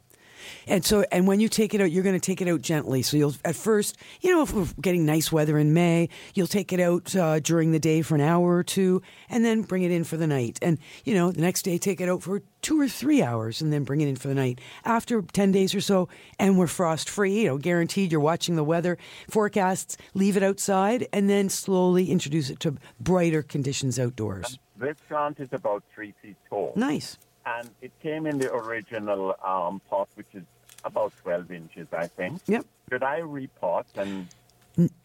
And 0.66 0.84
so, 0.84 1.04
and 1.10 1.26
when 1.26 1.40
you 1.40 1.48
take 1.48 1.74
it 1.74 1.80
out, 1.80 1.90
you're 1.90 2.02
going 2.02 2.18
to 2.18 2.24
take 2.24 2.40
it 2.40 2.48
out 2.48 2.62
gently. 2.62 3.02
So 3.02 3.16
you'll, 3.16 3.34
at 3.44 3.56
first, 3.56 3.96
you 4.20 4.30
know, 4.30 4.42
if 4.42 4.52
we're 4.52 4.66
getting 4.80 5.06
nice 5.06 5.32
weather 5.32 5.58
in 5.58 5.72
May, 5.72 6.08
you'll 6.34 6.46
take 6.46 6.72
it 6.72 6.80
out 6.80 7.14
uh, 7.16 7.40
during 7.40 7.72
the 7.72 7.78
day 7.78 8.02
for 8.02 8.14
an 8.14 8.20
hour 8.20 8.56
or 8.56 8.62
two, 8.62 9.02
and 9.28 9.44
then 9.44 9.62
bring 9.62 9.82
it 9.82 9.90
in 9.90 10.04
for 10.04 10.16
the 10.16 10.26
night. 10.26 10.58
And 10.62 10.78
you 11.04 11.14
know, 11.14 11.30
the 11.30 11.40
next 11.40 11.62
day, 11.62 11.78
take 11.78 12.00
it 12.00 12.08
out 12.08 12.22
for 12.22 12.42
two 12.60 12.80
or 12.80 12.88
three 12.88 13.22
hours, 13.22 13.62
and 13.62 13.72
then 13.72 13.84
bring 13.84 14.00
it 14.00 14.08
in 14.08 14.16
for 14.16 14.28
the 14.28 14.34
night. 14.34 14.60
After 14.84 15.22
ten 15.22 15.52
days 15.52 15.74
or 15.74 15.80
so, 15.80 16.08
and 16.38 16.58
we're 16.58 16.66
frost 16.66 17.08
free, 17.08 17.42
you 17.42 17.48
know, 17.48 17.58
guaranteed. 17.58 18.12
You're 18.12 18.20
watching 18.20 18.56
the 18.56 18.64
weather 18.64 18.98
forecasts. 19.30 19.96
Leave 20.14 20.36
it 20.36 20.42
outside, 20.42 21.06
and 21.12 21.30
then 21.30 21.48
slowly 21.48 22.10
introduce 22.10 22.50
it 22.50 22.60
to 22.60 22.76
brighter 23.00 23.42
conditions 23.42 23.98
outdoors. 23.98 24.58
This 24.76 24.96
plant 25.08 25.40
is 25.40 25.48
about 25.52 25.82
three 25.92 26.14
feet 26.22 26.36
tall. 26.48 26.72
Nice. 26.76 27.18
And 27.56 27.70
it 27.80 27.92
came 28.02 28.26
in 28.26 28.38
the 28.38 28.52
original 28.52 29.34
um, 29.44 29.80
pot, 29.88 30.08
which 30.14 30.32
is 30.34 30.44
about 30.84 31.12
12 31.22 31.50
inches, 31.50 31.86
I 31.92 32.06
think. 32.06 32.40
Yep. 32.46 32.66
Should 32.90 33.02
I 33.02 33.20
repot 33.20 33.84
and 33.96 34.28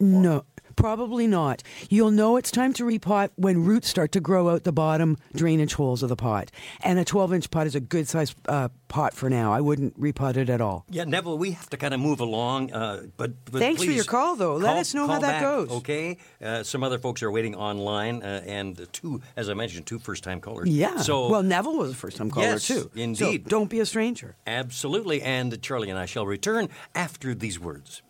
No, 0.00 0.44
probably 0.76 1.26
not. 1.26 1.62
You'll 1.88 2.10
know 2.10 2.36
it's 2.36 2.50
time 2.50 2.72
to 2.74 2.84
repot 2.84 3.30
when 3.36 3.64
roots 3.64 3.88
start 3.88 4.12
to 4.12 4.20
grow 4.20 4.48
out 4.48 4.64
the 4.64 4.72
bottom 4.72 5.16
drainage 5.34 5.74
holes 5.74 6.02
of 6.02 6.08
the 6.08 6.16
pot. 6.16 6.50
And 6.82 6.98
a 6.98 7.04
12 7.04 7.32
inch 7.34 7.50
pot 7.50 7.66
is 7.66 7.74
a 7.74 7.80
good 7.80 8.08
size 8.08 8.34
uh, 8.48 8.68
pot 8.88 9.14
for 9.14 9.28
now. 9.30 9.52
I 9.52 9.60
wouldn't 9.60 9.98
repot 10.00 10.36
it 10.36 10.48
at 10.48 10.60
all. 10.60 10.84
Yeah, 10.90 11.04
Neville, 11.04 11.38
we 11.38 11.52
have 11.52 11.68
to 11.70 11.76
kind 11.76 11.92
of 11.94 12.00
move 12.00 12.20
along. 12.20 12.72
Uh, 12.72 13.02
but, 13.16 13.32
but 13.50 13.60
Thanks 13.60 13.82
for 13.82 13.90
your 13.90 14.04
call, 14.04 14.36
though. 14.36 14.56
Let 14.56 14.70
call- 14.72 14.78
us 14.80 14.94
know 14.94 15.06
how 15.06 15.18
that 15.18 15.20
back, 15.20 15.42
goes. 15.42 15.70
Okay. 15.70 16.18
Uh, 16.42 16.62
some 16.62 16.82
other 16.84 16.98
folks 16.98 17.22
are 17.22 17.30
waiting 17.30 17.54
online, 17.54 18.22
uh, 18.22 18.42
and 18.46 18.86
two, 18.92 19.22
as 19.36 19.48
I 19.48 19.54
mentioned, 19.54 19.86
two 19.86 19.98
first-time 19.98 20.40
callers. 20.40 20.68
Yeah. 20.68 20.98
So 20.98 21.28
well, 21.30 21.42
Neville 21.42 21.76
was 21.78 21.90
a 21.92 21.94
first 21.94 22.16
time 22.16 22.30
caller, 22.30 22.46
Yes, 22.46 22.66
too. 22.66 22.90
indeed. 22.94 23.44
So 23.44 23.48
don't 23.50 23.70
be 23.70 23.80
a 23.80 23.86
stranger. 23.86 24.36
absolutely, 24.46 25.22
and 25.22 25.60
Charlie 25.62 25.90
and 25.90 25.98
I 25.98 26.06
shall 26.06 26.26
return 26.26 26.68
after 26.94 27.34
these 27.34 27.58
words. 27.58 28.02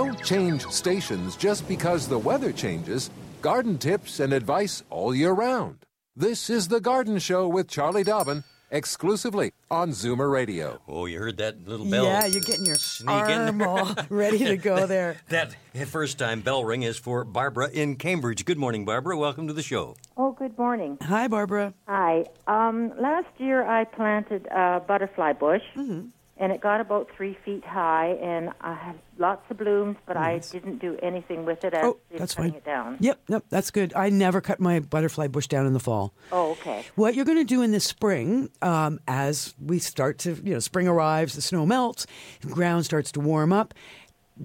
Don't 0.00 0.24
change 0.24 0.66
stations 0.68 1.36
just 1.36 1.68
because 1.68 2.08
the 2.08 2.16
weather 2.18 2.52
changes. 2.52 3.10
Garden 3.42 3.76
tips 3.76 4.18
and 4.20 4.32
advice 4.32 4.82
all 4.88 5.14
year 5.14 5.32
round. 5.32 5.84
This 6.16 6.48
is 6.48 6.68
The 6.68 6.80
Garden 6.80 7.18
Show 7.18 7.46
with 7.46 7.68
Charlie 7.68 8.02
Dobbin, 8.02 8.42
exclusively 8.70 9.52
on 9.70 9.90
Zoomer 9.90 10.32
Radio. 10.32 10.80
Oh, 10.88 11.04
you 11.04 11.18
heard 11.18 11.36
that 11.36 11.68
little 11.68 11.84
bell? 11.84 12.04
Yeah, 12.06 12.24
you're 12.24 12.40
getting 12.40 12.64
your 12.64 12.76
sneak 12.76 13.10
arm 13.10 13.60
all 13.60 13.94
ready 14.08 14.38
to 14.38 14.56
go 14.56 14.86
there. 14.86 15.18
That 15.28 15.54
first-time 15.88 16.40
bell 16.40 16.64
ring 16.64 16.82
is 16.82 16.96
for 16.96 17.22
Barbara 17.22 17.68
in 17.68 17.96
Cambridge. 17.96 18.46
Good 18.46 18.56
morning, 18.56 18.86
Barbara. 18.86 19.18
Welcome 19.18 19.48
to 19.48 19.52
the 19.52 19.62
show. 19.62 19.96
Oh, 20.16 20.32
good 20.32 20.56
morning. 20.56 20.96
Hi, 21.02 21.28
Barbara. 21.28 21.74
Hi. 21.86 22.24
Um, 22.46 22.94
last 22.98 23.28
year 23.36 23.66
I 23.66 23.84
planted 23.84 24.46
a 24.46 24.80
butterfly 24.80 25.34
bush, 25.34 25.62
Mm-hmm. 25.76 26.06
And 26.40 26.50
it 26.50 26.60
got 26.62 26.80
about 26.80 27.10
three 27.14 27.36
feet 27.44 27.64
high, 27.64 28.18
and 28.22 28.50
I 28.62 28.72
had 28.74 28.98
lots 29.18 29.42
of 29.50 29.58
blooms, 29.58 29.98
but 30.06 30.14
Nice. 30.14 30.52
I 30.52 30.58
didn't 30.58 30.78
do 30.78 30.98
anything 31.02 31.44
with 31.44 31.62
it. 31.64 31.74
Oh, 31.76 31.98
that's 32.10 32.34
cutting 32.34 32.52
fine. 32.52 32.58
it 32.58 32.64
down. 32.64 32.96
Yep, 32.98 33.20
yep, 33.28 33.44
that's 33.50 33.70
good. 33.70 33.92
I 33.94 34.08
never 34.08 34.40
cut 34.40 34.58
my 34.58 34.80
butterfly 34.80 35.28
bush 35.28 35.46
down 35.46 35.66
in 35.66 35.74
the 35.74 35.80
fall. 35.80 36.14
Oh, 36.32 36.52
okay. 36.52 36.86
What 36.96 37.14
you're 37.14 37.26
going 37.26 37.38
to 37.38 37.44
do 37.44 37.60
in 37.60 37.72
the 37.72 37.78
spring, 37.80 38.48
um, 38.62 38.98
as 39.06 39.54
we 39.64 39.78
start 39.78 40.16
to, 40.20 40.34
you 40.42 40.54
know, 40.54 40.60
spring 40.60 40.88
arrives, 40.88 41.34
the 41.34 41.42
snow 41.42 41.66
melts, 41.66 42.06
the 42.40 42.48
ground 42.48 42.86
starts 42.86 43.12
to 43.12 43.20
warm 43.20 43.52
up. 43.52 43.74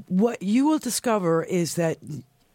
What 0.09 0.43
you 0.43 0.67
will 0.67 0.79
discover 0.79 1.43
is 1.43 1.75
that 1.75 1.97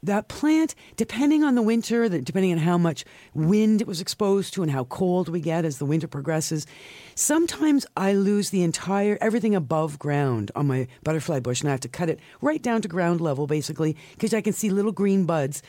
that 0.02 0.28
plant, 0.28 0.74
depending 0.96 1.44
on 1.44 1.54
the 1.54 1.62
winter, 1.62 2.08
depending 2.08 2.52
on 2.52 2.58
how 2.58 2.78
much 2.78 3.04
wind 3.34 3.80
it 3.80 3.86
was 3.86 4.00
exposed 4.00 4.54
to 4.54 4.62
and 4.62 4.70
how 4.70 4.84
cold 4.84 5.28
we 5.28 5.40
get 5.40 5.64
as 5.64 5.78
the 5.78 5.84
winter 5.84 6.08
progresses, 6.08 6.66
sometimes 7.14 7.86
I 7.96 8.14
lose 8.14 8.50
the 8.50 8.62
entire 8.62 9.18
everything 9.20 9.54
above 9.54 9.98
ground 9.98 10.50
on 10.54 10.66
my 10.66 10.86
butterfly 11.02 11.40
bush, 11.40 11.60
and 11.60 11.68
I 11.68 11.72
have 11.72 11.80
to 11.80 11.88
cut 11.88 12.08
it 12.08 12.20
right 12.40 12.62
down 12.62 12.82
to 12.82 12.88
ground 12.88 13.20
level, 13.20 13.46
basically, 13.46 13.96
because 14.12 14.32
I 14.32 14.40
can 14.40 14.52
see 14.52 14.70
little 14.70 14.92
green 14.92 15.26
buds 15.26 15.62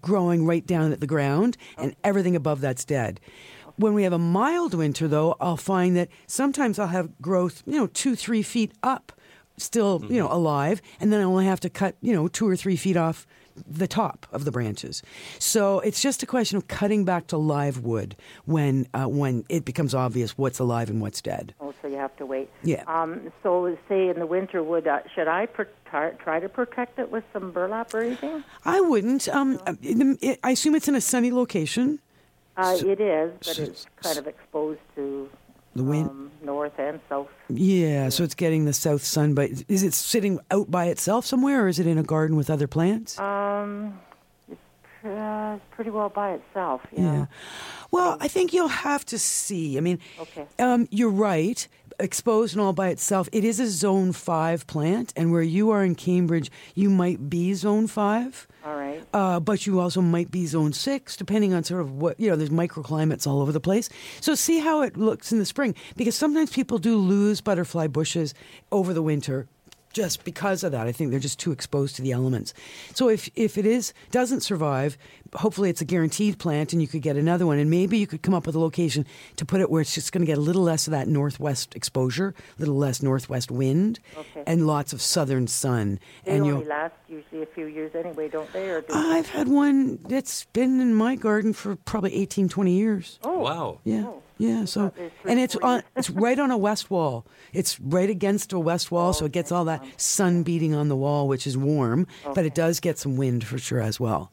growing 0.00 0.46
right 0.46 0.64
down 0.64 0.92
at 0.92 1.00
the 1.00 1.06
ground, 1.06 1.56
and 1.76 1.96
everything 2.04 2.36
above 2.36 2.60
that's 2.60 2.84
dead. 2.84 3.20
When 3.76 3.94
we 3.94 4.04
have 4.04 4.12
a 4.12 4.18
mild 4.18 4.74
winter, 4.74 5.08
though, 5.08 5.36
I'll 5.40 5.56
find 5.56 5.96
that 5.96 6.08
sometimes 6.26 6.78
I'll 6.78 6.88
have 6.88 7.20
growth, 7.20 7.62
you 7.66 7.76
know, 7.76 7.88
two, 7.88 8.14
three 8.14 8.42
feet 8.42 8.72
up, 8.82 9.12
still, 9.56 10.04
you 10.08 10.18
know, 10.18 10.26
mm-hmm. 10.26 10.34
alive, 10.34 10.82
and 11.00 11.12
then 11.12 11.20
I 11.20 11.24
only 11.24 11.46
have 11.46 11.60
to 11.60 11.70
cut, 11.70 11.96
you 12.00 12.12
know, 12.12 12.28
two 12.28 12.48
or 12.48 12.54
three 12.54 12.76
feet 12.76 12.96
off 12.96 13.26
the 13.66 13.86
top 13.86 14.26
of 14.32 14.44
the 14.44 14.50
branches. 14.50 15.02
So 15.38 15.80
it's 15.80 16.00
just 16.00 16.22
a 16.22 16.26
question 16.26 16.56
of 16.56 16.68
cutting 16.68 17.04
back 17.04 17.26
to 17.28 17.36
live 17.36 17.82
wood 17.84 18.16
when 18.44 18.86
uh, 18.94 19.04
when 19.06 19.44
it 19.48 19.64
becomes 19.64 19.94
obvious 19.94 20.36
what's 20.38 20.58
alive 20.58 20.88
and 20.90 21.00
what's 21.00 21.20
dead. 21.20 21.54
Oh, 21.60 21.72
so 21.82 21.88
you 21.88 21.96
have 21.96 22.16
to 22.16 22.26
wait. 22.26 22.48
Yeah. 22.62 22.84
Um, 22.86 23.32
so, 23.42 23.76
say 23.88 24.08
in 24.08 24.18
the 24.18 24.26
winter, 24.26 24.62
would 24.62 24.86
uh, 24.86 25.00
should 25.14 25.28
I 25.28 25.46
try 25.46 26.40
to 26.40 26.48
protect 26.48 26.98
it 26.98 27.10
with 27.10 27.24
some 27.32 27.50
burlap 27.52 27.92
or 27.94 28.00
anything? 28.00 28.42
I 28.64 28.80
wouldn't. 28.80 29.28
Um, 29.28 29.60
it- 29.82 30.38
I 30.42 30.50
assume 30.52 30.74
it's 30.74 30.88
in 30.88 30.94
a 30.94 31.00
sunny 31.00 31.30
location. 31.30 32.00
Uh, 32.56 32.76
So- 32.76 32.88
it 32.88 33.00
is, 33.00 33.32
but 33.38 33.46
so- 33.56 33.62
it's 33.62 33.86
kind 34.02 34.18
of 34.18 34.26
exposed 34.26 34.80
to 34.96 35.28
The 35.74 35.82
wind. 35.84 36.10
um, 36.10 36.30
north 36.44 36.78
and 36.78 37.00
south. 37.08 37.28
Yeah, 37.48 38.08
so 38.10 38.24
it's 38.24 38.34
getting 38.34 38.64
the 38.66 38.72
south 38.72 39.02
sun, 39.04 39.34
but 39.34 39.50
is 39.68 39.82
it 39.82 39.94
sitting 39.94 40.38
out 40.50 40.70
by 40.70 40.86
itself 40.86 41.24
somewhere, 41.24 41.64
or 41.64 41.68
is 41.68 41.78
it 41.78 41.86
in 41.86 41.98
a 41.98 42.02
garden 42.02 42.36
with 42.36 42.50
other 42.50 42.66
plants? 42.66 43.18
Um, 43.18 43.98
it's 44.50 44.60
uh, 45.04 45.58
pretty 45.70 45.90
well 45.90 46.08
by 46.10 46.32
itself. 46.32 46.82
Yeah. 46.92 47.02
Yeah. 47.02 47.26
Well, 47.90 48.16
I 48.20 48.28
think 48.28 48.52
you'll 48.52 48.68
have 48.68 49.04
to 49.06 49.18
see. 49.18 49.76
I 49.76 49.80
mean, 49.80 49.98
Okay. 50.18 50.46
um, 50.58 50.88
you're 50.90 51.10
right. 51.10 51.66
Exposed 52.02 52.54
and 52.54 52.60
all 52.60 52.72
by 52.72 52.88
itself, 52.88 53.28
it 53.30 53.44
is 53.44 53.60
a 53.60 53.68
zone 53.68 54.10
five 54.10 54.66
plant, 54.66 55.12
and 55.14 55.30
where 55.30 55.40
you 55.40 55.70
are 55.70 55.84
in 55.84 55.94
Cambridge, 55.94 56.50
you 56.74 56.90
might 56.90 57.30
be 57.30 57.54
zone 57.54 57.86
five. 57.86 58.48
All 58.66 58.74
right. 58.74 59.00
Uh, 59.14 59.38
but 59.38 59.66
you 59.66 59.78
also 59.78 60.00
might 60.00 60.32
be 60.32 60.44
zone 60.46 60.72
six, 60.72 61.16
depending 61.16 61.54
on 61.54 61.62
sort 61.62 61.80
of 61.80 61.92
what, 61.92 62.18
you 62.18 62.28
know, 62.28 62.34
there's 62.34 62.50
microclimates 62.50 63.24
all 63.24 63.40
over 63.40 63.52
the 63.52 63.60
place. 63.60 63.88
So 64.20 64.34
see 64.34 64.58
how 64.58 64.82
it 64.82 64.96
looks 64.96 65.30
in 65.30 65.38
the 65.38 65.46
spring, 65.46 65.76
because 65.96 66.16
sometimes 66.16 66.50
people 66.50 66.78
do 66.78 66.96
lose 66.96 67.40
butterfly 67.40 67.86
bushes 67.86 68.34
over 68.72 68.92
the 68.92 69.02
winter 69.02 69.46
just 69.92 70.24
because 70.24 70.64
of 70.64 70.72
that. 70.72 70.88
I 70.88 70.92
think 70.92 71.10
they're 71.10 71.20
just 71.20 71.38
too 71.38 71.52
exposed 71.52 71.94
to 71.96 72.02
the 72.02 72.10
elements. 72.10 72.52
So 72.94 73.10
if 73.10 73.30
if 73.36 73.56
it 73.56 73.66
is 73.66 73.92
doesn't 74.10 74.40
survive, 74.40 74.98
hopefully 75.34 75.70
it's 75.70 75.80
a 75.80 75.84
guaranteed 75.84 76.38
plant, 76.38 76.72
and 76.72 76.82
you 76.82 76.88
could 76.88 77.02
get 77.02 77.16
another 77.16 77.46
one, 77.46 77.58
and 77.58 77.70
maybe 77.70 77.98
you 77.98 78.06
could 78.06 78.22
come 78.22 78.34
up 78.34 78.46
with 78.46 78.54
a 78.54 78.58
location 78.58 79.06
to 79.36 79.44
put 79.44 79.60
it 79.60 79.70
where 79.70 79.80
it's 79.80 79.94
just 79.94 80.12
going 80.12 80.20
to 80.22 80.26
get 80.26 80.38
a 80.38 80.40
little 80.40 80.62
less 80.62 80.86
of 80.86 80.90
that 80.92 81.08
northwest 81.08 81.74
exposure, 81.74 82.34
a 82.56 82.60
little 82.60 82.76
less 82.76 83.02
northwest 83.02 83.50
wind, 83.50 83.98
Okay. 84.16 84.42
and 84.46 84.66
lots 84.66 84.92
of 84.92 85.00
southern 85.00 85.46
sun. 85.46 85.98
They 86.24 86.32
and 86.32 86.42
only 86.42 86.54
you'll. 86.60 86.68
last 86.68 86.94
usually 87.08 87.42
a 87.42 87.46
few 87.46 87.66
years 87.66 87.92
anyway, 87.94 88.28
don't 88.28 88.52
they? 88.52 88.70
Or 88.70 88.80
do 88.82 88.92
I've 88.94 89.28
had 89.28 89.48
one 89.48 89.98
that's 90.08 90.44
been 90.52 90.80
in 90.80 90.94
my 90.94 91.14
garden 91.16 91.52
for 91.52 91.76
probably 91.76 92.14
18, 92.14 92.48
20 92.48 92.72
years. 92.72 93.18
Oh. 93.24 93.38
Wow. 93.40 93.80
Yeah. 93.84 94.04
Oh. 94.06 94.22
Yeah, 94.38 94.64
so 94.64 94.92
and 95.24 95.38
it's 95.38 95.54
on 95.56 95.84
it's 95.94 96.10
right 96.10 96.36
on 96.36 96.50
a 96.50 96.56
west 96.56 96.90
wall. 96.90 97.24
It's 97.52 97.78
right 97.78 98.10
against 98.10 98.52
a 98.52 98.58
west 98.58 98.90
wall, 98.90 99.12
so 99.12 99.26
it 99.26 99.30
gets 99.30 99.52
all 99.52 99.64
that 99.66 99.84
sun 100.00 100.42
beating 100.42 100.74
on 100.74 100.88
the 100.88 100.96
wall, 100.96 101.28
which 101.28 101.46
is 101.46 101.56
warm, 101.56 102.08
but 102.34 102.44
it 102.44 102.52
does 102.52 102.80
get 102.80 102.98
some 102.98 103.16
wind 103.16 103.44
for 103.44 103.56
sure 103.58 103.80
as 103.80 104.00
well. 104.00 104.32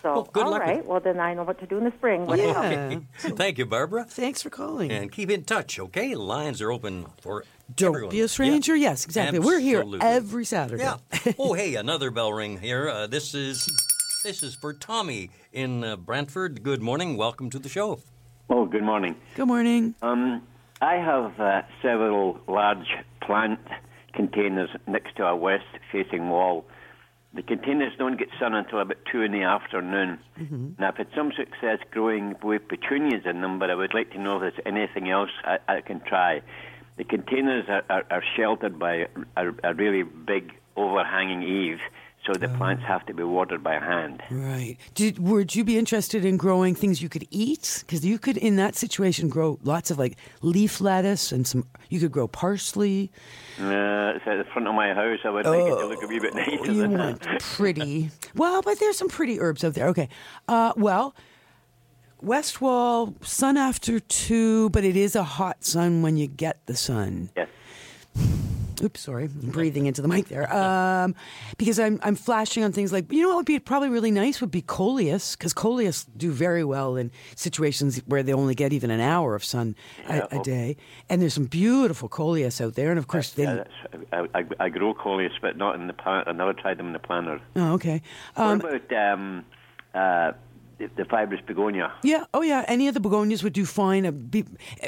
Okay. 0.00 0.08
So, 0.08 0.14
Well, 0.14 0.28
good 0.32 0.44
all 0.44 0.50
luck 0.52 0.66
with. 0.66 0.84
Well, 0.86 1.00
then 1.00 1.20
I 1.20 1.34
know 1.34 1.44
what 1.44 1.58
to 1.60 1.66
do 1.66 1.78
in 1.78 1.84
the 1.84 1.92
spring. 1.92 2.26
When 2.26 2.40
it. 2.40 2.46
Yeah. 2.46 2.98
Thank 3.18 3.58
you, 3.58 3.66
Barbara. 3.66 4.04
Thanks 4.04 4.42
for 4.42 4.50
calling. 4.50 4.90
And 4.90 5.12
keep 5.12 5.30
in 5.30 5.44
touch, 5.44 5.78
okay? 5.78 6.14
Lines 6.14 6.62
are 6.62 6.72
open 6.72 7.06
for 7.20 7.44
Don't 7.74 7.90
everyone. 7.90 8.10
be 8.10 8.20
a 8.20 8.28
stranger. 8.28 8.74
Yeah. 8.76 8.90
Yes, 8.90 9.04
exactly. 9.04 9.38
We're 9.38 9.60
here 9.60 9.84
every 10.00 10.44
Saturday. 10.44 10.82
Yeah. 10.82 10.96
oh, 11.38 11.52
hey, 11.54 11.74
another 11.74 12.10
bell 12.10 12.32
ring 12.32 12.58
here. 12.58 12.88
Uh, 12.88 13.06
this 13.06 13.34
is 13.34 13.68
this 14.24 14.42
is 14.42 14.54
for 14.54 14.72
Tommy 14.72 15.30
in 15.52 15.84
uh, 15.84 15.96
Brantford. 15.96 16.62
Good 16.62 16.82
morning. 16.82 17.16
Welcome 17.16 17.50
to 17.50 17.58
the 17.58 17.68
show. 17.68 18.00
Oh, 18.48 18.64
good 18.66 18.82
morning. 18.82 19.16
Good 19.36 19.46
morning. 19.46 19.94
Um, 20.02 20.42
I 20.80 20.94
have 20.94 21.38
uh, 21.38 21.62
several 21.82 22.40
large 22.48 22.96
plant 23.22 23.60
containers 24.14 24.70
next 24.86 25.16
to 25.16 25.26
a 25.26 25.36
west-facing 25.36 26.28
wall. 26.30 26.64
The 27.32 27.42
containers 27.42 27.92
don't 27.96 28.18
get 28.18 28.28
sun 28.40 28.54
until 28.54 28.80
about 28.80 28.98
two 29.10 29.22
in 29.22 29.30
the 29.30 29.42
afternoon. 29.42 30.18
Mm-hmm. 30.38 30.70
Now, 30.80 30.88
I've 30.88 30.96
had 30.96 31.08
some 31.14 31.30
success 31.36 31.78
growing 31.92 32.34
with 32.42 32.66
petunias 32.66 33.22
in 33.24 33.40
them, 33.40 33.60
but 33.60 33.70
I 33.70 33.76
would 33.76 33.94
like 33.94 34.10
to 34.12 34.18
know 34.18 34.36
if 34.36 34.40
there's 34.40 34.66
anything 34.66 35.08
else 35.10 35.30
I, 35.44 35.58
I 35.68 35.80
can 35.80 36.00
try. 36.00 36.42
The 36.96 37.04
containers 37.04 37.66
are, 37.68 37.84
are, 37.88 38.04
are 38.10 38.24
sheltered 38.36 38.78
by 38.80 39.06
a, 39.36 39.52
a 39.62 39.74
really 39.74 40.02
big 40.02 40.52
overhanging 40.76 41.42
eave, 41.42 41.78
so 42.26 42.32
the 42.34 42.48
plants 42.48 42.82
have 42.86 43.06
to 43.06 43.14
be 43.14 43.22
watered 43.22 43.62
by 43.62 43.74
hand. 43.78 44.22
Right. 44.30 44.76
Did, 44.94 45.18
would 45.18 45.54
you 45.54 45.64
be 45.64 45.78
interested 45.78 46.24
in 46.24 46.36
growing 46.36 46.74
things 46.74 47.00
you 47.02 47.08
could 47.08 47.26
eat? 47.30 47.82
Because 47.86 48.04
you 48.04 48.18
could, 48.18 48.36
in 48.36 48.56
that 48.56 48.76
situation, 48.76 49.28
grow 49.28 49.58
lots 49.62 49.90
of 49.90 49.98
like 49.98 50.16
leaf 50.42 50.80
lettuce 50.80 51.32
and 51.32 51.46
some. 51.46 51.66
You 51.88 51.98
could 51.98 52.12
grow 52.12 52.28
parsley. 52.28 53.10
Uh, 53.58 54.12
it's 54.16 54.26
at 54.26 54.36
the 54.36 54.44
front 54.52 54.68
of 54.68 54.74
my 54.74 54.92
house. 54.94 55.18
I 55.24 55.30
would 55.30 55.46
like 55.46 55.60
it 55.72 55.76
to 55.80 55.86
look 55.86 56.02
a 56.02 56.06
wee 56.06 56.20
bit 56.20 56.34
nicer 56.34 56.58
Oh, 56.60 56.64
You 56.70 56.88
want 56.88 57.20
that. 57.22 57.40
pretty. 57.40 58.10
Well, 58.36 58.62
but 58.62 58.78
there's 58.78 58.96
some 58.98 59.08
pretty 59.08 59.40
herbs 59.40 59.64
out 59.64 59.74
there. 59.74 59.88
Okay. 59.88 60.08
Uh, 60.46 60.72
well, 60.76 61.14
west 62.20 62.60
wall 62.60 63.14
sun 63.22 63.56
after 63.56 63.98
two, 63.98 64.68
but 64.70 64.84
it 64.84 64.96
is 64.96 65.16
a 65.16 65.24
hot 65.24 65.64
sun 65.64 66.02
when 66.02 66.16
you 66.16 66.26
get 66.26 66.64
the 66.66 66.76
sun. 66.76 67.30
Yes. 67.36 67.48
Oops, 68.82 69.00
sorry, 69.00 69.24
I'm 69.24 69.50
breathing 69.50 69.86
into 69.86 70.02
the 70.02 70.08
mic 70.08 70.28
there. 70.28 70.52
Um, 70.54 71.14
because 71.58 71.78
I'm 71.78 72.00
I'm 72.02 72.14
flashing 72.14 72.64
on 72.64 72.72
things 72.72 72.92
like 72.92 73.12
you 73.12 73.22
know 73.22 73.28
what 73.28 73.36
would 73.36 73.46
be 73.46 73.58
probably 73.58 73.88
really 73.88 74.10
nice 74.10 74.40
would 74.40 74.50
be 74.50 74.62
coleus 74.62 75.36
because 75.36 75.52
coleus 75.52 76.04
do 76.16 76.30
very 76.30 76.64
well 76.64 76.96
in 76.96 77.10
situations 77.36 77.98
where 78.06 78.22
they 78.22 78.32
only 78.32 78.54
get 78.54 78.72
even 78.72 78.90
an 78.90 79.00
hour 79.00 79.34
of 79.34 79.44
sun 79.44 79.76
Yeah, 80.08 80.26
a, 80.30 80.40
a 80.40 80.42
day, 80.42 80.76
and 81.08 81.20
there's 81.20 81.34
some 81.34 81.46
beautiful 81.46 82.08
coleus 82.08 82.60
out 82.60 82.74
there, 82.74 82.90
and 82.90 82.98
of 82.98 83.06
course 83.06 83.30
they. 83.30 83.44
Yeah, 83.44 83.64
I, 84.12 84.26
I, 84.34 84.44
I 84.58 84.68
grow 84.68 84.94
coleus, 84.94 85.32
but 85.40 85.56
not 85.56 85.74
in 85.74 85.86
the 85.86 85.92
plant. 85.92 86.28
I 86.28 86.32
never 86.32 86.52
tried 86.52 86.78
them 86.78 86.86
in 86.88 86.92
the 86.92 86.98
planter. 86.98 87.40
oh, 87.56 87.74
okay. 87.74 88.02
Um, 88.36 88.58
what 88.60 88.74
about 88.74 89.12
um, 89.12 89.44
uh, 89.94 90.32
the, 90.96 91.04
fibrous 91.04 91.40
begonia? 91.46 91.92
Yeah. 92.02 92.24
Oh, 92.32 92.42
yeah. 92.42 92.64
Any 92.66 92.88
of 92.88 92.94
the 92.94 93.00
begonias 93.00 93.42
would 93.42 93.52
do 93.52 93.64
fine. 93.64 94.06
Uh, 94.06 94.10
be, 94.10 94.44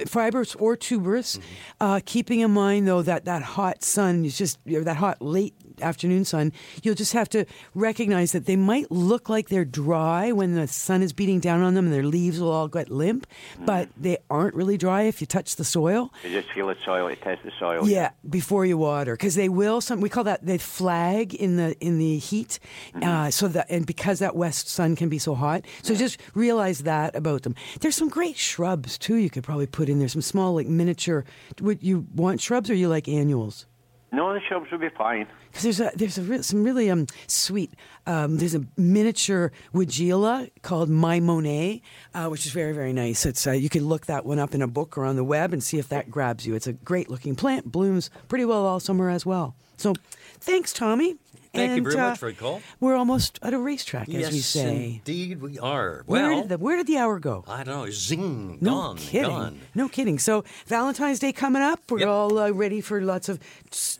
fibrous 0.07 0.55
or 0.57 0.77
tuberous. 0.77 1.39
Uh, 1.81 2.01
keeping 2.05 2.41
in 2.41 2.51
mind 2.51 2.89
though 2.89 3.03
that 3.03 3.25
that 3.27 3.43
hot 3.43 3.83
sun 3.83 4.25
is 4.25 4.37
just 4.39 4.59
or 4.73 4.85
that 4.85 4.97
hot 4.97 5.21
late 5.21 5.55
afternoon 5.83 6.25
sun. 6.25 6.53
You'll 6.83 6.95
just 6.95 7.13
have 7.13 7.29
to 7.31 7.45
recognize 7.75 8.33
that 8.33 8.47
they 8.47 8.57
might 8.57 8.91
look 8.91 9.29
like 9.29 9.49
they're 9.49 9.65
dry 9.65 10.33
when 10.33 10.55
the 10.55 10.67
sun 10.69 11.03
is 11.03 11.13
beating 11.13 11.41
down 11.41 11.63
on 11.63 11.75
them, 11.75 11.87
and 11.87 11.95
their 11.95 12.05
leaves 12.05 12.41
will 12.41 12.51
all 12.51 12.69
get 12.69 12.91
limp, 12.91 13.27
but 13.61 13.89
they 13.97 14.19
aren't 14.31 14.55
really 14.55 14.77
dry 14.77 15.03
if 15.03 15.21
you 15.21 15.27
touch 15.27 15.57
the 15.57 15.65
soil. 15.65 16.13
You 16.25 16.31
just 16.31 16.53
feel 16.53 16.69
the 16.69 16.77
soil. 16.85 17.11
You 17.11 17.17
test 17.17 17.43
the 17.43 17.53
soil. 17.59 17.89
Yeah, 17.89 18.11
before 18.29 18.65
you 18.67 18.79
water, 18.79 19.15
because 19.15 19.35
they 19.35 19.49
will. 19.49 19.81
Some 19.81 20.01
we 20.01 20.09
call 20.09 20.25
that 20.25 20.45
they 20.45 20.59
flag 20.59 21.35
in 21.35 21.57
the 21.57 21.77
in 21.81 21.99
the 21.99 22.19
heat. 22.19 22.59
Uh, 23.01 23.31
so 23.31 23.49
that 23.49 23.67
and 23.71 23.87
because 23.87 24.19
that 24.21 24.37
west 24.37 24.69
sun 24.69 24.97
can 24.97 25.09
be 25.09 25.19
so 25.19 25.35
hot, 25.35 25.65
so 25.83 25.95
just 25.95 26.21
realize 26.35 26.81
that 26.81 27.15
about 27.17 27.43
them. 27.43 27.55
There's 27.81 27.97
some 27.97 28.09
great 28.09 28.37
shrubs 28.37 28.99
too. 28.99 29.17
You 29.17 29.31
could 29.31 29.45
probably 29.45 29.67
put 29.67 29.89
in 29.89 29.99
there 29.99 30.09
some 30.09 30.23
small 30.23 30.55
like 30.55 30.67
miniature. 30.67 31.25
Would 31.61 31.83
you 31.83 32.07
want 32.15 32.41
shrubs 32.41 32.71
or 32.71 32.75
you 32.75 32.89
like 32.89 33.09
annuals? 33.09 33.67
No, 34.15 34.35
the 34.35 34.41
shrubs 34.47 34.71
will 34.71 34.79
be 34.79 34.91
fine. 34.91 35.27
Because 35.51 35.63
there's 35.63 35.81
a 35.81 35.91
there's 35.97 36.19
a 36.19 36.23
re- 36.23 36.43
some 36.43 36.63
really 36.65 36.91
um 36.91 37.07
sweet 37.27 37.73
um 38.07 38.37
there's 38.37 38.55
a 38.55 38.63
miniature 38.77 39.53
Weigela 39.75 40.51
called 40.63 40.91
My 40.91 41.19
Monet, 41.19 41.81
uh, 42.15 42.29
which 42.29 42.45
is 42.47 42.53
very 42.53 42.73
very 42.73 42.93
nice. 42.93 43.25
It's 43.25 43.47
uh, 43.47 43.53
you 43.53 43.69
can 43.71 43.87
look 43.87 44.07
that 44.07 44.25
one 44.27 44.39
up 44.39 44.55
in 44.55 44.61
a 44.63 44.67
book 44.69 44.99
or 44.99 45.05
on 45.07 45.17
the 45.17 45.25
web 45.25 45.53
and 45.53 45.63
see 45.63 45.79
if 45.79 45.89
that 45.89 46.11
grabs 46.11 46.47
you. 46.47 46.55
It's 46.55 46.67
a 46.67 46.73
great 46.75 47.09
looking 47.11 47.35
plant, 47.35 47.73
blooms 47.73 48.11
pretty 48.29 48.45
well 48.45 48.67
all 48.67 48.81
summer 48.81 49.09
as 49.09 49.25
well. 49.25 49.55
So, 49.79 49.95
thanks, 50.41 50.73
Tommy. 50.73 51.17
Thank 51.55 51.77
you 51.77 51.83
very 51.83 51.97
uh, 51.97 52.11
much 52.11 52.19
for 52.19 52.31
the 52.31 52.39
call. 52.39 52.63
We're 52.81 52.97
almost 52.97 53.39
at 53.43 53.53
a 53.53 53.59
racetrack, 53.59 54.09
as 54.09 54.15
yes, 54.15 54.33
we 54.33 54.39
say. 54.39 54.85
indeed 55.05 55.43
we 55.43 55.59
are. 55.59 56.03
Where 56.07 56.31
Well, 56.31 56.41
did 56.41 56.49
the 56.49 56.57
where 56.57 56.77
did 56.79 56.87
the 56.87 56.97
hour 56.97 57.19
go? 57.19 57.45
I 57.47 57.63
don't 57.63 57.77
know. 57.77 57.91
Zing. 57.91 58.57
No 58.63 58.71
gone. 58.71 58.97
kidding. 58.97 59.29
Gone. 59.29 59.61
No 59.75 59.89
kidding. 59.91 60.19
So 60.19 60.45
Valentine's 60.67 61.19
Day 61.19 61.31
coming 61.33 61.61
up. 61.61 61.81
We're 61.91 61.99
Yep. 62.01 62.09
all 62.09 62.39
uh, 62.39 62.51
ready 62.53 62.81
for 62.81 63.03
lots 63.03 63.29
of 63.29 63.39
s- 63.71 63.99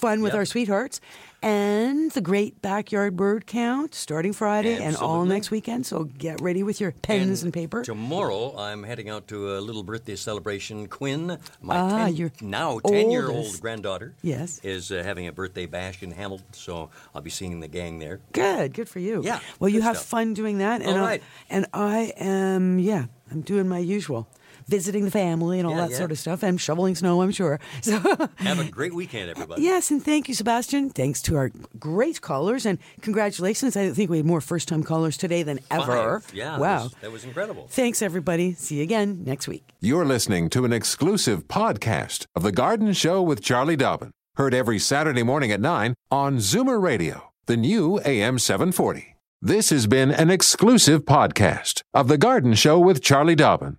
fun 0.00 0.22
with 0.22 0.32
Yep. 0.32 0.38
our 0.38 0.44
sweethearts. 0.46 1.00
And 1.42 2.10
the 2.10 2.20
great 2.20 2.60
backyard 2.60 3.16
bird 3.16 3.46
count 3.46 3.94
starting 3.94 4.34
Friday 4.34 4.76
and 4.82 4.94
all 4.96 5.24
next 5.24 5.50
weekend. 5.50 5.86
So 5.86 6.04
get 6.04 6.38
ready 6.42 6.62
with 6.62 6.80
your 6.82 6.92
pens 6.92 7.42
and, 7.42 7.50
paper. 7.50 7.82
Tomorrow, 7.82 8.58
I'm 8.58 8.82
heading 8.82 9.08
out 9.08 9.26
to 9.28 9.56
a 9.56 9.60
little 9.60 9.82
birthday 9.82 10.16
celebration. 10.16 10.86
Quinn, 10.86 11.38
my 11.62 11.76
Ah, 11.78 12.06
10 12.08 12.30
now 12.42 12.78
10 12.80 13.10
year 13.10 13.30
old 13.30 13.58
granddaughter, 13.60 14.14
Yes. 14.22 14.60
is 14.62 14.92
uh, 14.92 15.02
having 15.02 15.26
a 15.28 15.32
birthday 15.32 15.64
bash 15.64 16.02
in 16.02 16.10
Hamilton, 16.10 16.44
so 16.52 16.90
I'll 17.14 17.22
be 17.22 17.30
seeing 17.30 17.60
the 17.60 17.68
gang 17.68 18.00
there. 18.00 18.20
Good, 18.32 18.74
good 18.74 18.88
for 18.90 18.98
you. 18.98 19.22
Yeah, 19.24 19.40
Well, 19.60 19.70
you 19.70 19.80
have 19.80 19.96
stuff. 19.96 20.08
fun 20.08 20.34
doing 20.34 20.58
that. 20.58 20.82
And 20.82 20.90
All 20.90 20.96
I, 20.98 21.08
right. 21.08 21.22
and 21.48 21.64
I 21.72 22.12
am, 22.18 22.78
yeah, 22.78 23.06
I'm 23.30 23.40
doing 23.40 23.66
my 23.66 23.78
usual, 23.78 24.28
visiting 24.70 25.04
the 25.04 25.10
family 25.10 25.58
and 25.58 25.66
all 25.66 25.74
Yeah, 25.74 25.82
that 25.82 25.90
yeah. 25.90 25.96
sort 25.98 26.12
of 26.12 26.18
stuff. 26.18 26.42
I'm 26.44 26.56
shoveling 26.56 26.94
snow, 26.94 27.20
I'm 27.22 27.32
sure. 27.32 27.58
So. 27.82 27.98
Have 28.36 28.58
a 28.60 28.64
great 28.70 28.94
weekend, 28.94 29.28
everybody. 29.30 29.62
Yes, 29.62 29.90
and 29.90 30.02
thank 30.02 30.28
you, 30.28 30.34
Sebastian. 30.34 30.90
Thanks 30.90 31.20
to 31.22 31.36
our 31.36 31.50
great 31.78 32.20
callers, 32.20 32.64
and 32.66 32.78
congratulations. 33.02 33.76
I 33.76 33.90
think 33.90 34.08
we 34.10 34.18
had 34.18 34.26
more 34.26 34.40
first 34.40 34.68
time 34.68 34.82
callers 34.82 35.16
today 35.16 35.42
than 35.42 35.58
ever. 35.70 36.20
Five. 36.20 36.34
Yeah, 36.34 36.52
that 36.52 36.60
Wow. 36.60 36.82
was- 36.84 36.94
that 37.00 37.12
was 37.12 37.24
incredible. 37.24 37.66
Thanks, 37.70 38.00
everybody. 38.02 38.54
See 38.54 38.76
you 38.76 38.82
again 38.82 39.22
next 39.26 39.48
week. 39.48 39.64
You're 39.80 40.04
listening 40.06 40.48
to 40.50 40.64
an 40.64 40.72
exclusive 40.72 41.48
podcast 41.48 42.24
of 42.36 42.42
The 42.42 42.52
Garden 42.52 42.92
Show 42.92 43.20
with 43.22 43.42
Charlie 43.42 43.76
Dobbin. 43.76 44.10
Heard 44.36 44.54
every 44.54 44.78
Saturday 44.78 45.22
morning 45.22 45.50
at 45.52 45.60
9 45.60 45.94
on 46.10 46.36
Zoomer 46.36 46.80
Radio, 46.80 47.32
the 47.46 47.56
new 47.56 47.98
AM 48.04 48.38
740. 48.38 49.16
This 49.42 49.70
has 49.70 49.86
been 49.86 50.10
an 50.10 50.30
exclusive 50.30 51.04
podcast 51.04 51.82
of 51.94 52.08
The 52.08 52.18
Garden 52.18 52.54
Show 52.54 52.78
with 52.78 53.02
Charlie 53.02 53.34
Dobbin. 53.34 53.78